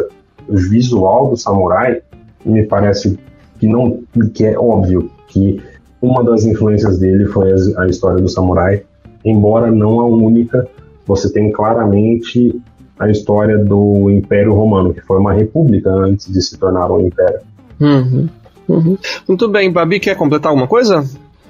[0.48, 2.00] visual do samurai,
[2.44, 3.18] me parece
[3.58, 4.00] que não
[4.34, 5.60] que é óbvio que
[6.00, 8.82] uma das influências dele foi a história do samurai,
[9.24, 10.66] embora não a única.
[11.06, 12.60] Você tem claramente
[12.98, 17.40] a história do Império Romano, que foi uma república antes de se tornar um império.
[17.80, 18.28] Uhum,
[18.68, 18.98] uhum.
[19.26, 21.04] Muito bem, Babi, quer completar alguma coisa?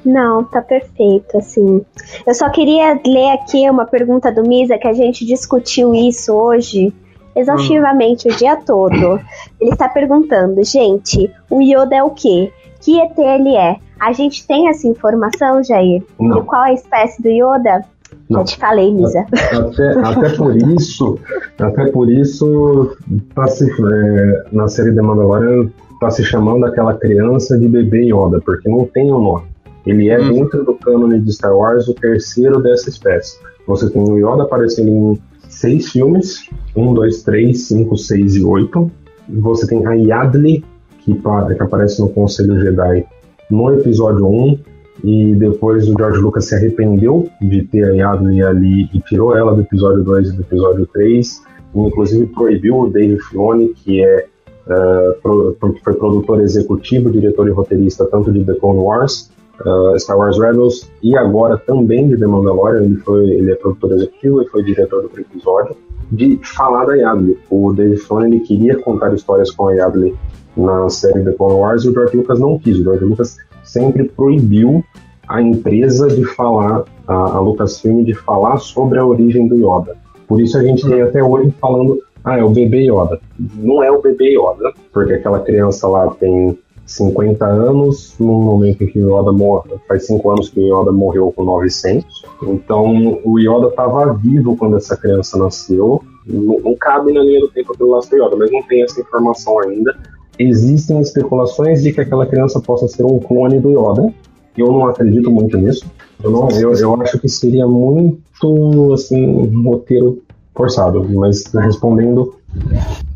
[0.09, 1.85] Não, tá perfeito, assim.
[2.27, 6.95] Eu só queria ler aqui uma pergunta do Misa, que a gente discutiu isso hoje
[7.37, 8.33] exaustivamente hum.
[8.33, 9.21] o dia todo.
[9.61, 12.51] Ele está perguntando, gente, o Yoda é o quê?
[12.81, 13.77] Que ET ele é?
[14.01, 16.03] A gente tem essa informação, Jair?
[16.19, 16.41] Não.
[16.41, 17.85] De qual é a espécie do Yoda?
[18.31, 18.41] Não.
[18.41, 19.27] Já te falei, Misa.
[19.31, 21.19] Até, até por isso,
[21.61, 22.97] até por isso,
[23.35, 25.69] tá se, é, na série The Mandalorian
[26.01, 29.58] tá se chamando aquela criança de bebê Yoda, porque não tem o um nome.
[29.87, 30.33] Ele é, hum.
[30.33, 33.39] dentro do cânone de Star Wars, o terceiro dessa espécie.
[33.67, 38.91] Você tem o Yoda aparecendo em seis filmes: um, dois, três, cinco, seis e oito.
[39.29, 40.65] Você tem a Yadli,
[41.01, 43.07] que, que aparece no Conselho Jedi
[43.51, 44.59] no episódio 1,
[45.05, 49.55] e depois o George Lucas se arrependeu de ter a Yadli ali e tirou ela
[49.55, 51.43] do episódio 2 e do episódio 3,
[51.75, 54.27] e inclusive proibiu o Dave Filoni, que é
[54.67, 59.31] uh, pro, foi produtor executivo, diretor e roteirista tanto de The Clone Wars,
[59.65, 63.93] uh, Star Wars Rebels e agora também de The Mandalorian, ele, foi, ele é produtor
[63.93, 65.77] executivo e foi diretor do episódio,
[66.11, 67.39] de falar da Yadli.
[67.51, 70.15] O Dave Filoni ele queria contar histórias com a Yadli
[70.57, 72.79] na série The Clone Wars e o George Lucas não quis.
[72.79, 74.85] O George Lucas sempre proibiu
[75.29, 79.97] a empresa de falar, a, a Lucasfilm de falar sobre a origem do Yoda.
[80.27, 83.21] Por isso a gente tem até hoje falando, ah, é o bebê Yoda.
[83.39, 86.59] Não é o bebê Yoda, porque aquela criança lá tem
[86.89, 90.91] 50 anos, no momento em que o Yoda morre, faz 5 anos que o Yoda
[90.91, 92.25] morreu com 900.
[92.43, 96.03] Então o Yoda estava vivo quando essa criança nasceu.
[96.27, 99.01] Não, não cabe na linha do tempo pelo laço do Yoda, mas não tem essa
[99.01, 99.97] informação ainda
[100.39, 104.13] existem especulações de que aquela criança possa ser um clone do Yoda.
[104.57, 105.85] Eu não acredito muito nisso.
[106.23, 110.23] Eu, não, eu, eu acho que seria muito, assim, um roteiro
[110.55, 111.05] forçado.
[111.11, 112.35] Mas respondendo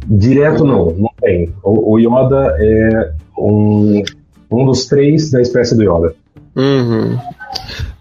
[0.06, 1.52] direto, não, não tem.
[1.62, 4.02] O, o Yoda é um,
[4.50, 6.14] um dos três da espécie do Yoda.
[6.56, 7.18] Uhum.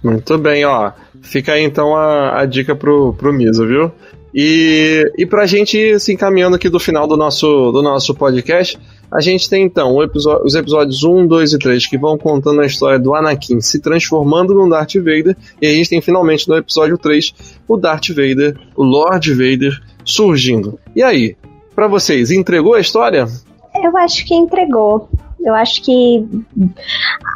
[0.03, 0.91] Muito bem, ó.
[1.21, 3.91] Fica aí então a, a dica pro, pro Misa, viu?
[4.33, 8.79] E, e pra gente se encaminhando aqui do final do nosso, do nosso podcast,
[9.11, 12.97] a gente tem então os episódios 1, 2 e 3 que vão contando a história
[12.97, 17.33] do Anakin se transformando no Darth Vader, e a gente tem finalmente no episódio 3
[17.67, 20.79] o Darth Vader, o Lord Vader, surgindo.
[20.95, 21.35] E aí,
[21.75, 23.27] para vocês, entregou a história?
[23.75, 25.09] Eu acho que entregou.
[25.39, 26.27] Eu acho que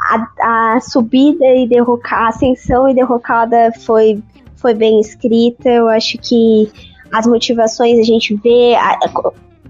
[0.09, 4.21] a, a subida e derrocada, a ascensão e derrocada foi,
[4.55, 5.69] foi bem escrita.
[5.69, 6.71] Eu acho que
[7.11, 8.75] as motivações a gente vê.
[8.75, 8.99] A,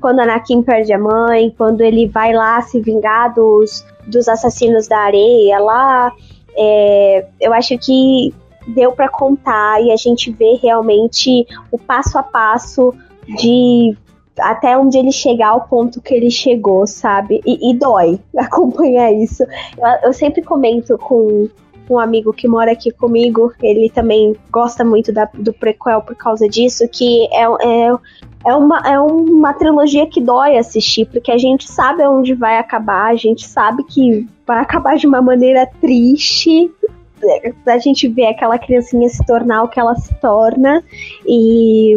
[0.02, 5.00] quando Anakin perde a mãe, quando ele vai lá se vingar dos, dos assassinos da
[5.00, 6.12] areia lá.
[6.58, 8.34] É, eu acho que
[8.68, 12.94] deu para contar e a gente vê realmente o passo a passo
[13.28, 13.96] de
[14.40, 17.41] até onde ele chegar ao ponto que ele chegou, sabe?
[17.45, 19.44] E, e dói acompanhar isso.
[19.78, 21.49] Eu, eu, sempre comento com
[21.90, 26.48] um amigo que mora aqui comigo, ele também gosta muito da, do prequel por causa
[26.49, 27.95] disso, que é, é,
[28.48, 33.12] é, uma, é uma trilogia que dói assistir, porque a gente sabe onde vai acabar,
[33.12, 36.72] a gente sabe que vai acabar de uma maneira triste,
[37.66, 40.84] a gente vê aquela criancinha se tornar o que ela se torna,
[41.26, 41.95] e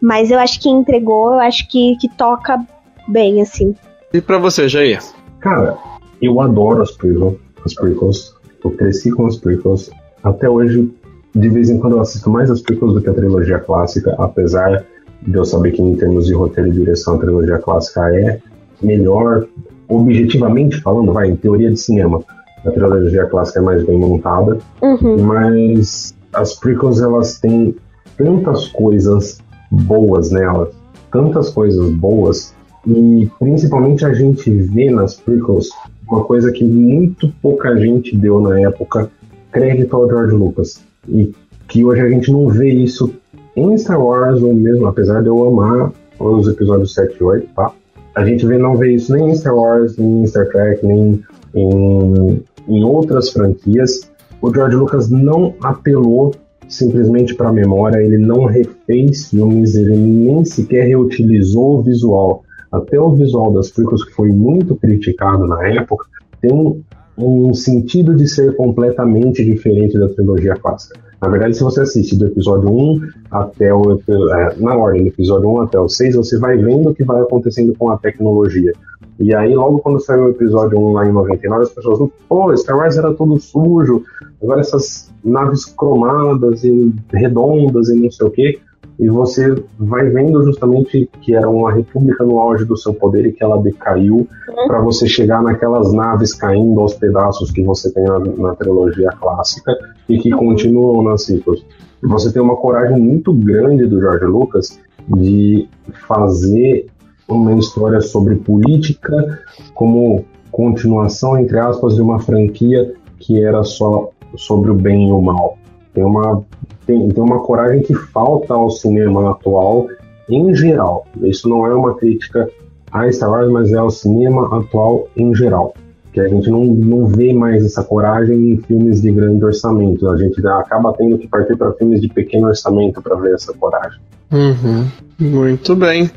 [0.00, 2.64] mas eu acho que entregou, eu acho que, que toca
[3.06, 3.74] bem, assim.
[4.12, 5.02] E para você, Jair?
[5.40, 5.76] Cara,
[6.20, 8.34] eu adoro as prequels, as prequels.
[8.64, 9.90] Eu cresci com as prequels.
[10.22, 10.92] Até hoje,
[11.34, 14.84] de vez em quando eu assisto mais as prequels do que a trilogia clássica, apesar
[15.22, 18.40] de eu saber que em termos de roteiro e direção a trilogia clássica é
[18.82, 19.46] melhor,
[19.88, 22.22] objetivamente falando, vai, em teoria de cinema,
[22.64, 25.22] a trilogia clássica é mais bem montada, uhum.
[25.22, 27.74] mas as prequels elas têm
[28.16, 29.38] tantas coisas
[29.70, 30.70] boas nelas,
[31.12, 32.54] tantas coisas boas,
[32.86, 35.70] e principalmente a gente vê nas prequels
[36.08, 39.10] uma coisa que muito pouca gente deu na época
[39.52, 40.82] crédito ao George Lucas.
[41.06, 41.34] E
[41.68, 43.12] que hoje a gente não vê isso
[43.54, 47.72] em Star Wars, ou mesmo, apesar de eu amar os episódios 7 e 8, tá?
[48.14, 51.22] A gente vê, não vê isso nem em Star Wars, nem em Star Trek, nem
[51.54, 56.34] em, em outras franquias, o George Lucas não apelou
[56.68, 62.44] simplesmente para a memória, ele não refez filmes, ele nem sequer reutilizou o visual.
[62.70, 66.06] Até o visual das prequels, que foi muito criticado na época,
[66.40, 66.82] tem um,
[67.16, 70.98] um sentido de ser completamente diferente da trilogia clássica.
[71.20, 73.00] Na verdade, se você assiste do episódio 1
[73.30, 74.00] até o.
[74.08, 77.20] É, na ordem, do episódio 1 até o 6, você vai vendo o que vai
[77.20, 78.72] acontecendo com a tecnologia.
[79.18, 82.76] E aí, logo quando saiu o episódio 1 lá em 99, as pessoas pô, Star
[82.76, 84.04] Wars era todo sujo,
[84.40, 88.60] agora essas naves cromadas e redondas e não sei o quê.
[88.98, 93.32] E você vai vendo justamente que era uma república no auge do seu poder e
[93.32, 94.16] que ela decaiu
[94.48, 94.66] uhum.
[94.66, 99.76] para você chegar naquelas naves caindo aos pedaços que você tem na, na trilogia clássica
[100.08, 100.48] e que uhum.
[100.48, 101.64] continuam nas ciclos.
[102.02, 104.78] Você tem uma coragem muito grande do George Lucas
[105.08, 105.68] de
[106.06, 106.86] fazer
[107.28, 109.40] uma história sobre política
[109.74, 115.20] como continuação, entre aspas, de uma franquia que era só sobre o bem e o
[115.20, 115.58] mal.
[115.92, 116.42] Tem uma,
[116.86, 119.86] tem, tem uma coragem que falta ao cinema atual
[120.28, 121.06] em geral.
[121.22, 122.48] Isso não é uma crítica
[122.90, 125.74] a Star Wars, mas é ao cinema atual em geral.
[126.12, 130.08] Que a gente não, não vê mais essa coragem em filmes de grande orçamento.
[130.08, 134.00] A gente acaba tendo que partir para filmes de pequeno orçamento para ver essa coragem.
[134.32, 134.86] Uhum.
[135.18, 136.10] Muito bem.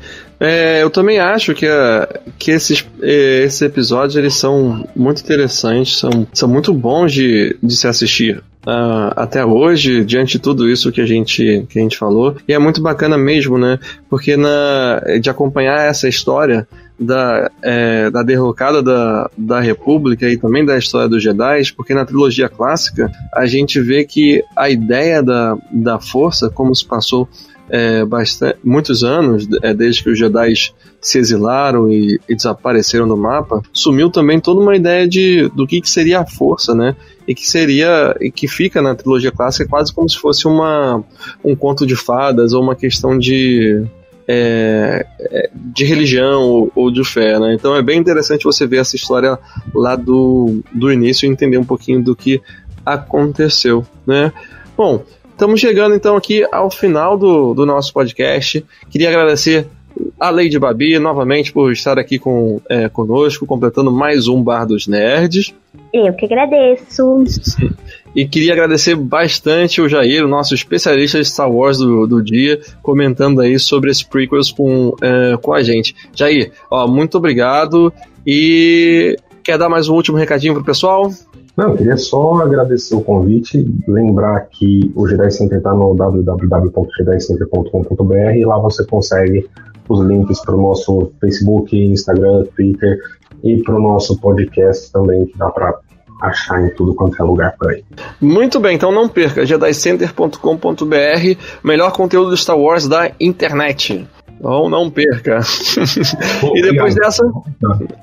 [0.44, 5.98] É, eu também acho que, uh, que esses, eh, esses episódios eles são muito interessantes,
[5.98, 8.42] são, são muito bons de, de se assistir.
[8.66, 12.52] Uh, até hoje, diante de tudo isso que a gente, que a gente falou, e
[12.52, 13.78] é muito bacana mesmo, né?
[14.10, 16.66] Porque na, de acompanhar essa história
[16.98, 22.04] da, é, da derrocada da, da República e também da história dos Jedi, porque na
[22.04, 27.28] trilogia clássica a gente vê que a ideia da, da força, como se passou
[27.72, 30.52] é, bastante, muitos anos, é, desde que os Jedi
[31.00, 35.80] se exilaram e, e, desapareceram do mapa, sumiu também toda uma ideia de do que,
[35.80, 36.94] que seria a força, né?
[37.26, 41.02] E que seria e que fica na trilogia clássica quase como se fosse uma
[41.42, 43.82] um conto de fadas ou uma questão de
[44.28, 47.54] é, é de religião ou, ou, de fé, né?
[47.54, 49.38] Então é bem interessante você ver essa história
[49.74, 52.38] lá do, do início e entender um pouquinho do que
[52.84, 54.30] aconteceu, né?
[54.76, 58.64] Bom, Estamos chegando então aqui ao final do, do nosso podcast.
[58.90, 59.66] Queria agradecer
[60.18, 64.86] a Lady Babi novamente por estar aqui com, é, conosco, completando mais um Bar dos
[64.86, 65.52] Nerds.
[65.92, 67.24] Eu que agradeço.
[68.14, 72.60] E queria agradecer bastante o Jair, o nosso especialista de Star Wars do, do dia,
[72.82, 75.96] comentando aí sobre as prequels com, é, com a gente.
[76.14, 77.90] Jair, ó, muito obrigado.
[78.26, 81.10] E quer dar mais um último recadinho pro pessoal?
[81.56, 88.36] Não, eu queria só agradecer o convite, lembrar que o Jedi Center está no www.jedicenter.com.br
[88.36, 89.48] e lá você consegue
[89.88, 92.98] os links para o nosso Facebook, Instagram, Twitter
[93.44, 95.78] e para o nosso podcast também, que dá para
[96.22, 97.84] achar em tudo quanto é lugar por aí.
[98.20, 100.36] Muito bem, então não perca, jedicenter.com.br,
[101.62, 104.06] melhor conteúdo de Star Wars da internet.
[104.42, 105.38] Não, não perca.
[106.54, 107.22] e depois dessa.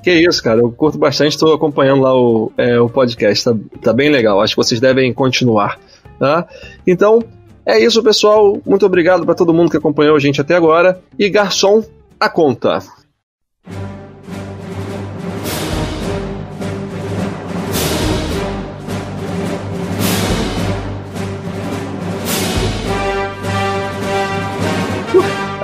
[0.02, 0.61] Que isso, cara.
[0.61, 3.44] Eu curto bastante, estou acompanhando lá o, é, o podcast.
[3.44, 4.40] Tá, tá bem legal.
[4.40, 5.78] Acho que vocês devem continuar.
[6.18, 6.48] Tá?
[6.88, 7.22] Então,
[7.66, 8.57] é isso, pessoal.
[8.66, 11.02] Muito obrigado para todo mundo que acompanhou a gente até agora.
[11.20, 11.84] E garçom,
[12.18, 12.80] a conta.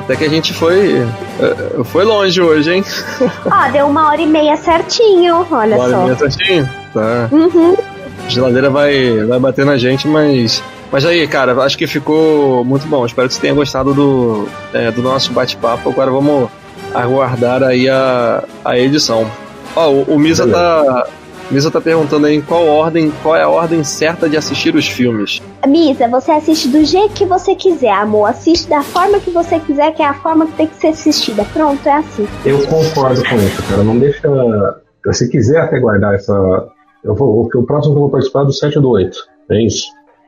[0.06, 1.02] Até que a gente foi.
[1.40, 2.86] Eh, foi longe hoje, hein?
[3.45, 5.95] Ó, deu uma hora e meia certinho, olha uma só.
[5.95, 6.69] Uma hora e meia certinho?
[6.94, 7.30] Tá.
[7.32, 7.76] Uhum.
[8.23, 10.64] A geladeira vai, vai bater na gente, mas.
[10.91, 13.03] Mas aí, cara, acho que ficou muito bom.
[13.03, 15.90] Espero que você tenha gostado do, é, do nosso bate-papo.
[15.90, 16.49] Agora vamos
[16.94, 19.30] aguardar aí a, a edição.
[19.76, 21.07] Ó, o, o Misa tá,
[21.51, 24.88] Misa tá perguntando aí em qual ordem, qual é a ordem certa de assistir os
[24.88, 25.41] filmes.
[25.67, 28.30] Misa, você assiste do jeito que você quiser, amor.
[28.30, 31.45] Assiste da forma que você quiser, que é a forma que tem que ser assistida.
[31.53, 32.27] Pronto, é assim.
[32.45, 33.84] Eu concordo com isso, cara.
[33.84, 34.27] Não deixa.
[35.11, 36.34] Se quiser até guardar essa.
[37.03, 39.17] Eu vou, o próximo que eu vou participar é do 7 do 8.
[39.51, 39.85] É isso?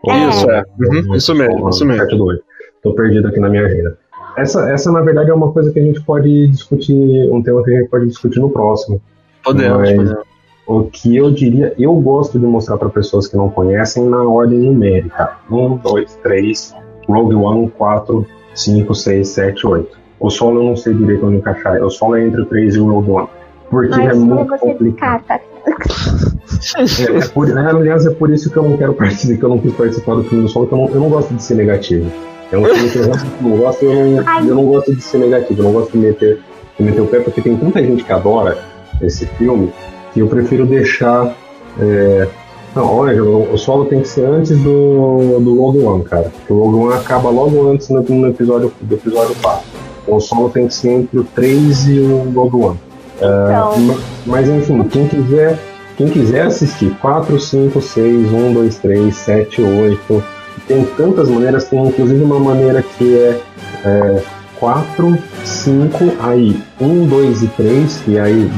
[0.08, 0.30] É.
[0.30, 0.64] Isso, é.
[0.80, 2.04] Uhum, isso mesmo, isso mesmo.
[2.04, 2.44] 7 do 8.
[2.84, 3.98] Tô perdido aqui na minha agenda.
[4.38, 7.76] Essa, essa, na verdade, é uma coisa que a gente pode discutir, um tema que
[7.76, 9.02] a gente pode discutir no próximo.
[9.44, 10.37] Podemos, Mas, podemos.
[10.68, 14.60] O que eu diria, eu gosto de mostrar para pessoas que não conhecem na ordem
[14.60, 16.76] numérica: 1, 2, 3,
[17.08, 19.98] Rogue One, 4, 5, 6, 7, 8.
[20.20, 22.80] O solo eu não sei direito onde encaixar, o solo é entre o 3 e
[22.80, 23.28] o Rogue One.
[23.70, 25.24] Porque Mas é muito complicado.
[25.30, 29.50] é, é por, é, aliás, é por isso que eu não quero participar, que eu
[29.50, 31.56] não quis participar do filme do solo, porque eu não, eu não gosto de ser
[31.56, 32.12] negativo.
[32.52, 33.08] É um filme que eu
[33.42, 36.40] não gosto, eu não, eu não gosto de ser negativo, eu não gosto de meter,
[36.78, 38.58] de meter o pé, porque tem tanta gente que adora
[39.02, 39.72] esse filme
[40.18, 41.36] que eu prefiro deixar
[41.80, 42.28] é,
[42.76, 46.32] Não, olha, o, o solo tem que ser antes do, do Rogue One, cara.
[46.36, 49.64] Porque o Rogue One acaba logo antes no, no episódio, do episódio 4.
[50.04, 52.80] Então o solo tem que ser entre o 3 e o Rogue One.
[53.18, 53.74] Então.
[53.74, 55.60] Uh, mas enfim, quem quiser,
[55.96, 60.24] quem quiser assistir 4, 5, 6, 1, 2, 3, 7, 8,
[60.68, 63.42] tem tantas maneiras, tem inclusive uma maneira que é,
[63.86, 64.24] é
[64.60, 68.52] 4, 5, aí 1, 2 e 3, e aí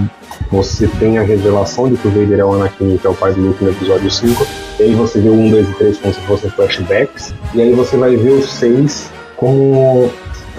[0.51, 3.33] você tem a revelação de que o Vader é o Anakin, que é o pai
[3.33, 4.47] do Luke no episódio 5,
[4.79, 7.73] e aí você vê o 1, 2 e 3 como se fossem flashbacks, e aí
[7.73, 10.09] você vai ver o 6 como,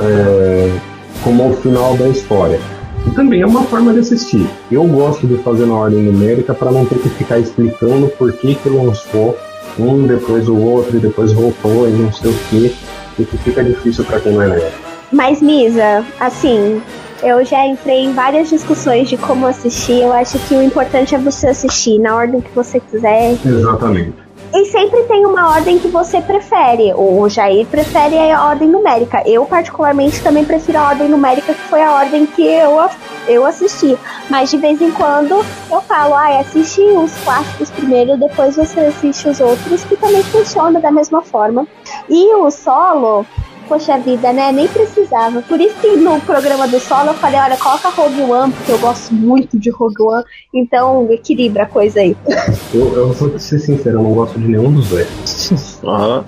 [0.00, 0.78] é,
[1.24, 2.60] como o final da história.
[3.06, 4.46] E também é uma forma de assistir.
[4.70, 8.54] Eu gosto de fazer na ordem numérica para não ter que ficar explicando por que,
[8.54, 9.36] que lançou
[9.78, 12.76] um, depois o outro, e depois voltou, e não sei o que,
[13.18, 14.72] e que fica difícil para quem não é.
[15.12, 16.80] Mas, Misa, assim,
[17.22, 20.02] eu já entrei em várias discussões de como assistir.
[20.02, 23.36] Eu acho que o importante é você assistir na ordem que você quiser.
[23.44, 24.30] Exatamente.
[24.52, 26.92] E sempre tem uma ordem que você prefere.
[26.94, 29.22] O Jair prefere a ordem numérica.
[29.24, 32.80] Eu, particularmente, também prefiro a ordem numérica, que foi a ordem que eu,
[33.28, 33.96] eu assisti.
[34.28, 39.28] Mas de vez em quando eu falo, ah, assiste os clássicos primeiro, depois você assiste
[39.28, 41.64] os outros, que também funciona da mesma forma.
[42.08, 43.24] E o solo,
[43.70, 44.50] poxa vida, né?
[44.50, 45.40] Nem precisava.
[45.42, 48.78] Por isso que no programa do solo eu falei, olha, coloca Rogue One, porque eu
[48.78, 52.16] gosto muito de Rogue One, então equilibra a coisa aí.
[52.72, 55.08] Eu, eu vou ser sincero, eu não gosto de nenhum dos dois.
[55.84, 56.24] Aham.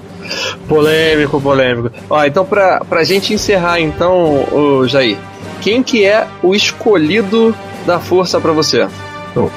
[0.69, 1.91] Polêmico, polêmico.
[2.11, 5.17] Ó, então pra, pra gente encerrar então, o Jair,
[5.61, 7.55] quem que é o escolhido
[7.87, 8.89] da força pra você?
[9.31, 9.51] Então,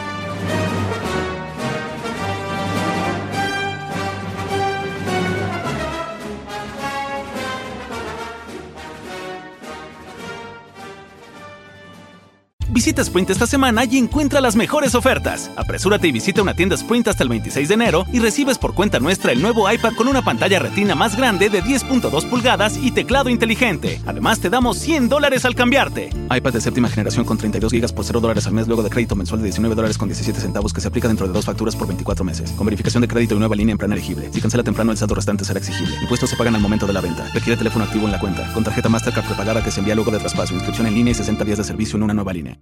[12.86, 15.49] Visita Sprint esta semana y encuentra las mejores ofertas.
[15.56, 18.99] Apresúrate y visita una tienda Sprint hasta el 26 de enero y recibes por cuenta
[18.99, 23.32] nuestra el nuevo iPad con una pantalla retina más grande de 10.2 pulgadas y teclado
[23.32, 23.99] inteligente.
[24.06, 26.12] Además, te damos 100 dólares al cambiarte.
[26.30, 29.16] iPad de séptima generación con 32 GB por 0 dólares al mes luego de crédito
[29.16, 31.88] mensual de 19 dólares con 17 centavos que se aplica dentro de dos facturas por
[31.88, 32.52] 24 meses.
[32.52, 34.30] Con verificación de crédito y nueva línea en plan elegible.
[34.32, 35.95] Si cancela temprano, el saldo restante será exigible.
[36.03, 37.32] Impuestos se pagan al momento de la venta.
[37.34, 38.53] Requiere teléfono activo en la cuenta.
[38.53, 40.53] Con tarjeta Mastercard prepagada que se envía luego de traspaso.
[40.53, 42.60] Inscripción en línea y 60 días de servicio en una nueva línea.